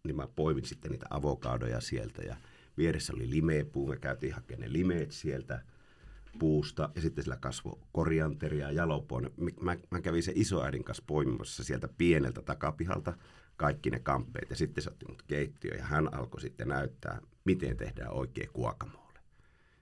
niin 0.04 0.16
mä 0.16 0.28
poivin 0.28 0.66
sitten 0.66 0.92
niitä 0.92 1.06
avokadoja 1.10 1.82
sieltä 1.82 2.22
ja 2.22 2.36
vieressä 2.78 3.14
oli 3.16 3.30
limeepuu, 3.30 3.88
me 3.88 3.98
käytiin 3.98 4.34
hakemaan 4.34 4.62
ne 4.62 4.74
limeet 4.74 5.12
sieltä 5.12 5.62
puusta 6.40 6.90
ja 6.96 7.02
sitten 7.02 7.24
sillä 7.24 7.38
kasvoi 7.38 7.80
korianteria 7.92 8.68
ja 8.68 8.72
jalopoon. 8.72 9.32
Mä, 9.62 9.76
mä 9.90 10.02
kävin 10.02 10.24
se 10.24 10.32
isoäidin 10.36 10.84
kanssa 10.84 11.04
poimimassa 11.08 11.64
sieltä 11.64 11.88
pieneltä 11.98 12.42
takapihalta 12.42 13.14
kaikki 13.58 13.90
ne 13.90 14.00
kamppeet 14.00 14.50
ja 14.50 14.56
sitten 14.56 14.84
se 14.84 14.90
otti 14.90 15.06
mut 15.10 15.22
keittiö 15.22 15.76
ja 15.76 15.84
hän 15.84 16.14
alkoi 16.14 16.42
sitten 16.42 16.68
näyttää, 16.68 17.22
miten 17.46 17.78
tehdään 17.78 18.14
oikea 18.14 18.50
kuokamoole. 18.54 19.20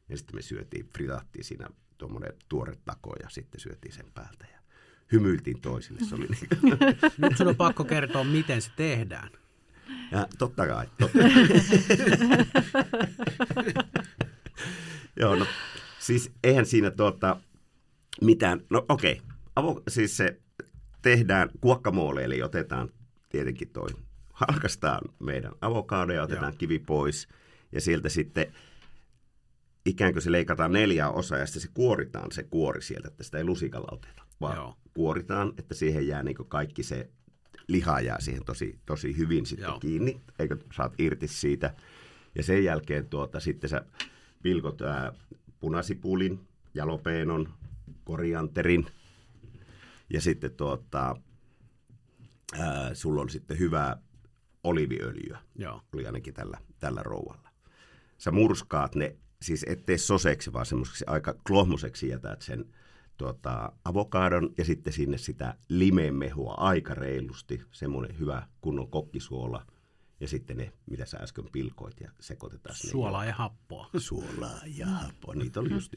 Ja 0.10 0.18
sitten 0.18 0.36
me 0.36 0.42
syötiin, 0.42 0.90
fritattiin 0.98 1.44
siinä 1.44 1.68
tuommoinen 1.98 2.34
tuore 2.50 2.74
tako 2.86 3.16
ja 3.24 3.30
sitten 3.30 3.62
syötiin 3.62 3.94
sen 3.94 4.12
päältä 4.14 4.46
ja 4.54 4.60
hymyiltiin 5.12 5.62
toisille. 5.62 6.00
Se 6.10 6.16
oli 6.16 6.26
niin 6.26 6.78
Nyt 7.18 7.38
sun 7.38 7.48
on 7.48 7.56
pakko 7.56 7.84
kertoa, 7.84 8.24
miten 8.24 8.62
se 8.62 8.72
tehdään. 8.76 9.30
Ja 10.12 10.28
totta 10.38 10.68
kai. 10.68 10.88
Totta. 11.00 11.18
Joo, 15.20 15.36
no 15.36 15.46
siis 16.00 16.32
eihän 16.44 16.66
siinä 16.66 16.92
tuota, 16.92 17.38
mitään, 18.22 18.62
no 18.70 18.86
okei, 18.90 19.22
okay. 19.56 19.84
siis 19.88 20.18
se 20.18 20.40
tehdään 21.02 21.50
kuokkamoole, 21.62 22.24
eli 22.24 22.44
otetaan 22.44 22.90
tietenkin 23.30 23.70
toi, 23.70 23.90
halkastaan 24.34 25.02
meidän 25.20 25.52
avokadoja, 25.62 26.24
otetaan 26.24 26.54
Joo. 26.54 26.58
kivi 26.58 26.80
pois 26.80 27.28
ja 27.72 27.82
sieltä 27.82 28.10
sitten 28.10 28.54
ikään 29.86 30.14
kuin 30.14 30.24
se 30.24 30.32
leikataan 30.32 30.72
neljää 30.72 31.10
osaa 31.10 31.38
ja 31.38 31.46
sitten 31.46 31.62
se 31.62 31.70
kuoritaan 31.74 32.32
se 32.32 32.44
kuori 32.44 32.82
sieltä, 32.82 33.08
että 33.08 33.24
sitä 33.24 33.38
ei 33.38 33.44
lusikalla 33.44 33.88
oteta, 33.92 34.24
vaan 34.42 34.56
Joo. 34.56 34.78
kuoritaan, 34.94 35.54
että 35.58 35.76
siihen 35.76 36.08
jää 36.08 36.24
niin 36.24 36.38
kaikki 36.48 36.84
se 36.84 37.10
liha 37.68 38.02
jää 38.02 38.20
siihen 38.20 38.46
tosi, 38.46 38.80
tosi 38.86 39.18
hyvin 39.18 39.46
sitten 39.46 39.68
Joo. 39.68 39.80
kiinni, 39.80 40.22
eikö 40.40 40.58
saat 40.74 40.94
irti 41.00 41.28
siitä. 41.28 41.74
Ja 42.36 42.44
sen 42.44 42.64
jälkeen 42.64 43.08
tuota, 43.08 43.40
sitten 43.40 43.70
sä 43.70 43.86
pilkot 44.44 44.82
ää, 44.82 45.14
punasipulin, 45.60 46.40
jalopeenon, 46.74 47.54
korianterin 48.04 48.86
ja 50.14 50.22
sitten 50.22 50.52
tuota, 50.52 51.16
ää, 52.60 52.94
sulla 52.94 53.22
on 53.22 53.30
sitten 53.30 53.60
hyvää 53.60 54.02
oliviöljyä. 54.64 55.40
Joo. 55.56 55.82
Oli 55.94 56.06
ainakin 56.06 56.34
tällä, 56.34 56.58
tällä 56.80 57.04
rouvalla. 57.04 57.50
Sä 58.18 58.32
murskaat 58.32 58.96
ne, 58.96 59.16
siis 59.42 59.66
ettei 59.68 59.98
soseksi, 59.98 60.54
vaan 60.54 60.66
semmoiseksi 60.66 61.04
aika 61.08 61.36
klohmoseksi 61.48 62.08
jätät 62.08 62.42
sen 62.42 62.66
tuota, 63.18 63.72
avokadon 63.86 64.54
ja 64.58 64.66
sitten 64.66 64.94
sinne 64.94 65.18
sitä 65.18 65.56
limemehua 65.70 66.54
aika 66.54 66.94
reilusti, 66.94 67.62
semmoinen 67.72 68.20
hyvä 68.20 68.48
kunnon 68.62 68.90
kokkisuola. 68.92 69.66
Ja 70.20 70.28
sitten 70.28 70.58
ne, 70.58 70.74
mitä 70.90 71.06
sä 71.06 71.18
äsken 71.18 71.46
pilkoit 71.52 72.00
ja 72.00 72.12
sekoitetaan. 72.20 72.76
Suolaa 72.76 73.26
ja 73.26 73.34
happoa. 73.34 73.90
suolaa 73.98 74.60
ja 74.78 74.86
happoa, 74.86 75.36
niitä 75.36 75.60
oli 75.60 75.72
just 75.72 75.94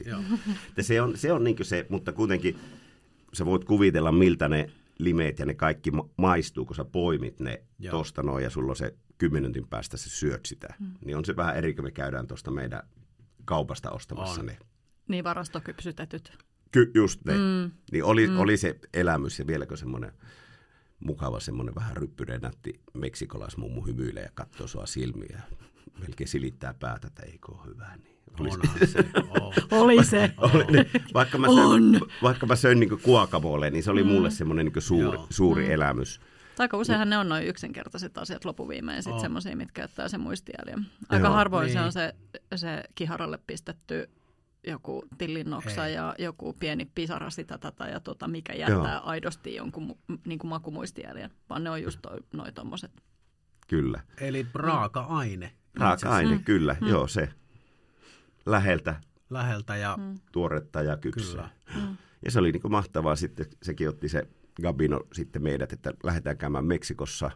se 0.81 1.01
on, 1.01 1.17
se 1.17 1.31
on 1.31 1.43
niin 1.43 1.57
se, 1.61 1.85
mutta 1.89 2.13
kuitenkin 2.13 2.59
sä 3.33 3.45
voit 3.45 3.65
kuvitella, 3.65 4.11
miltä 4.11 4.49
ne 4.49 4.71
limeet 4.97 5.39
ja 5.39 5.45
ne 5.45 5.53
kaikki 5.53 5.91
ma- 5.91 6.09
maistuu, 6.17 6.65
kun 6.65 6.75
sä 6.75 6.85
poimit 6.85 7.39
ne 7.39 7.63
Joo. 7.79 7.91
tosta 7.91 8.23
noin 8.23 8.43
ja 8.43 8.49
sulla 8.49 8.71
on 8.71 8.75
se 8.75 8.95
kymmenentin 9.17 9.67
päästä 9.67 9.97
sä 9.97 10.09
syöt 10.09 10.45
sitä. 10.45 10.73
Mm. 10.79 10.91
Niin 11.05 11.17
on 11.17 11.25
se 11.25 11.35
vähän 11.35 11.55
eri, 11.55 11.73
kun 11.73 11.83
me 11.83 11.91
käydään 11.91 12.27
tuosta 12.27 12.51
meidän 12.51 12.83
kaupasta 13.45 13.91
ostamassa 13.91 14.41
On. 14.41 14.45
ne. 14.45 14.57
Niin 15.07 15.23
varastokypsytetyt. 15.23 16.37
Ky- 16.71 16.91
just 16.93 17.25
ne. 17.25 17.33
Mm. 17.33 17.71
Niin 17.91 18.03
oli, 18.03 18.27
mm. 18.27 18.39
oli 18.39 18.57
se 18.57 18.79
elämys 18.93 19.39
ja 19.39 19.47
vieläkö 19.47 19.77
semmoinen 19.77 20.11
mukava 20.99 21.39
semmoinen 21.39 21.75
vähän 21.75 21.97
ryppyinen 21.97 22.41
nätti 22.41 22.79
meksikolaismummu 22.93 23.81
hymyilee 23.81 24.23
ja 24.23 24.29
katsoo 24.33 24.67
sua 24.67 24.85
silmiä 24.85 25.41
melkein 25.99 26.27
silittää 26.27 26.73
päätä, 26.73 27.07
että 27.07 27.23
eikö 27.23 27.51
ole 27.51 27.65
hyvä. 27.65 27.87
Niin 27.95 28.17
oli 28.39 28.49
se- 28.79 28.85
se. 28.85 28.99
Oh. 29.41 29.53
Oli 29.71 30.03
se. 30.03 30.31
Oli, 30.37 30.63
niin, 30.71 30.85
vaikka 31.13 31.37
mä 31.37 31.47
söin, 31.47 31.99
vaikka 32.23 32.45
mä 32.45 32.55
söin 32.55 32.79
niin 32.79 32.99
kuokamolle, 33.01 33.69
niin 33.69 33.83
se 33.83 33.91
oli 33.91 34.03
mulle 34.03 34.31
semmoinen 34.31 34.65
niin 34.65 34.81
suuri, 34.81 35.17
Joo. 35.17 35.27
suuri 35.29 35.71
elämys. 35.73 36.21
Aika 36.59 36.77
useinhan 36.77 37.09
ne 37.09 37.17
on 37.17 37.29
noin 37.29 37.47
yksinkertaiset 37.47 38.17
asiat 38.17 38.45
loppuviimein, 38.45 39.03
sit 39.03 39.13
On. 39.13 39.19
semmoisia, 39.19 39.55
mitkä 39.55 39.81
jättää 39.81 40.07
sen 40.07 40.21
muistijäljen. 40.21 40.85
Aika 41.09 41.27
Joo. 41.27 41.35
harvoin 41.35 41.69
se 41.69 41.75
Niin. 41.75 41.85
on 41.85 41.91
se, 41.91 42.13
se 42.55 42.83
kiharalle 42.95 43.39
pistetty 43.47 44.09
joku 44.67 45.03
tillinnoksa 45.17 45.87
Ei. 45.87 45.93
ja 45.93 46.15
joku 46.19 46.53
pieni 46.53 46.85
pisara 46.95 47.29
sitä 47.29 47.57
tätä 47.57 47.85
ja 47.85 47.99
tota, 47.99 48.27
mikä 48.27 48.53
jättää 48.53 48.93
Joo. 48.93 49.01
aidosti 49.03 49.55
jonkun 49.55 49.89
mu- 49.89 50.17
niin 50.25 50.39
kuin 50.39 50.49
makumuistijäljen, 50.49 51.31
vaan 51.49 51.63
ne 51.63 51.69
on 51.69 51.83
just 51.83 51.99
toi, 52.01 52.17
noi 52.33 52.51
tommoset. 52.51 52.91
Kyllä. 53.67 53.99
Eli 54.17 54.47
raaka-aine 54.53 55.51
Raaka-aine, 55.79 56.39
kyllä. 56.45 56.75
Joo, 56.81 57.07
se. 57.07 57.29
Läheltä, 58.45 59.01
läheltä 59.29 59.75
ja 59.75 59.97
tuoretta 60.31 60.81
ja 60.81 60.97
kypsää. 60.97 61.49
Kyllä. 61.73 61.95
Ja 62.25 62.31
se 62.31 62.39
oli 62.39 62.51
niin 62.51 62.61
kuin 62.61 62.71
mahtavaa 62.71 63.15
sitten, 63.15 63.45
sekin 63.63 63.89
otti 63.89 64.09
se 64.09 64.27
Gabino 64.61 65.01
sitten 65.13 65.43
meidät, 65.43 65.73
että 65.73 65.93
lähdetään 66.03 66.37
käymään 66.37 66.65
Meksikossa. 66.65 67.31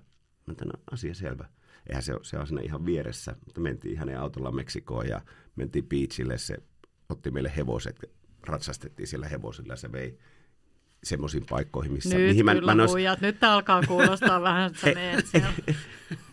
Mä 0.47 0.53
no, 0.65 0.71
asia 0.91 1.13
selvä. 1.13 1.49
Eihän 1.89 2.03
se, 2.03 2.13
se 2.21 2.37
on 2.37 2.47
siinä 2.47 2.61
ihan 2.61 2.85
vieressä, 2.85 3.35
mutta 3.45 3.61
mentiin 3.61 3.97
hänen 3.97 4.19
autolla 4.19 4.51
Meksikoon 4.51 5.07
ja 5.07 5.21
mentiin 5.55 5.85
beachille. 5.85 6.37
Se 6.37 6.57
otti 7.09 7.31
meille 7.31 7.51
hevoset, 7.57 7.99
ratsastettiin 8.47 9.07
siellä 9.07 9.27
hevosilla 9.27 9.75
se 9.75 9.91
vei 9.91 10.17
semmoisiin 11.03 11.45
paikkoihin, 11.49 11.93
missä... 11.93 12.17
Nyt 12.17 12.27
mihin 12.37 12.45
kyllä 12.59 12.71
en 12.71 12.79
ois- 12.79 12.91
huijat. 12.91 13.21
Nyt 13.21 13.43
alkaa 13.43 13.81
kuulostaa 13.87 14.41
vähän, 14.41 14.67
että 14.71 14.79
sä 14.81 14.93
meet 14.99 15.27
siellä 15.27 15.49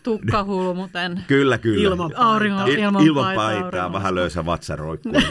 tukkahulmuten. 0.02 1.24
Kyllä, 1.28 1.58
kyllä. 1.58 1.82
Ilman 1.82 2.16
Auringon, 2.16 2.66
Il- 2.68 2.78
ilman, 2.78 3.04
ilman 3.06 3.24
paitaa, 3.24 3.44
paitaa, 3.44 3.64
auringon. 3.64 3.92
vähän 3.92 4.14
löysä 4.14 4.44
vatsa 4.44 4.76
roikkuu. 4.76 5.12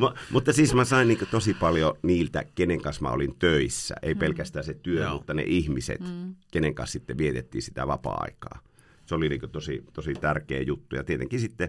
Mu- 0.00 0.14
Mutta 0.30 0.52
siis 0.52 0.74
mä 0.74 0.84
sain 0.84 1.08
niinku 1.08 1.26
tosi 1.26 1.54
paljon 1.54 1.94
niiltä, 2.02 2.44
kenen 2.54 2.80
kanssa 2.82 3.02
mä 3.02 3.08
olin 3.10 3.34
töissä. 3.38 3.94
Ei 4.02 4.14
pelkästään 4.14 4.64
se 4.64 4.74
työ, 4.74 5.02
Joo. 5.02 5.12
mutta 5.14 5.34
ne 5.34 5.42
ihmiset, 5.46 6.00
kenen 6.52 6.74
kanssa 6.74 6.92
sitten 6.92 7.18
vietettiin 7.18 7.62
sitä 7.62 7.86
vapaa-aikaa. 7.86 8.60
Se 9.06 9.14
oli 9.14 9.28
niinku 9.28 9.46
tosi, 9.48 9.84
tosi 9.92 10.14
tärkeä 10.14 10.62
juttu. 10.62 10.96
Ja 10.96 11.04
tietenkin 11.04 11.40
sitten 11.40 11.68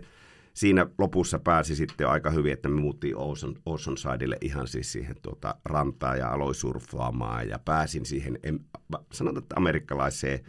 siinä 0.53 0.87
lopussa 0.97 1.39
pääsi 1.39 1.75
sitten 1.75 2.09
aika 2.09 2.29
hyvin, 2.29 2.53
että 2.53 2.69
me 2.69 2.81
muuttiin 2.81 3.17
Ocean, 3.17 3.55
Oceansidelle 3.65 4.37
ihan 4.41 4.67
siis 4.67 4.91
siihen 4.91 5.15
tuota, 5.21 5.55
rantaan 5.65 6.17
ja 6.17 6.29
aloin 6.29 6.55
surffaamaan 6.55 7.49
ja 7.49 7.59
pääsin 7.59 8.05
siihen, 8.05 8.39
en, 8.43 8.59
sanotaan, 9.11 9.43
että 9.43 9.55
amerikkalaiseen 9.57 10.39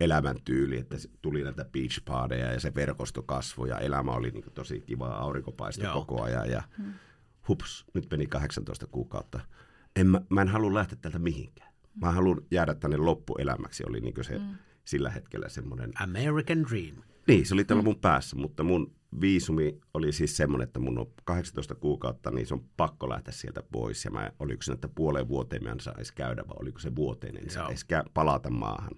elämäntyyli, 0.00 0.78
että 0.78 0.96
tuli 1.22 1.44
näitä 1.44 1.64
beach 1.64 2.02
ja 2.54 2.60
se 2.60 2.74
verkosto 2.74 3.22
kasvoi 3.22 3.68
ja 3.68 3.78
elämä 3.78 4.10
oli 4.12 4.30
niin 4.30 4.44
tosi 4.54 4.80
kiva, 4.80 5.06
aurinko 5.06 5.52
paistoi 5.52 5.84
Joo. 5.84 5.94
koko 5.94 6.22
ajan 6.22 6.50
ja 6.50 6.62
hups, 7.48 7.84
nyt 7.94 8.06
meni 8.10 8.26
18 8.26 8.86
kuukautta. 8.86 9.40
En, 9.96 10.06
mä, 10.06 10.20
mä 10.28 10.42
en 10.42 10.48
halua 10.48 10.74
lähteä 10.74 10.98
täältä 11.00 11.18
mihinkään. 11.18 11.72
Mä 11.94 12.12
haluan 12.12 12.40
jäädä 12.50 12.74
tänne 12.74 12.96
loppuelämäksi, 12.96 13.84
oli 13.86 14.00
niin 14.00 14.24
se 14.24 14.40
sillä 14.84 15.10
hetkellä 15.10 15.48
semmoinen 15.48 15.92
American 16.02 16.64
Dream. 16.70 16.96
niin, 17.28 17.46
se 17.46 17.54
oli 17.54 17.64
tällä 17.64 17.82
mun 17.82 18.00
päässä, 18.00 18.36
mutta 18.36 18.62
mun 18.62 18.97
viisumi 19.20 19.78
oli 19.94 20.12
siis 20.12 20.36
semmoinen, 20.36 20.66
että 20.66 20.78
mun 20.80 20.98
on 20.98 21.06
18 21.24 21.74
kuukautta, 21.74 22.30
niin 22.30 22.46
se 22.46 22.54
on 22.54 22.64
pakko 22.76 23.08
lähteä 23.08 23.32
sieltä 23.32 23.62
pois. 23.72 24.04
Ja 24.04 24.10
mä, 24.10 24.32
oliko 24.38 24.62
se, 24.62 24.72
että 24.72 24.88
puoleen 24.88 25.28
vuoteen 25.28 25.64
mä 25.64 25.70
en 25.70 25.80
saisi 25.80 26.14
käydä, 26.14 26.44
vai 26.48 26.56
oliko 26.60 26.78
se 26.78 26.96
vuoteen, 26.96 27.36
en 27.36 27.42
Joo. 27.42 27.50
saisi 27.52 27.86
kä- 27.92 28.10
palata 28.14 28.50
maahan. 28.50 28.92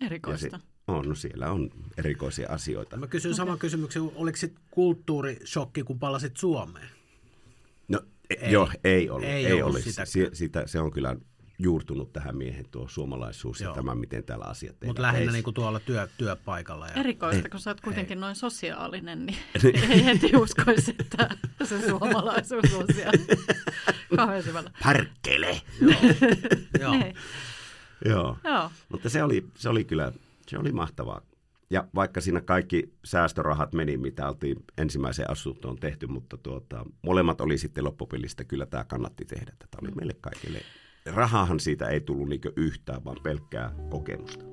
Erikoista. 0.00 0.58
se, 0.58 0.64
on, 0.88 1.08
no 1.08 1.14
siellä 1.14 1.50
on 1.50 1.70
erikoisia 1.98 2.48
asioita. 2.50 2.96
Mä 2.96 3.06
kysyn 3.06 3.34
saman 3.34 3.58
kysymyksen, 3.58 4.02
oliko 4.14 4.36
sit 4.36 4.54
kulttuurishokki, 4.70 5.82
kun 5.82 5.98
palasit 5.98 6.36
Suomeen? 6.36 6.88
No, 7.88 8.00
ei, 8.30 8.36
Ei. 8.40 8.52
joo, 8.52 8.70
ei 8.84 9.10
ollut. 9.10 9.28
Ei 9.28 9.46
Ei, 9.46 9.62
ollut 9.62 9.74
olisi. 9.74 9.90
sitäkään. 9.90 10.06
Se, 10.06 10.30
sitä, 10.32 10.62
se 10.66 10.80
on 10.80 10.90
kyllä 10.90 11.16
juurtunut 11.64 12.12
tähän 12.12 12.36
miehen 12.36 12.64
tuo 12.70 12.88
suomalaisuus 12.88 13.60
Joo. 13.60 13.70
ja 13.70 13.74
tämä, 13.74 13.94
miten 13.94 14.24
täällä 14.24 14.44
asiat 14.44 14.76
Mutta 14.86 15.02
lähinnä 15.02 15.30
Ei- 15.30 15.32
niin 15.32 15.44
kuin 15.44 15.54
tuolla 15.54 15.80
työ, 15.80 16.08
työpaikalla. 16.18 16.86
Ja... 16.88 16.94
Erikoista, 16.94 17.48
kun 17.48 17.60
sä 17.60 17.70
oot 17.70 17.80
kuitenkin 17.80 18.20
noin 18.20 18.36
sosiaalinen, 18.36 19.26
niin 19.26 19.38
ei 19.90 20.04
heti 20.04 20.36
uskoisi, 20.36 20.94
että 21.00 21.28
se 21.64 21.88
suomalaisuus 21.88 22.74
on 22.74 22.86
siellä 22.94 23.12
kauhean 24.16 24.42
syvällä. 24.42 24.70
Pärkkele! 24.82 25.60
Joo. 26.80 26.92
Niin. 26.98 27.14
Joo. 28.04 28.36
Joo. 28.44 28.70
Mutta 28.88 29.08
se 29.08 29.22
oli, 29.22 29.46
se 29.54 29.68
oli 29.68 29.84
kyllä, 29.84 30.12
se 30.48 30.58
oli 30.58 30.72
mahtavaa. 30.72 31.20
Ja 31.70 31.88
vaikka 31.94 32.20
siinä 32.20 32.40
kaikki 32.40 32.92
säästörahat 33.04 33.72
meni, 33.72 33.96
mitä 33.96 34.28
oltiin 34.28 34.56
ensimmäiseen 34.78 35.30
asuntoon 35.30 35.76
tehty, 35.76 36.06
mutta 36.06 36.36
tuota, 36.36 36.86
molemmat 37.02 37.40
oli 37.40 37.58
sitten 37.58 37.84
loppupelistä, 37.84 38.44
kyllä 38.44 38.66
tämä 38.66 38.84
kannatti 38.84 39.24
tehdä. 39.24 39.52
Tätä 39.58 39.78
oli 39.82 39.90
meille 39.90 40.14
kaikille. 40.20 40.60
Rahahan 41.10 41.60
siitä 41.60 41.88
ei 41.88 42.00
tullut 42.00 42.28
niinkö 42.28 42.52
yhtään, 42.56 43.04
vaan 43.04 43.16
pelkkää 43.22 43.74
kokemusta. 43.90 44.44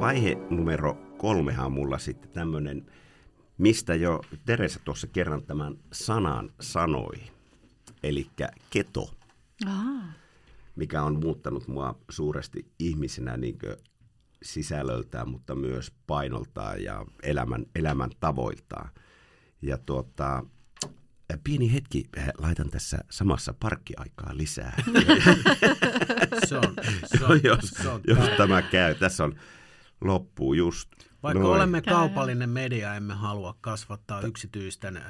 Vaihe 0.00 0.36
numero 0.50 0.94
kolmehan 1.18 1.66
on 1.66 1.72
mulla 1.72 1.98
sitten 1.98 2.30
tämmöinen, 2.30 2.86
mistä 3.58 3.94
jo 3.94 4.20
Teresa 4.44 4.80
tuossa 4.84 5.06
kerran 5.06 5.42
tämän 5.42 5.76
sanan 5.92 6.50
sanoi, 6.60 7.16
eli 8.02 8.26
keto, 8.70 9.10
Aha. 9.66 10.02
mikä 10.76 11.02
on 11.02 11.20
muuttanut 11.20 11.68
mua 11.68 11.98
suuresti 12.10 12.66
ihmisenä 12.78 13.36
niin 13.36 13.58
sisällöltään, 14.42 15.28
mutta 15.28 15.54
myös 15.54 15.92
painoltaan 16.06 16.82
ja 16.82 17.06
elämän, 17.22 17.66
elämän 17.74 18.10
tavoiltaan. 18.20 18.90
Ja 19.62 19.78
tuota, 19.78 20.44
pieni 21.44 21.72
hetki, 21.72 22.04
eh, 22.16 22.28
laitan 22.38 22.70
tässä 22.70 22.98
samassa 23.10 23.54
parkkiaikaa 23.60 24.36
lisää. 24.36 24.76
Se 26.46 26.56
on, 26.56 26.74
se 27.04 27.24
on, 27.24 27.40
jos, 27.44 27.70
se 27.82 27.88
on 27.88 28.00
jos 28.06 28.28
tämä 28.36 28.62
käy. 28.62 28.94
Tässä 28.94 29.24
on 29.24 29.34
loppuu 30.00 30.54
just. 30.54 30.88
Vaikka 31.22 31.42
noin. 31.42 31.56
olemme 31.56 31.82
kaupallinen 31.82 32.50
media, 32.50 32.94
emme 32.94 33.14
halua 33.14 33.54
kasvattaa 33.60 34.20
yksityisten 34.20 35.02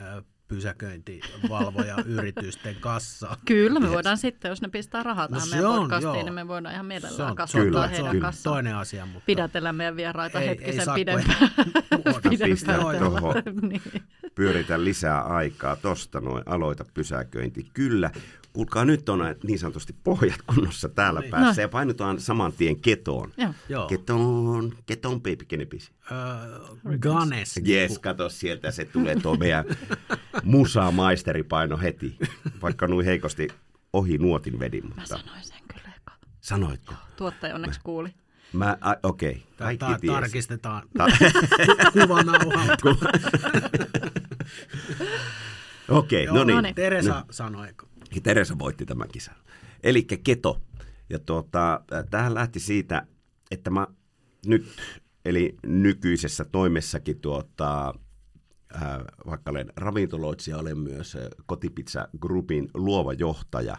äh, 0.52 0.56
pysäköintivalvoja 0.56 1.96
yritysten 2.06 2.76
kassaa. 2.80 3.36
Kyllä, 3.48 3.80
me 3.80 3.90
voidaan 3.90 4.18
sitten, 4.18 4.48
jos 4.48 4.62
ne 4.62 4.68
pistää 4.68 5.02
rahaa 5.02 5.24
No 5.26 5.28
tähän 5.36 5.48
se 5.48 5.54
meidän 5.54 5.70
on, 5.70 5.78
podcastiin, 5.80 6.14
joo. 6.14 6.22
niin 6.24 6.34
me 6.34 6.48
voidaan 6.48 6.74
ihan 6.74 6.86
mielellään 6.86 7.30
on, 7.30 7.36
kasvattaa 7.36 7.64
kyllä, 7.70 7.88
heidän 7.88 8.08
on 8.10 8.20
kanssaan. 8.20 8.54
toinen 8.54 8.74
asia, 8.76 9.06
mutta 9.06 9.26
Pidätellä 9.26 9.72
meidän 9.72 9.96
vieraita 9.96 10.40
Ei- 10.40 10.48
hetkisen 10.48 10.80
ei 10.88 10.94
pidempään. 11.04 11.50
Pistää 12.44 12.78
niin. 13.68 13.82
pyöritä 14.34 14.84
lisää 14.84 15.20
aikaa 15.22 15.76
tosta 15.76 16.20
noin, 16.20 16.42
aloita 16.46 16.84
pysäköinti. 16.94 17.66
Kyllä, 17.74 18.10
kuulkaa 18.52 18.84
nyt 18.84 19.08
on 19.08 19.20
niin 19.44 19.58
sanotusti 19.58 19.94
pohjat 20.04 20.42
kunnossa 20.46 20.88
täällä 20.88 21.20
Niin. 21.20 21.30
päässä 21.30 21.62
ja 21.62 21.68
painutaan 21.68 22.20
saman 22.20 22.52
tien 22.52 22.80
ketoon. 22.80 23.32
Joo. 23.68 23.86
Ketoon, 23.86 24.72
ketoon 24.86 25.22
baby, 25.22 25.44
kenepisi. 25.48 25.90
Äh, 26.12 26.98
Ganes. 26.98 27.60
Jes, 27.64 27.98
kato 27.98 28.28
sieltä 28.28 28.70
se 28.70 28.84
tulee 28.84 29.16
tuo 29.16 29.36
meidän 29.36 29.64
musa 30.44 30.90
maisteripaino 30.90 31.78
heti, 31.78 32.16
vaikka 32.62 32.86
nuin 32.86 33.06
heikosti 33.06 33.48
ohi 33.92 34.18
nuotin 34.18 34.58
vedin, 34.58 34.84
Mä 34.84 34.88
mutta 34.94 35.06
sanoin 35.06 35.44
sen 35.44 35.58
kyllä 35.74 35.94
eka. 35.96 36.12
sanoitko? 36.40 36.94
Tuottaja 37.16 37.54
onneksi 37.54 37.80
kuuli. 37.84 38.14
Mä, 38.52 38.76
a, 38.80 38.94
okei, 39.02 39.30
okay. 39.30 39.42
kaikki 39.78 40.06
Ta- 40.06 40.12
tarkistetaan 40.12 40.82
kuvanauhalta. 41.92 42.88
Okei, 45.88 46.24
Joo, 46.24 46.44
no 46.44 46.60
niin. 46.60 46.74
Teresa 46.74 47.24
sanoi. 47.30 47.68
Ja 48.14 48.20
Teresa 48.22 48.58
voitti 48.58 48.86
tämän 48.86 49.08
kisan. 49.08 49.34
Eli 49.82 50.02
keto. 50.02 50.62
Ja 51.10 51.18
tuota, 51.18 51.80
tähän 52.10 52.34
lähti 52.34 52.60
siitä, 52.60 53.06
että 53.50 53.70
mä 53.70 53.86
nyt, 54.46 54.76
eli 55.24 55.56
nykyisessä 55.66 56.44
toimessakin 56.44 57.20
tuota, 57.20 57.94
äh, 58.74 58.82
vaikka 59.26 59.50
olen 59.50 59.72
ravintoloitsija, 59.76 60.58
olen 60.58 60.78
myös 60.78 61.16
äh, 61.16 61.22
Kotipizza 61.46 62.08
Groupin 62.20 62.70
luova 62.74 63.12
johtaja. 63.12 63.76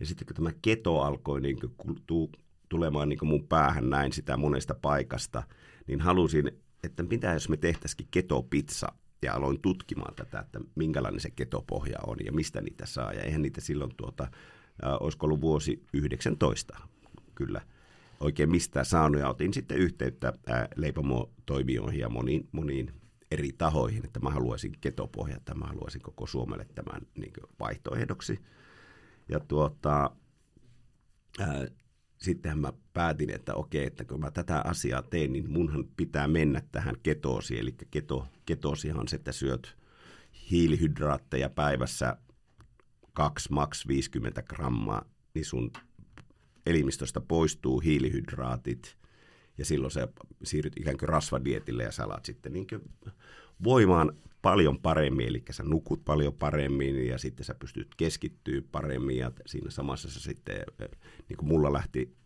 Ja 0.00 0.06
sitten 0.06 0.26
kun 0.26 0.36
tämä 0.36 0.50
keto 0.62 1.00
alkoi 1.00 1.40
niin 1.40 1.56
kuin, 1.76 2.02
tu, 2.06 2.30
tulemaan 2.68 3.08
niin 3.08 3.18
kuin 3.18 3.28
mun 3.28 3.48
päähän 3.48 3.90
näin 3.90 4.12
sitä 4.12 4.36
monesta 4.36 4.74
paikasta, 4.74 5.42
niin 5.86 6.00
halusin, 6.00 6.50
että 6.84 7.02
mitä 7.02 7.32
jos 7.32 7.48
me 7.48 7.56
tehtäisikin 7.56 8.08
ketopizza 8.10 8.86
ja 9.22 9.34
aloin 9.34 9.60
tutkimaan 9.60 10.14
tätä, 10.14 10.40
että 10.40 10.60
minkälainen 10.74 11.20
se 11.20 11.30
ketopohja 11.30 11.98
on 12.06 12.16
ja 12.24 12.32
mistä 12.32 12.60
niitä 12.60 12.86
saa. 12.86 13.12
Ja 13.12 13.22
eihän 13.22 13.42
niitä 13.42 13.60
silloin, 13.60 13.96
tuota, 13.96 14.22
äh, 14.24 14.30
olisiko 15.00 15.26
ollut 15.26 15.40
vuosi 15.40 15.82
19 15.92 16.78
kyllä 17.34 17.60
oikein 18.20 18.50
mistään 18.50 18.86
saanut. 18.86 19.20
Ja 19.20 19.28
otin 19.28 19.54
sitten 19.54 19.78
yhteyttä 19.78 20.32
äh, 20.50 20.68
leipomotoimijoihin 20.76 22.00
ja 22.00 22.08
moniin, 22.08 22.48
moniin 22.52 22.92
eri 23.30 23.52
tahoihin, 23.58 24.04
että 24.04 24.20
mä 24.20 24.30
haluaisin 24.30 24.72
ketopohjaa, 24.80 25.36
että 25.36 25.54
mä 25.54 25.66
haluaisin 25.66 26.02
koko 26.02 26.26
Suomelle 26.26 26.66
tämän 26.74 27.00
niin 27.18 27.32
vaihtoehdoksi. 27.60 28.40
Ja 29.28 29.40
tuota, 29.40 30.10
ää, 31.38 31.66
sittenhän 32.18 32.58
mä 32.58 32.72
päätin, 32.92 33.30
että 33.30 33.54
okei, 33.54 33.86
että 33.86 34.04
kun 34.04 34.20
mä 34.20 34.30
tätä 34.30 34.62
asiaa 34.64 35.02
teen, 35.02 35.32
niin 35.32 35.50
munhan 35.50 35.84
pitää 35.96 36.28
mennä 36.28 36.62
tähän 36.72 36.94
ketoosiin. 37.02 37.60
Eli 37.60 37.74
keto, 37.90 38.26
ketoosihan 38.46 39.00
on 39.00 39.08
se, 39.08 39.16
että 39.16 39.32
syöt 39.32 39.76
hiilihydraatteja 40.50 41.50
päivässä 41.50 42.16
2 43.12 43.52
maks 43.52 43.88
50 43.88 44.42
grammaa, 44.42 45.04
niin 45.34 45.44
sun 45.44 45.70
elimistöstä 46.66 47.20
poistuu 47.20 47.80
hiilihydraatit 47.80 48.96
ja 49.58 49.64
silloin 49.64 49.90
sä 49.90 50.08
siirryt 50.42 50.76
ikään 50.76 50.98
kuin 50.98 51.08
rasvadietille 51.08 51.82
ja 51.82 51.92
salat 51.92 52.24
sitten 52.24 52.52
niin 52.52 52.66
kuin 52.66 52.82
voimaan 53.64 54.12
paljon 54.42 54.78
paremmin, 54.78 55.28
eli 55.28 55.42
sä 55.50 55.62
nukut 55.62 56.04
paljon 56.04 56.34
paremmin 56.34 57.06
ja 57.06 57.18
sitten 57.18 57.44
sä 57.44 57.54
pystyt 57.54 57.94
keskittyä 57.96 58.62
paremmin. 58.72 59.16
Ja 59.16 59.32
siinä 59.46 59.70
samassa 59.70 60.10
sä 60.10 60.20
sitten, 60.20 60.56
niin 61.28 61.36
kuin 61.36 61.48
mulla 61.48 61.72
lähti 61.72 62.16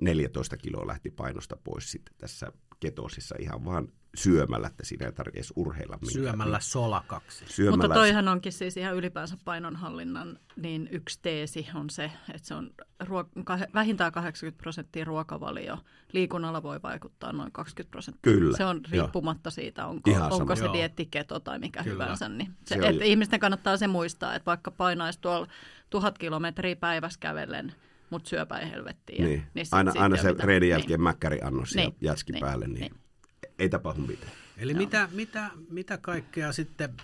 14 0.00 0.56
kiloa 0.56 0.86
lähti 0.86 1.10
painosta 1.10 1.56
pois 1.64 1.90
sitten 1.90 2.14
tässä 2.18 2.52
ketosissa 2.80 3.34
ihan 3.38 3.64
vaan 3.64 3.88
syömällä, 4.14 4.66
että 4.66 4.84
siinä 4.86 5.06
ei 5.06 5.12
tarvitse 5.12 5.38
edes 5.38 5.52
urheilla. 5.56 5.96
Minkään. 5.96 6.12
Syömällä 6.12 6.60
solakaksi. 6.60 7.44
Syömällä... 7.48 7.76
Mutta 7.76 7.94
toihan 7.94 8.28
onkin 8.28 8.52
siis 8.52 8.76
ihan 8.76 8.96
ylipäänsä 8.96 9.36
painonhallinnan 9.44 10.38
niin 10.56 10.88
yksi 10.92 11.18
teesi 11.22 11.68
on 11.74 11.90
se, 11.90 12.04
että 12.34 12.48
se 12.48 12.54
on 12.54 12.70
ruo- 13.04 13.68
vähintään 13.74 14.12
80 14.12 14.62
prosenttia 14.62 15.04
ruokavalio. 15.04 15.78
Liikunnalla 16.12 16.62
voi 16.62 16.82
vaikuttaa 16.82 17.32
noin 17.32 17.52
20 17.52 17.90
prosenttia. 17.90 18.32
Kyllä. 18.32 18.56
Se 18.56 18.64
on 18.64 18.80
riippumatta 18.90 19.46
jo. 19.46 19.50
siitä, 19.50 19.86
onko, 19.86 20.10
onko 20.30 20.56
se 20.56 20.72
dietti, 20.72 21.06
keto 21.06 21.40
tai 21.40 21.58
mikä 21.58 21.82
Kyllä. 21.82 22.04
hyvänsä. 22.04 22.28
Niin 22.28 22.50
se, 22.64 22.74
se 22.80 22.88
että 22.88 23.04
ihmisten 23.04 23.40
kannattaa 23.40 23.76
se 23.76 23.86
muistaa, 23.86 24.34
että 24.34 24.46
vaikka 24.46 24.70
painaisi 24.70 25.20
tuolla 25.20 25.46
tuhat 25.90 26.18
kilometriä 26.18 26.76
päivässä 26.76 27.20
kävellen– 27.20 27.72
mutta 28.10 28.28
syöpä 28.28 28.58
ei 28.58 28.70
helvettiin. 28.70 29.24
Niin. 29.24 29.42
niin 29.54 29.66
aina 29.72 29.92
aina 29.98 30.16
se 30.16 30.34
reidin 30.38 30.68
jälkeen 30.68 30.88
niin. 30.88 31.02
mäkkäri 31.02 31.40
annos 31.42 31.74
niin. 31.74 31.94
ja 32.00 32.10
jätski 32.10 32.32
niin. 32.32 32.40
päälle, 32.40 32.66
niin, 32.66 32.80
niin 32.80 32.94
ei 33.58 33.68
tapahdu 33.68 34.00
mitään. 34.00 34.32
Eli 34.56 34.74
mitä, 34.74 35.08
mitä, 35.12 35.50
mitä 35.70 35.98
kaikkea 35.98 36.52
sitten 36.52 36.94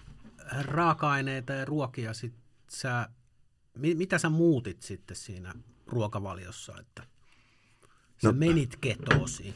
raaka-aineita 0.62 1.52
ja 1.52 1.64
ruokia 1.64 2.14
sit 2.14 2.34
sä, 2.70 3.08
mitä 3.78 4.18
sä 4.18 4.28
muutit 4.28 4.82
sitten 4.82 5.16
siinä 5.16 5.54
ruokavaliossa, 5.86 6.74
että 6.80 7.02
sä 8.22 8.28
no, 8.28 8.32
menit 8.32 8.76
ketoosiin? 8.76 9.54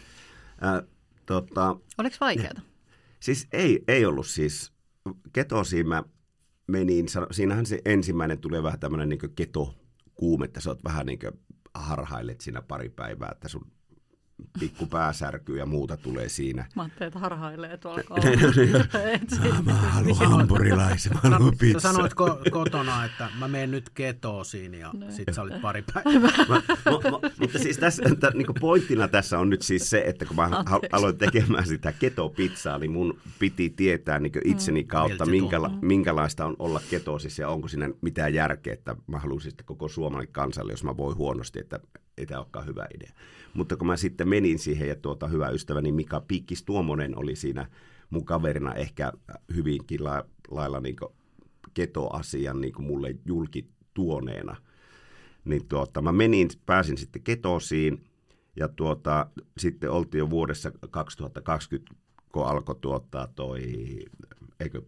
Äh, 0.65 0.89
tota, 1.27 1.77
Oliko 1.99 2.17
vaikeaa? 2.21 2.61
Siis 3.21 3.49
ei, 3.53 3.85
ei 3.89 4.05
ollut 4.05 4.27
siis. 4.27 4.73
Ketosiin 5.33 5.89
mä 5.89 6.05
menin, 6.67 7.07
siinähän 7.31 7.67
se 7.67 7.81
ensimmäinen 7.85 8.39
tulee 8.39 8.63
vähän 8.63 8.81
tämmöinen 8.81 9.09
niin 9.09 9.35
keto-kuume, 9.37 10.45
että 10.45 10.61
sä 10.61 10.71
oot 10.71 10.85
vähän 10.85 11.07
niin 11.07 11.19
kuin 11.19 11.33
harhailet 11.75 12.41
siinä 12.41 12.63
pari 12.63 12.89
päivää, 12.89 13.31
että 13.33 13.49
sun 13.49 13.73
pikku 14.61 14.87
pääsärky 14.87 15.57
ja 15.57 15.67
muuta 15.67 15.97
tulee 15.97 16.29
siinä. 16.29 16.67
Mä 16.77 16.83
ajattelin, 16.83 17.09
että 17.09 17.19
harhailee 17.19 17.77
tuolla 17.77 18.01
Mä 19.65 19.73
haluan 19.73 20.31
hampurilaisen, 20.31 21.13
mä 21.15 21.31
haluan 21.31 21.59
pizza. 21.59 21.81
Sä 21.81 21.93
sanoit 21.93 22.13
ko- 22.13 22.51
kotona, 22.51 23.05
että 23.05 23.29
mä 23.39 23.49
menen 23.49 23.71
nyt 23.71 23.91
ketoosiin 23.91 24.75
ja 24.75 24.91
no. 24.93 25.07
sit 25.11 25.29
sä 25.33 25.43
olit 25.43 25.61
pari 25.63 25.85
päivää. 25.95 26.31
mä, 26.39 26.47
mä, 26.49 26.63
mä, 27.11 27.31
mutta 27.41 27.59
siis 27.59 27.79
tässä, 27.79 28.03
että, 28.13 28.31
niin 28.35 28.47
pointtina 28.61 29.09
tässä 29.09 29.39
on 29.39 29.51
nyt 29.51 29.63
siis 29.63 29.91
se, 29.91 30.03
että 30.07 30.25
kun 30.25 30.37
mä 30.37 30.43
Anteeksi. 30.43 30.89
aloin 30.93 31.19
tekemään 31.19 31.67
sitä 31.67 31.93
ketopizzaa, 31.93 32.79
niin 32.79 32.91
mun 32.91 33.19
piti 33.39 33.71
tietää 33.71 34.19
niin 34.19 34.33
itseni 34.45 34.85
kautta, 34.85 35.27
minkäla, 35.27 35.71
minkälaista 35.83 36.47
on 36.47 36.57
olla 36.59 36.81
ketoosissa 36.91 37.43
ja 37.43 37.49
onko 37.49 37.69
siinä 37.69 37.91
mitään 38.01 38.35
järkeä, 38.35 38.73
että 38.73 38.97
mä 39.07 39.19
haluaisin 39.19 39.51
sitten 39.51 39.67
koko 39.67 39.89
suomalainen 39.89 40.33
kansalle, 40.33 40.73
jos 40.73 40.85
mä 40.85 40.97
voin 40.97 41.17
huonosti, 41.17 41.61
että 41.61 41.81
ei 42.19 42.27
tämä 42.27 42.41
olekaan 42.41 42.67
hyvä 42.67 42.87
idea. 42.95 43.13
Mutta 43.55 43.77
kun 43.77 43.87
mä 43.87 43.97
sitten 43.97 44.29
menin 44.29 44.59
siihen 44.59 44.89
ja 44.89 44.97
tuota, 44.97 45.29
hyvä 45.29 45.49
ystäväni 45.49 45.93
Mika 45.93 46.21
Pikkis 46.21 46.63
Tuomonen 46.63 47.19
oli 47.19 47.37
siinä 47.37 47.67
mun 48.11 48.25
kaverina 48.25 48.75
ehkä 48.75 49.13
hyvinkin 49.55 50.05
la, 50.05 50.25
lailla 50.51 50.81
niin 50.81 50.97
ketoasian 51.75 52.61
niin 52.61 52.83
mulle 52.83 53.17
julki 53.25 53.69
tuoneena. 53.95 54.57
Niin 55.45 55.69
tuota, 55.69 56.03
mä 56.03 56.13
menin, 56.13 56.49
pääsin 56.67 56.99
sitten 56.99 57.23
ketosiin 57.23 58.05
ja 58.57 58.69
tuota, 58.69 59.27
sitten 59.59 59.91
oltiin 59.91 60.19
jo 60.19 60.31
vuodessa 60.31 60.73
2020, 60.91 61.95
kun 62.33 62.47
alkoi 62.47 62.77
tuottaa 62.81 63.27
toi, 63.27 63.61
eikö 64.61 64.83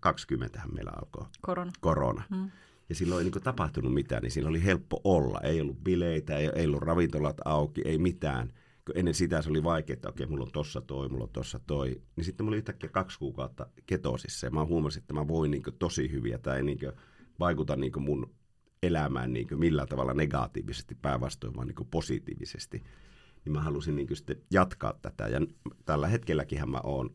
20 0.00 0.60
meillä 0.72 0.92
alkoi 0.96 1.26
korona. 1.40 1.72
korona. 1.80 2.22
Hmm 2.30 2.50
ja 2.88 2.94
silloin 2.94 3.24
ei 3.26 3.30
niin 3.30 3.42
tapahtunut 3.42 3.94
mitään, 3.94 4.22
niin 4.22 4.30
siinä 4.30 4.48
oli 4.48 4.64
helppo 4.64 5.00
olla. 5.04 5.40
Ei 5.40 5.60
ollut 5.60 5.84
bileitä, 5.84 6.36
ei, 6.36 6.50
ei 6.54 6.66
ollut 6.66 6.82
ravintolat 6.82 7.36
auki, 7.44 7.82
ei 7.84 7.98
mitään. 7.98 8.52
Ennen 8.94 9.14
sitä 9.14 9.42
se 9.42 9.50
oli 9.50 9.64
vaikea, 9.64 9.94
että 9.94 10.08
okei, 10.08 10.26
mulla 10.26 10.44
on 10.44 10.52
tossa 10.52 10.80
toi, 10.80 11.08
mulla 11.08 11.24
on 11.24 11.30
tossa 11.30 11.60
toi. 11.66 12.02
Niin 12.16 12.24
sitten 12.24 12.44
mulla 12.44 12.54
oli 12.54 12.58
yhtäkkiä 12.58 12.90
kaksi 12.90 13.18
kuukautta 13.18 13.66
ketosissa 13.86 14.46
ja 14.46 14.50
mä 14.50 14.64
huomasin, 14.64 15.00
että 15.00 15.14
mä 15.14 15.28
voin 15.28 15.50
niin 15.50 15.62
tosi 15.78 16.10
hyviä 16.10 16.38
tai 16.38 16.62
niin 16.62 16.78
vaikuta 17.40 17.76
niin 17.76 18.02
mun 18.02 18.34
elämään 18.82 19.32
niin 19.32 19.46
millään 19.54 19.88
tavalla 19.88 20.14
negatiivisesti, 20.14 20.94
päinvastoin 20.94 21.56
vaan 21.56 21.68
niin 21.68 21.88
positiivisesti. 21.90 22.82
Niin 23.44 23.52
mä 23.52 23.60
halusin 23.62 23.96
niin 23.96 24.16
sitten 24.16 24.42
jatkaa 24.50 24.98
tätä 25.02 25.28
ja 25.28 25.40
tällä 25.84 26.08
hetkelläkin 26.08 26.70
mä 26.70 26.80
oon 26.84 27.10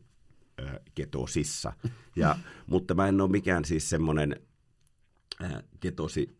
ketosissa. 0.94 1.72
Ja, 2.16 2.36
mutta 2.70 2.94
mä 2.94 3.08
en 3.08 3.20
ole 3.20 3.30
mikään 3.30 3.64
siis 3.64 3.90
semmoinen 3.90 4.40
ketosi 5.80 6.38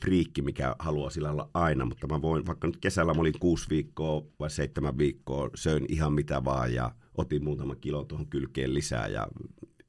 friikki, 0.00 0.42
mikä 0.42 0.76
haluaa 0.78 1.10
sillä 1.10 1.30
olla 1.30 1.50
aina, 1.54 1.84
mutta 1.84 2.06
mä 2.06 2.22
voin, 2.22 2.46
vaikka 2.46 2.66
nyt 2.66 2.76
kesällä 2.76 3.14
mä 3.14 3.20
olin 3.20 3.38
kuusi 3.40 3.66
viikkoa 3.70 4.22
vai 4.40 4.50
seitsemän 4.50 4.98
viikkoa, 4.98 5.50
söin 5.54 5.86
ihan 5.88 6.12
mitä 6.12 6.44
vaan 6.44 6.74
ja 6.74 6.94
otin 7.14 7.44
muutaman 7.44 7.80
kilon 7.80 8.06
tuohon 8.06 8.26
kylkeen 8.26 8.74
lisää 8.74 9.06
ja 9.06 9.28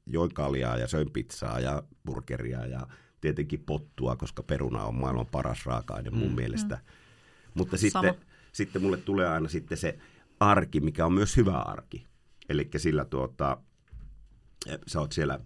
join 0.06 0.34
kaljaa 0.34 0.78
ja 0.78 0.88
söin 0.88 1.10
pizzaa 1.10 1.60
ja 1.60 1.82
burgeria 2.06 2.66
ja 2.66 2.86
tietenkin 3.20 3.62
pottua, 3.66 4.16
koska 4.16 4.42
peruna 4.42 4.84
on 4.84 4.94
maailman 4.94 5.26
paras 5.26 5.66
raaka-aine 5.66 6.10
mun 6.10 6.28
mm. 6.28 6.34
mielestä. 6.34 6.74
Mm. 6.74 6.82
Mutta 7.54 7.76
sitten, 7.76 8.14
sitten 8.52 8.82
mulle 8.82 8.96
tulee 8.96 9.28
aina 9.28 9.48
sitten 9.48 9.78
se 9.78 9.98
arki, 10.40 10.80
mikä 10.80 11.06
on 11.06 11.12
myös 11.12 11.36
hyvä 11.36 11.58
arki. 11.58 12.06
Eli 12.48 12.70
sillä 12.76 13.04
tuota, 13.04 13.58
sä 14.86 15.00
oot 15.00 15.12
siellä 15.12 15.40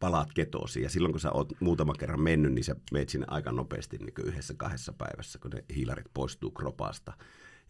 palaat 0.00 0.32
ketoosiin. 0.34 0.82
Ja 0.82 0.90
silloin 0.90 1.12
kun 1.12 1.20
sä 1.20 1.32
oot 1.32 1.52
muutama 1.60 1.92
kerran 1.92 2.20
mennyt, 2.20 2.52
niin 2.52 2.64
sä 2.64 2.76
meet 2.92 3.08
sinne 3.08 3.26
aika 3.30 3.52
nopeasti 3.52 3.98
niin 3.98 4.12
yhdessä 4.24 4.54
kahdessa 4.56 4.92
päivässä, 4.92 5.38
kun 5.38 5.50
ne 5.50 5.64
hiilarit 5.74 6.06
poistuu 6.14 6.50
kropasta. 6.50 7.12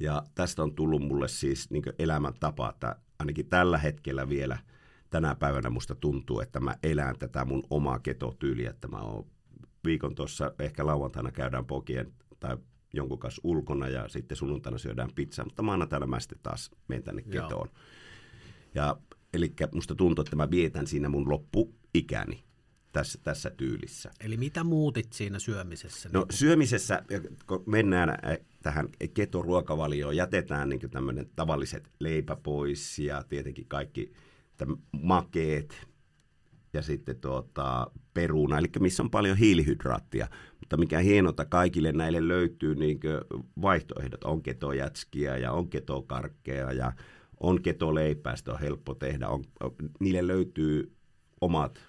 Ja 0.00 0.22
tästä 0.34 0.62
on 0.62 0.74
tullut 0.74 1.02
mulle 1.02 1.28
siis 1.28 1.70
niin 1.70 1.82
elämäntapa, 1.98 2.70
että 2.70 2.96
ainakin 3.18 3.48
tällä 3.48 3.78
hetkellä 3.78 4.28
vielä 4.28 4.58
tänä 5.10 5.34
päivänä 5.34 5.70
musta 5.70 5.94
tuntuu, 5.94 6.40
että 6.40 6.60
mä 6.60 6.76
elän 6.82 7.18
tätä 7.18 7.44
mun 7.44 7.62
omaa 7.70 7.98
ketotyyliä, 7.98 8.70
että 8.70 8.88
mä 8.88 8.98
oon 8.98 9.26
viikon 9.84 10.14
tuossa, 10.14 10.52
ehkä 10.58 10.86
lauantaina 10.86 11.32
käydään 11.32 11.66
pokien 11.66 12.12
tai 12.40 12.56
jonkun 12.92 13.18
kanssa 13.18 13.40
ulkona 13.44 13.88
ja 13.88 14.08
sitten 14.08 14.36
sunnuntaina 14.36 14.78
syödään 14.78 15.10
pizzaa, 15.14 15.44
mutta 15.44 15.62
maanantaina 15.62 16.06
mä 16.06 16.20
sitten 16.20 16.38
taas 16.42 16.70
menen 16.88 17.02
tänne 17.02 17.22
ketoon. 17.22 17.68
Joo. 17.68 17.84
Ja 18.74 18.96
Eli 19.36 19.52
musta 19.74 19.94
tuntuu, 19.94 20.22
että 20.22 20.36
mä 20.36 20.50
vietän 20.50 20.86
siinä 20.86 21.08
mun 21.08 21.28
loppuikäni 21.96 22.44
tässä, 22.92 23.18
tässä 23.22 23.50
tyylissä. 23.50 24.10
Eli 24.20 24.36
mitä 24.36 24.64
muutit 24.64 25.12
siinä 25.12 25.38
syömisessä? 25.38 26.08
No 26.12 26.26
syömisessä, 26.30 27.02
kun 27.46 27.62
mennään 27.66 28.18
tähän 28.62 28.88
ketoruokavalioon, 29.14 30.16
jätetään 30.16 30.68
niin 30.68 30.90
tämmöinen 30.90 31.30
tavalliset 31.36 31.90
leipä 32.00 32.36
pois 32.36 32.98
ja 32.98 33.22
tietenkin 33.28 33.66
kaikki 33.68 34.12
makeet 35.02 35.86
ja 36.72 36.82
sitten 36.82 37.20
tuota, 37.20 37.90
peruna, 38.14 38.58
eli 38.58 38.66
missä 38.80 39.02
on 39.02 39.10
paljon 39.10 39.36
hiilihydraattia. 39.36 40.28
Mutta 40.60 40.76
mikä 40.76 40.98
hienota, 40.98 41.44
kaikille 41.44 41.92
näille 41.92 42.28
löytyy 42.28 42.74
niin 42.74 43.00
vaihtoehdot. 43.62 44.24
On 44.24 44.42
ketojätskiä 44.42 45.36
ja 45.36 45.52
on 45.52 45.68
ketokarkkeja 45.68 46.72
ja 46.72 46.92
on 47.40 47.62
ketoleipää, 47.62 48.36
sitä 48.36 48.52
on 48.52 48.60
helppo 48.60 48.94
tehdä. 48.94 49.28
On, 49.28 49.44
niille 50.00 50.26
löytyy 50.26 50.95
omat 51.40 51.80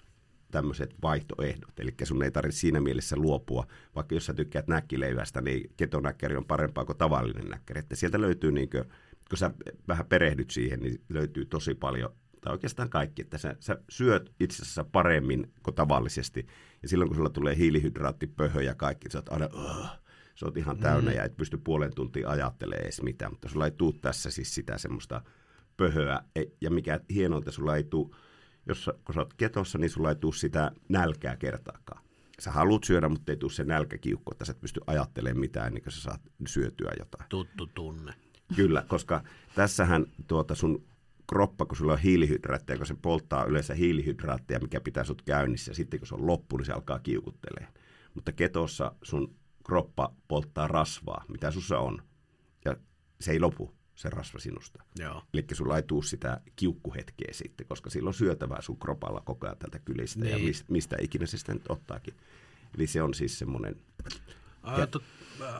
tämmöiset 0.50 0.94
vaihtoehdot. 1.02 1.80
Eli 1.80 1.94
sun 2.02 2.22
ei 2.22 2.30
tarvitse 2.30 2.58
siinä 2.60 2.80
mielessä 2.80 3.16
luopua, 3.16 3.66
vaikka 3.94 4.14
jos 4.14 4.26
sä 4.26 4.34
tykkäät 4.34 4.68
näkkileivästä, 4.68 5.40
niin 5.40 5.70
ketonäkkäri 5.76 6.36
on 6.36 6.44
parempaa 6.44 6.84
kuin 6.84 6.98
tavallinen 6.98 7.48
näkkäri. 7.48 7.78
Että 7.80 7.96
sieltä 7.96 8.20
löytyy, 8.20 8.52
niin 8.52 8.70
kuin, 8.70 8.84
kun 9.28 9.38
sä 9.38 9.50
vähän 9.88 10.06
perehdyt 10.06 10.50
siihen, 10.50 10.80
niin 10.80 11.00
löytyy 11.08 11.44
tosi 11.44 11.74
paljon, 11.74 12.14
tai 12.40 12.52
oikeastaan 12.52 12.90
kaikki, 12.90 13.22
että 13.22 13.38
sä, 13.38 13.56
sä 13.60 13.78
syöt 13.88 14.32
itse 14.40 14.62
asiassa 14.62 14.84
paremmin 14.84 15.52
kuin 15.62 15.74
tavallisesti. 15.74 16.46
Ja 16.82 16.88
silloin 16.88 17.08
kun 17.08 17.16
sulla 17.16 17.30
tulee 17.30 17.56
hiilihydraattipöhö 17.56 18.62
ja 18.62 18.74
kaikki, 18.74 19.10
sä 19.10 19.18
oot 19.18 19.28
aina, 19.28 19.48
uh, 19.54 19.86
sä 20.34 20.46
oot 20.46 20.56
ihan 20.56 20.78
täynnä 20.78 21.10
mm. 21.10 21.16
ja 21.16 21.24
et 21.24 21.36
pysty 21.36 21.56
puolen 21.56 21.94
tuntia 21.94 22.30
ajattelemaan 22.30 22.82
edes 22.82 23.02
mitään. 23.02 23.32
Mutta 23.32 23.48
sulla 23.48 23.64
ei 23.64 23.70
tule 23.70 23.94
tässä 24.00 24.30
siis 24.30 24.54
sitä 24.54 24.78
semmoista 24.78 25.22
pöhöä. 25.76 26.20
E, 26.36 26.44
ja 26.60 26.70
mikä 26.70 27.00
hienointa, 27.10 27.52
sulla 27.52 27.76
ei 27.76 27.84
tule 27.84 28.16
jos 28.68 28.90
kun 29.04 29.14
sä 29.14 29.20
oot 29.20 29.34
ketossa, 29.34 29.78
niin 29.78 29.90
sulla 29.90 30.08
ei 30.08 30.16
tule 30.16 30.34
sitä 30.34 30.72
nälkää 30.88 31.36
kertaakaan. 31.36 32.02
Sä 32.40 32.50
haluat 32.50 32.84
syödä, 32.84 33.08
mutta 33.08 33.32
ei 33.32 33.36
tule 33.36 33.52
se 33.52 33.64
nälkäkiukku, 33.64 34.30
että 34.30 34.44
sä 34.44 34.52
et 34.52 34.60
pysty 34.60 34.80
ajattelemaan 34.86 35.40
mitään 35.40 35.66
ennen 35.66 35.82
kuin 35.82 35.92
sä 35.92 36.00
saat 36.00 36.20
syötyä 36.46 36.92
jotain. 36.98 37.28
Tuttu 37.28 37.66
tunne. 37.66 38.12
Kyllä, 38.56 38.84
koska 38.88 39.22
tässähän 39.54 40.06
tuota 40.26 40.54
sun 40.54 40.84
kroppa, 41.28 41.66
kun 41.66 41.76
sulla 41.76 41.92
on 41.92 41.98
hiilihydraatteja, 41.98 42.76
kun 42.76 42.86
se 42.86 42.96
polttaa 43.02 43.44
yleensä 43.44 43.74
hiilihydraatteja, 43.74 44.60
mikä 44.60 44.80
pitää 44.80 45.04
sut 45.04 45.22
käynnissä, 45.22 45.70
ja 45.70 45.74
sitten 45.74 46.00
kun 46.00 46.06
se 46.06 46.14
on 46.14 46.26
loppu, 46.26 46.56
niin 46.56 46.66
se 46.66 46.72
alkaa 46.72 46.98
kiukuttelee. 46.98 47.68
Mutta 48.14 48.32
ketossa 48.32 48.92
sun 49.02 49.34
kroppa 49.66 50.14
polttaa 50.28 50.68
rasvaa, 50.68 51.24
mitä 51.28 51.50
sussa 51.50 51.78
on, 51.78 52.02
ja 52.64 52.76
se 53.20 53.32
ei 53.32 53.40
lopu 53.40 53.77
se 53.98 54.10
rasva 54.10 54.38
sinusta. 54.38 54.82
Joo. 54.98 55.22
Eli 55.34 55.44
sulla 55.52 55.76
ei 55.76 55.82
tuu 55.82 56.02
sitä 56.02 56.40
kiukkuhetkeä 56.56 57.28
sitten, 57.32 57.66
koska 57.66 57.90
silloin 57.90 58.14
syötävää 58.14 58.62
sun 58.62 58.78
kropalla 58.78 59.20
koko 59.20 59.46
ajan 59.46 59.58
tältä 59.58 59.78
kylistä 59.78 60.20
niin. 60.20 60.32
ja 60.32 60.38
mistä, 60.38 60.72
mistä 60.72 60.96
ikinä 61.00 61.26
se 61.26 61.38
sitten 61.38 61.60
ottaakin. 61.68 62.14
Eli 62.74 62.86
se 62.86 63.02
on 63.02 63.14
siis 63.14 63.38
semmoinen... 63.38 63.76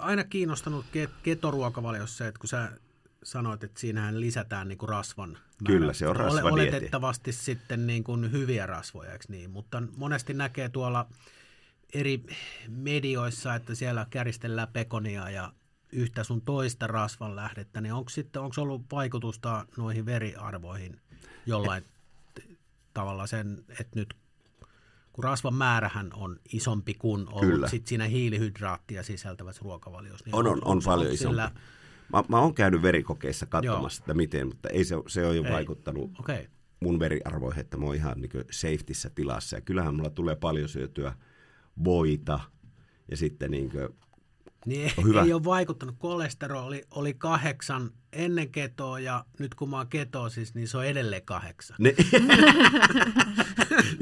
Aina 0.01 0.25
kiinnostanut 0.25 0.87
ketoruokavaliossa 1.23 2.17
se, 2.17 2.29
että 2.29 2.39
kun 2.39 2.49
sä 2.49 2.73
sanoit, 3.23 3.65
että 3.65 3.81
siinähän 3.81 4.21
lisätään 4.21 4.69
niin 4.69 4.79
kuin 4.79 4.89
rasvan 4.89 5.31
määrä. 5.31 5.67
Kyllä, 5.67 5.93
se 5.93 6.09
on 6.09 6.17
rasva 6.17 6.49
Oletettavasti 6.49 7.33
sitten 7.33 7.87
niin 7.87 8.05
kuin 8.05 8.33
hyviä 8.33 8.67
rasvoja, 8.67 9.13
eikö 9.13 9.25
niin? 9.29 9.51
Mutta 9.51 9.83
monesti 9.97 10.35
näkee 10.35 10.69
tuolla 10.69 11.07
eri 11.95 12.23
medioissa, 12.69 13.55
että 13.55 13.75
siellä 13.75 14.07
käristellään 14.11 14.69
pekonia 14.73 15.31
ja 15.31 15.53
yhtä 15.93 16.25
sun 16.25 16.41
toista 16.41 16.87
rasvan 16.87 17.37
lähdettä, 17.37 17.81
niin 17.81 17.93
onko 17.93 18.11
sitten 18.11 18.43
onko 18.43 18.55
ollut 18.63 18.83
vaikutusta 18.93 19.67
noihin 19.77 20.07
veriarvoihin 20.07 21.01
jollain 21.47 21.85
tavalla 22.95 23.27
sen, 23.27 23.65
että 23.69 23.99
nyt 23.99 24.15
kun 25.13 25.25
rasvan 25.25 25.55
määrähän 25.55 26.11
on 26.15 26.41
isompi 26.53 26.95
kuin 26.95 27.27
ollut 27.31 27.71
sit 27.71 27.87
siinä 27.87 28.05
hiilihydraattia 28.05 29.03
sisältävässä 29.03 29.63
ruokavaliossa. 29.65 30.25
Niin 30.25 30.35
on, 30.35 30.47
on, 30.47 30.53
on, 30.53 30.61
on 30.65 30.83
paljon 30.85 31.13
isompi. 31.13 31.33
Sillä... 31.33 31.51
Mä, 32.13 32.25
mä 32.29 32.41
oon 32.41 32.55
käynyt 32.55 32.83
verikokeissa 32.83 33.47
katsomassa, 33.47 34.03
että 34.03 34.15
miten, 34.15 34.47
mutta 34.47 34.69
ei 34.69 34.85
se, 34.85 34.97
se 35.07 35.27
ole 35.27 35.37
jo 35.37 35.45
ei. 35.45 35.53
vaikuttanut 35.53 36.11
okay. 36.21 36.47
mun 36.81 37.01
veriarvoihin, 37.01 37.61
että 37.61 37.77
mä 37.77 37.87
oon 37.87 37.95
ihan 37.95 38.21
niin 38.21 38.45
safetyssä 38.51 39.11
tilassa. 39.11 39.57
Ja 39.57 39.61
kyllähän 39.61 39.95
mulla 39.95 40.11
tulee 40.11 40.37
paljon 40.37 40.69
syötyä 40.69 41.15
voita 41.85 42.41
ja 43.11 43.17
sitten 43.17 43.51
niin 43.51 43.71
niin 44.67 44.93
on 44.97 45.05
hyvä. 45.05 45.23
ei 45.23 45.33
ole 45.33 45.45
vaikuttanut. 45.45 45.95
Kolesteroli 45.99 46.85
oli 46.91 47.15
kahdeksan 47.15 47.91
ennen 48.13 48.49
ketoa 48.49 49.01
ja 49.01 49.25
nyt 49.39 49.55
kun 49.55 49.71
mä 49.71 49.77
oon 49.77 50.31
siis, 50.31 50.55
niin 50.55 50.69
se 50.69 50.79
on 50.79 50.87
edelleen 50.87 51.23
kahdeksan. 51.23 51.77
Ne. 51.81 51.95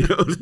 Just 0.08 0.40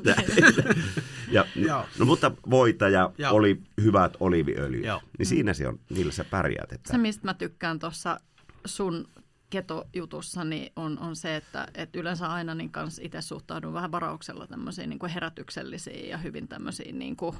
ja, 1.30 1.86
no, 1.98 2.04
mutta 2.04 2.32
voita 2.50 2.88
ja 2.88 3.10
oli 3.30 3.62
hyvät 3.80 4.16
oliviöljyt. 4.20 4.84
Joo. 4.84 5.02
Niin 5.18 5.26
siinä 5.26 5.54
se 5.54 5.68
on, 5.68 5.80
niillä 5.90 6.12
sä 6.12 6.24
pärjäät. 6.24 6.72
Että... 6.72 6.92
Se, 6.92 6.98
mistä 6.98 7.24
mä 7.24 7.34
tykkään 7.34 7.78
tuossa 7.78 8.20
sun 8.64 9.08
ketojutussa 9.50 10.44
niin 10.44 10.72
on, 10.76 10.98
on 10.98 11.16
se, 11.16 11.36
että, 11.36 11.68
että 11.74 11.98
yleensä 11.98 12.26
aina 12.26 12.54
niin 12.54 12.70
kanssa 12.70 13.02
itse 13.04 13.20
suhtaudun 13.20 13.72
vähän 13.72 13.92
varauksella 13.92 14.46
tämmöisiin 14.46 14.90
niin 14.90 14.98
kuin 14.98 15.12
herätyksellisiin 15.12 16.08
ja 16.08 16.18
hyvin 16.18 16.48
tämmöisiin 16.48 16.98
niin 16.98 17.16
kuin, 17.16 17.36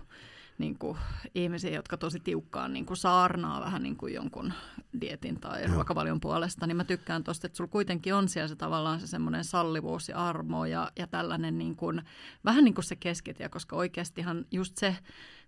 niin 0.59 0.79
kuin 0.79 0.99
ihmisiä, 1.35 1.71
jotka 1.71 1.97
tosi 1.97 2.21
tiukkaan 2.21 2.73
niin 2.73 2.87
kuin 2.87 2.97
saarnaa 2.97 3.61
vähän 3.61 3.83
niin 3.83 3.97
kuin 3.97 4.15
jonkun 4.15 4.53
dietin 5.01 5.41
tai 5.41 5.67
no. 5.67 5.75
ruokavalion 5.75 6.21
puolesta, 6.21 6.67
niin 6.67 6.77
mä 6.77 6.85
tykkään 6.85 7.25
tuosta, 7.25 7.47
että 7.47 7.57
sulla 7.57 7.71
kuitenkin 7.71 8.15
on 8.15 8.29
siellä 8.29 8.49
se 8.49 8.57
tavallaan 8.57 9.01
se 9.01 9.07
semmoinen 9.07 9.45
sallivuus 9.45 10.09
ja 10.09 10.29
armo 10.29 10.67
ja, 10.67 10.93
ja 10.99 11.07
tällainen 11.07 11.59
niin 11.59 11.77
kuin, 11.77 12.03
vähän 12.45 12.65
niin 12.65 12.75
kuin 12.75 12.85
se 12.85 12.97
keskitie, 12.97 13.49
koska 13.49 13.77
oikeastihan 13.77 14.47
just 14.51 14.77
se 14.77 14.97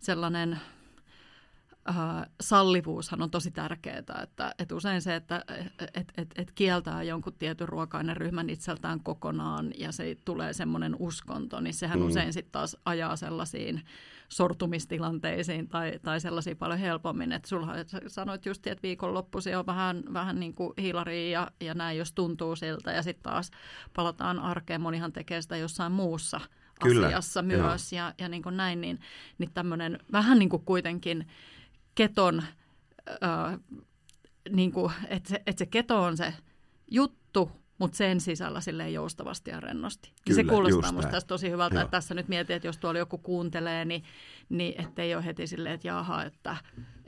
sellainen 0.01 0.61
sallivuushan 2.41 3.23
on 3.23 3.31
tosi 3.31 3.51
tärkeää, 3.51 3.99
että, 4.23 4.55
että 4.59 4.75
usein 4.75 5.03
se, 5.03 5.17
että 5.17 5.45
et, 5.95 6.13
et, 6.17 6.35
et 6.37 6.51
kieltää 6.51 7.03
jonkun 7.03 7.33
tietyn 7.39 7.69
ruoka-aineryhmän 7.69 8.51
itseltään 8.51 9.01
kokonaan 9.01 9.73
ja 9.79 9.93
se 9.93 10.17
tulee 10.25 10.53
semmoinen 10.53 10.97
uskonto, 10.99 11.61
niin 11.61 11.75
sehän 11.75 11.99
mm. 11.99 12.07
usein 12.07 12.33
sitten 12.33 12.53
taas 12.53 12.77
ajaa 12.85 13.17
sellaisiin 13.17 13.83
sortumistilanteisiin 14.29 15.69
tai, 15.69 16.01
tai 16.03 16.21
sellaisia 16.21 16.57
paljon 16.57 16.79
helpommin. 16.79 17.33
Että 17.33 17.49
sulla 17.49 17.69
sanoit 18.07 18.47
just, 18.47 18.67
että 18.67 18.83
viikonloppuisi 18.83 19.55
on 19.55 19.67
vähän, 19.67 20.03
vähän 20.13 20.41
niin 20.41 20.55
kuin 20.55 20.73
hiilari 20.81 21.31
ja, 21.31 21.51
ja 21.61 21.75
näin, 21.75 21.99
jos 21.99 22.13
tuntuu 22.13 22.57
siltä. 22.57 22.93
Ja 22.93 23.03
sitten 23.03 23.23
taas 23.23 23.51
palataan 23.97 24.39
arkeen. 24.39 24.81
Monihan 24.81 25.13
tekee 25.13 25.43
sitä 25.43 25.57
jossain 25.57 25.93
muussa 25.93 26.41
Kyllä, 26.81 27.07
asiassa 27.07 27.43
myös 27.43 27.93
joo. 27.93 27.99
ja, 27.99 28.15
ja 28.19 28.29
niin 28.29 28.43
kuin 28.43 28.57
näin. 28.57 28.81
Niin, 28.81 29.01
niin 29.39 29.51
tämmöinen 29.55 29.99
vähän 30.13 30.39
niin 30.39 30.49
kuin 30.49 30.65
kuitenkin 30.65 31.27
keton, 31.97 32.43
äh, 33.23 33.59
niin 34.51 34.73
kuin, 34.73 34.93
että 35.09 35.29
se, 35.29 35.43
että 35.47 35.59
se 35.59 35.67
keto 35.67 36.03
on 36.03 36.17
se 36.17 36.35
juttu, 36.91 37.51
mutta 37.79 37.97
sen 37.97 38.21
sisällä 38.21 38.61
silleen 38.61 38.95
joustavasti 38.95 39.51
ja 39.51 39.61
rennosti. 39.61 40.13
Kyllä, 40.25 40.37
se 40.37 40.45
kuulostaa 40.45 40.93
minusta 40.93 41.11
tästä 41.11 41.29
tosi 41.29 41.51
hyvältä, 41.51 41.75
Joo. 41.75 41.83
että 41.83 41.91
tässä 41.91 42.15
nyt 42.15 42.29
mietin, 42.29 42.57
että 42.57 42.69
jos 42.69 42.79
tuolla 42.79 42.99
joku 42.99 43.19
kuuntelee, 43.19 43.85
niin, 43.85 44.05
niin 44.49 44.81
ettei 44.81 45.15
ole 45.15 45.25
heti 45.25 45.47
silleen, 45.47 45.75
että 45.75 45.89
jaha, 45.89 46.25
että, 46.25 46.57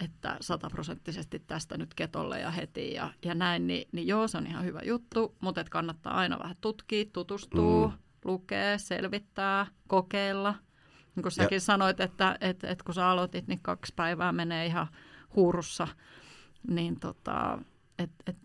että 0.05 0.37
sataprosenttisesti 0.41 1.39
tästä 1.47 1.79
nyt 1.79 1.95
ketolle 1.95 2.41
ja 2.41 2.51
heti 2.51 2.93
ja, 2.93 3.11
ja 3.25 3.35
näin, 3.35 3.67
niin, 3.67 3.89
niin 3.93 4.07
joo, 4.07 4.29
se 4.29 4.39
on 4.39 4.47
ihan 4.47 4.65
hyvä 4.65 4.81
juttu, 4.83 5.37
mutta 5.41 5.61
että 5.61 5.71
kannattaa 5.71 6.15
aina 6.15 6.39
vähän 6.39 6.57
tutkia, 6.61 7.05
tutustua, 7.13 7.89
mm. 7.89 7.99
lukea, 8.25 8.79
selvittää, 8.79 9.67
kokeilla. 9.89 10.55
Niin 11.19 11.23
kuin 11.23 11.33
säkin 11.33 11.57
ja. 11.57 11.61
sanoit, 11.61 12.01
että, 12.01 12.39
että, 12.41 12.69
että 12.69 12.85
kun 12.85 12.95
sä 12.95 13.09
aloitit, 13.09 13.47
niin 13.47 13.61
kaksi 13.63 13.93
päivää 13.97 14.33
menee 14.33 14.67
ihan 14.67 14.87
huurussa, 15.37 15.89
niin 16.69 17.01
tota, 17.01 17.59
että 17.99 18.25
et 18.27 18.37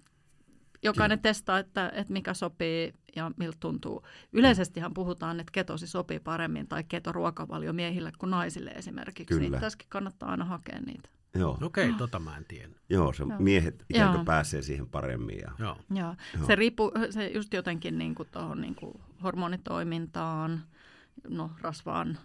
jokainen 0.83 1.19
Kyllä. 1.19 1.29
testaa, 1.29 1.59
että, 1.59 1.91
että 1.95 2.13
mikä 2.13 2.33
sopii 2.33 2.93
ja 3.15 3.31
miltä 3.37 3.57
tuntuu. 3.59 4.03
Yleisestihan 4.31 4.93
puhutaan, 4.93 5.39
että 5.39 5.51
ketosi 5.51 5.87
sopii 5.87 6.19
paremmin 6.19 6.67
tai 6.67 6.83
ketoruokavalio 6.83 7.73
miehille 7.73 8.11
kuin 8.17 8.29
naisille 8.29 8.71
esimerkiksi. 8.71 9.33
Niin 9.33 9.39
Kyllä. 9.39 9.55
Niin 9.55 9.61
tässäkin 9.61 9.87
kannattaa 9.89 10.31
aina 10.31 10.45
hakea 10.45 10.79
niitä. 10.79 11.09
Joo. 11.35 11.57
Okei, 11.61 11.85
okay, 11.85 11.97
tota 11.97 12.19
mä 12.19 12.37
en 12.37 12.45
tiedä. 12.45 12.69
Joo, 12.89 13.13
se 13.13 13.23
Joo. 13.23 13.39
miehet 13.39 13.85
ikään 13.89 14.13
kuin 14.13 14.25
pääsee 14.25 14.61
siihen 14.61 14.87
paremmin. 14.87 15.39
Ja... 15.39 15.51
Joo. 15.59 15.77
Joo. 15.93 16.15
Se 16.47 16.55
riippuu 16.55 16.91
se 17.09 17.27
just 17.27 17.53
jotenkin 17.53 17.97
niin 17.97 18.15
kuin 18.15 18.29
tuohon 18.31 18.61
niin 18.61 18.75
kuin 18.75 19.01
hormonitoimintaan, 19.23 20.63
no, 21.29 21.51
rasvaan 21.61 22.17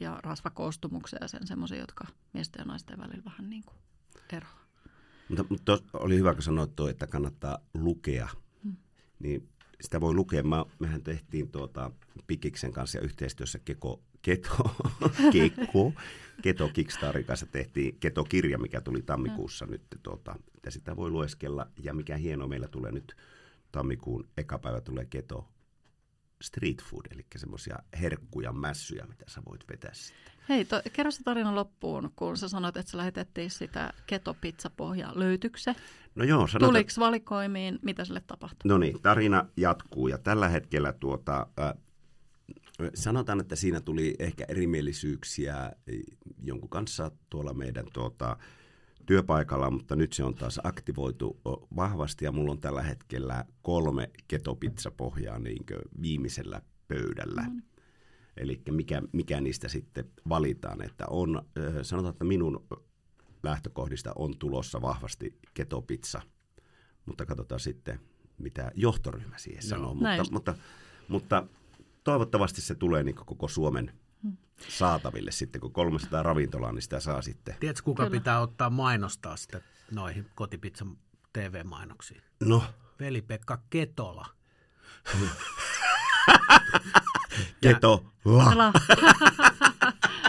ja 0.00 0.20
rasvakoostumukseen 0.22 1.22
ja 1.22 1.28
sen 1.28 1.46
semmoisia, 1.46 1.78
jotka 1.78 2.04
miesten 2.32 2.60
ja 2.60 2.64
naisten 2.64 2.98
välillä 2.98 3.24
vähän 3.24 3.50
niin 3.50 3.62
kuin 3.66 3.78
eroaa. 4.32 4.60
Mutta, 5.28 5.44
mutta 5.48 5.78
oli 5.92 6.16
hyvä, 6.16 6.34
kun 6.34 6.42
sanoit 6.42 6.76
tuo, 6.76 6.88
että 6.88 7.06
kannattaa 7.06 7.58
lukea. 7.74 8.28
Hmm. 8.64 8.76
Niin 9.18 9.48
sitä 9.80 10.00
voi 10.00 10.14
lukea. 10.14 10.42
Mä, 10.42 10.64
mehän 10.78 11.02
tehtiin 11.02 11.50
tuota 11.50 11.90
Pikiksen 12.26 12.72
kanssa 12.72 12.98
ja 12.98 13.04
yhteistyössä 13.04 13.58
Keko, 13.58 14.02
Keto, 14.22 14.76
Keko, 15.32 15.92
Keto 16.42 16.68
Kickstartin 16.68 17.24
kanssa 17.24 17.46
tehtiin 17.46 17.96
Keto-kirja, 18.00 18.58
mikä 18.58 18.80
tuli 18.80 19.02
tammikuussa 19.02 19.64
hmm. 19.64 19.72
nyt. 19.72 19.82
Tuota, 20.02 20.36
ja 20.64 20.70
sitä 20.70 20.96
voi 20.96 21.10
lueskella. 21.10 21.66
Ja 21.82 21.94
mikä 21.94 22.16
hieno 22.16 22.48
meillä 22.48 22.68
tulee 22.68 22.92
nyt 22.92 23.16
tammikuun 23.72 24.28
eka 24.36 24.58
päivä 24.58 24.80
tulee 24.80 25.04
Keto 25.04 25.48
street 26.42 26.82
food, 26.82 27.06
eli 27.10 27.26
semmoisia 27.36 27.76
herkkuja, 28.00 28.52
mässyjä, 28.52 29.06
mitä 29.06 29.24
sä 29.28 29.42
voit 29.48 29.64
vetää 29.68 29.94
sitten. 29.94 30.32
Hei, 30.48 30.64
to, 30.64 30.82
kerro 30.92 31.10
se 31.10 31.22
tarina 31.22 31.54
loppuun, 31.54 32.12
kun 32.16 32.36
sä 32.36 32.48
sanoit, 32.48 32.76
että 32.76 32.92
sä 32.92 32.98
lähetettiin 32.98 33.50
sitä 33.50 33.92
ketopizzapohjaa. 34.06 35.12
Löytyykö 35.14 35.58
se? 35.58 35.74
No 36.14 36.24
joo. 36.24 36.46
Sanotaan... 36.46 36.72
Tuliko 36.72 36.90
valikoimiin? 36.98 37.78
Mitä 37.82 38.04
sille 38.04 38.22
tapahtui? 38.26 38.68
No 38.68 38.78
niin, 38.78 39.02
tarina 39.02 39.46
jatkuu 39.56 40.08
ja 40.08 40.18
tällä 40.18 40.48
hetkellä 40.48 40.92
tuota, 40.92 41.46
äh, 41.60 41.72
sanotaan, 42.94 43.40
että 43.40 43.56
siinä 43.56 43.80
tuli 43.80 44.14
ehkä 44.18 44.44
erimielisyyksiä 44.48 45.72
jonkun 46.42 46.68
kanssa 46.68 47.10
tuolla 47.30 47.54
meidän 47.54 47.86
tuota, 47.92 48.36
työpaikalla, 49.10 49.70
mutta 49.70 49.96
nyt 49.96 50.12
se 50.12 50.24
on 50.24 50.34
taas 50.34 50.60
aktivoitu 50.64 51.40
vahvasti 51.76 52.24
ja 52.24 52.32
mulla 52.32 52.52
on 52.52 52.60
tällä 52.60 52.82
hetkellä 52.82 53.44
kolme 53.62 54.10
ketopizzapohjaa 54.28 55.38
niin 55.38 55.64
viimeisellä 56.02 56.62
pöydällä. 56.88 57.42
Mm. 57.42 57.62
Eli 58.36 58.62
mikä, 58.70 59.02
mikä 59.12 59.40
niistä 59.40 59.68
sitten 59.68 60.10
valitaan. 60.28 60.82
Että 60.82 61.04
on, 61.10 61.42
sanotaan, 61.82 62.12
että 62.12 62.24
minun 62.24 62.66
lähtökohdista 63.42 64.12
on 64.16 64.38
tulossa 64.38 64.82
vahvasti 64.82 65.38
ketopizza, 65.54 66.22
mutta 67.06 67.26
katsotaan 67.26 67.60
sitten, 67.60 68.00
mitä 68.38 68.72
johtoryhmä 68.74 69.38
siihen 69.38 69.62
sanoo. 69.62 69.94
Mutta, 69.94 70.24
mutta, 70.32 70.54
mutta 71.08 71.46
toivottavasti 72.04 72.60
se 72.60 72.74
tulee 72.74 73.02
niin 73.02 73.14
koko 73.14 73.48
Suomen 73.48 73.92
saataville 74.68 75.30
sitten, 75.32 75.60
kun 75.60 75.72
300 75.72 76.22
ravintolaa, 76.22 76.72
niin 76.72 76.82
sitä 76.82 77.00
saa 77.00 77.22
sitten. 77.22 77.56
Tiedätkö, 77.60 77.84
kuka 77.84 78.02
Kyllä. 78.04 78.18
pitää 78.18 78.40
ottaa 78.40 78.70
mainostaa 78.70 79.36
sitä 79.36 79.60
noihin 79.90 80.26
kotipizzan 80.34 80.96
TV-mainoksiin? 81.32 82.22
No? 82.40 82.64
Veli-Pekka 83.00 83.58
Ketola. 83.70 84.26
Ketola. 87.60 88.72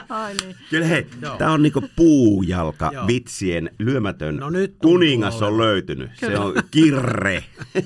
Ai 0.09 0.33
niin. 0.33 0.55
Kyllä 0.69 0.85
hei, 0.85 1.07
tämä 1.37 1.51
on 1.51 1.61
niinku 1.61 1.83
puujalka 1.95 2.91
Joo. 2.93 3.07
vitsien 3.07 3.69
lyömätön 3.79 4.37
no 4.37 4.49
nyt 4.49 4.75
kuningas 4.81 5.41
on 5.41 5.57
löytynyt. 5.57 6.11
Kyllä. 6.19 6.37
Se 6.37 6.39
on 6.39 6.53
kirre. 6.71 7.43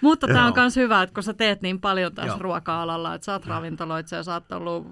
Mutta 0.00 0.26
tämä 0.26 0.46
on 0.46 0.52
myös 0.56 0.76
hyvä, 0.76 1.02
että 1.02 1.14
kun 1.14 1.22
sä 1.22 1.34
teet 1.34 1.62
niin 1.62 1.80
paljon 1.80 2.14
tässä 2.14 2.32
Joo. 2.32 2.38
ruoka-alalla, 2.38 3.14
että 3.14 3.24
sä 3.24 3.32
oot 3.32 3.46
ravintoloitsija, 3.46 4.22
sä 4.22 4.34
oot 4.34 4.52
ollut 4.52 4.86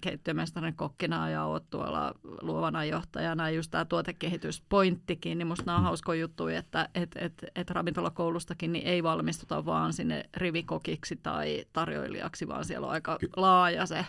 keittiömestarin 0.00 0.74
kokkina 0.74 1.30
ja 1.30 1.44
oot 1.44 1.70
tuolla 1.70 2.14
luovana 2.40 2.84
johtajana, 2.84 3.50
just 3.50 3.70
tämä 3.70 3.84
tuotekehityspointtikin, 3.84 5.38
niin 5.38 5.46
musta 5.46 5.64
nämä 5.66 5.76
on 5.76 5.82
mm. 5.82 5.84
hauskoja 5.84 6.20
juttuja, 6.20 6.58
että 6.58 6.88
et, 6.94 7.10
et, 7.16 7.44
et 7.56 7.70
ravintolakoulustakin 7.70 8.72
niin 8.72 8.86
ei 8.86 9.02
valmistuta 9.02 9.64
vaan 9.64 9.92
sinne 9.92 10.24
rivikokiksi 10.36 11.16
tai 11.16 11.64
tarjoilijaksi, 11.72 12.48
vaan 12.48 12.64
siellä 12.64 12.86
on 12.86 12.92
aika 12.92 13.18
laaja 13.36 13.86
se 13.86 14.06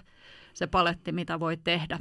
se 0.55 0.67
paletti, 0.67 1.11
mitä 1.11 1.39
voi 1.39 1.57
tehdä. 1.57 1.99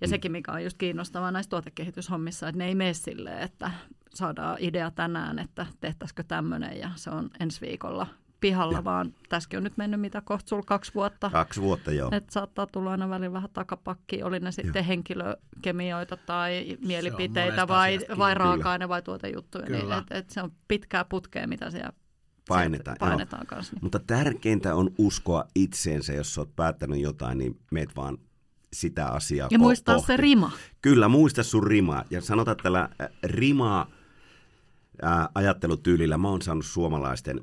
Ja 0.00 0.06
mm. 0.06 0.10
sekin, 0.10 0.32
mikä 0.32 0.52
on 0.52 0.64
just 0.64 0.78
kiinnostavaa 0.78 1.30
näissä 1.30 1.50
tuotekehityshommissa, 1.50 2.48
että 2.48 2.58
ne 2.58 2.66
ei 2.66 2.74
mene 2.74 2.94
silleen, 2.94 3.38
että 3.38 3.70
saadaan 4.14 4.56
idea 4.60 4.90
tänään, 4.90 5.38
että 5.38 5.66
tehtäisikö 5.80 6.22
tämmöinen 6.22 6.78
ja 6.78 6.90
se 6.94 7.10
on 7.10 7.30
ensi 7.40 7.60
viikolla 7.60 8.06
pihalla, 8.40 8.78
ja. 8.78 8.84
vaan 8.84 9.14
tässäkin 9.28 9.56
on 9.56 9.64
nyt 9.64 9.76
mennyt 9.76 10.00
mitä 10.00 10.20
kohta 10.20 10.48
sulla 10.48 10.62
kaksi 10.62 10.94
vuotta. 10.94 11.30
Kaksi 11.30 11.62
vuotta, 11.62 11.92
joo. 11.92 12.08
Että 12.12 12.32
saattaa 12.32 12.66
tulla 12.66 12.90
aina 12.90 13.08
välillä 13.08 13.32
vähän 13.32 13.50
takapakki, 13.52 14.22
oli 14.22 14.40
ne 14.40 14.52
sitten 14.52 14.80
joo. 14.80 14.88
henkilökemioita 14.88 16.16
tai 16.16 16.78
mielipiteitä 16.86 17.68
vai, 17.68 17.98
vai 18.18 18.34
raaka-aine 18.34 18.88
vai 18.88 19.02
tuotejuttuja. 19.02 19.66
Niin, 19.66 19.92
et, 19.92 20.04
et 20.10 20.30
se 20.30 20.42
on 20.42 20.52
pitkää 20.68 21.04
putkea, 21.04 21.46
mitä 21.46 21.70
siellä 21.70 21.92
painetaan. 22.48 22.96
painetaan 23.00 23.46
kanssa, 23.46 23.72
niin. 23.74 23.84
Mutta 23.84 23.98
tärkeintä 23.98 24.74
on 24.74 24.90
uskoa 24.98 25.44
itseensä, 25.54 26.12
jos 26.12 26.38
olet 26.38 26.56
päättänyt 26.56 27.00
jotain, 27.00 27.38
niin 27.38 27.60
meet 27.70 27.96
vaan 27.96 28.18
sitä 28.72 29.06
asiaa 29.06 29.48
Ja 29.50 29.58
muistaa 29.58 29.94
kohti. 29.94 30.06
se 30.06 30.16
rima. 30.16 30.50
Kyllä, 30.82 31.08
muista 31.08 31.42
sun 31.42 31.66
rima. 31.66 32.04
Ja 32.10 32.20
sanotaan, 32.20 32.52
että 32.52 32.62
tällä 32.62 32.88
rimaa 33.22 33.90
ajattelutyylillä 35.34 36.18
mä 36.18 36.28
oon 36.28 36.42
saanut 36.42 36.66
suomalaisten 36.66 37.40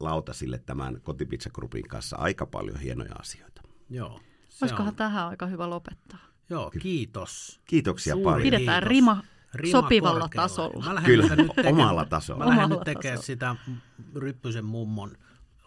lautasille 0.00 0.58
tämän 0.58 1.00
Kotipizza 1.00 1.50
Groupin 1.50 1.88
kanssa 1.88 2.16
aika 2.16 2.46
paljon 2.46 2.80
hienoja 2.80 3.14
asioita. 3.14 3.62
Joo. 3.90 4.20
Olisikohan 4.62 4.88
on... 4.88 4.96
tähän 4.96 5.28
aika 5.28 5.46
hyvä 5.46 5.70
lopettaa? 5.70 6.18
Joo, 6.50 6.70
kiitos. 6.70 7.60
Kiitoksia 7.64 8.14
Suuri 8.14 8.24
paljon. 8.24 8.42
Pidetään 8.42 8.82
kiitos. 8.82 8.88
rima, 8.88 9.22
rima 9.54 9.80
sopivalla 9.80 10.20
korkealla. 10.20 10.48
tasolla. 10.48 10.94
Mä 10.94 11.02
Kyllä, 11.02 11.36
nyt 11.36 11.46
tekemään, 11.56 11.74
omalla 11.74 12.04
tasolla. 12.04 12.44
Mä 12.44 12.50
lähden 12.50 12.68
nyt 12.68 12.80
tekemään 12.84 13.22
sitä 13.22 13.56
Ryppysen 14.14 14.64
mummon 14.64 15.16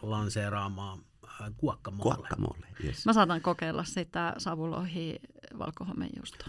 lanseeraamaa 0.01 0.97
kuokkamolle. 1.57 2.15
Kuokkamolle, 2.15 2.67
yes. 2.83 3.05
Mä 3.05 3.13
saatan 3.13 3.41
kokeilla 3.41 3.83
sitä 3.83 4.33
savulohi 4.37 5.19
valkohomenjuustoa. 5.59 6.47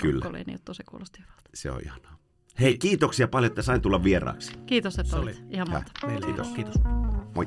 Kyllä. 0.00 0.44
Niin 0.46 0.58
se 0.72 0.84
kuulosti 0.84 1.18
hyvältä. 1.18 1.50
Se 1.54 1.70
on 1.70 1.80
ihanaa. 1.84 2.19
Hei, 2.60 2.78
kiitoksia 2.78 3.28
paljon, 3.28 3.50
että 3.50 3.62
sain 3.62 3.80
tulla 3.82 4.04
vieraaksi. 4.04 4.52
Kiitos, 4.66 4.98
että 4.98 5.16
olit. 5.16 5.44
Ihan 5.50 5.70
mahtavaa. 5.70 6.20
Kiitos. 6.20 6.48
Kiitos. 6.48 6.74
Moi. 7.34 7.46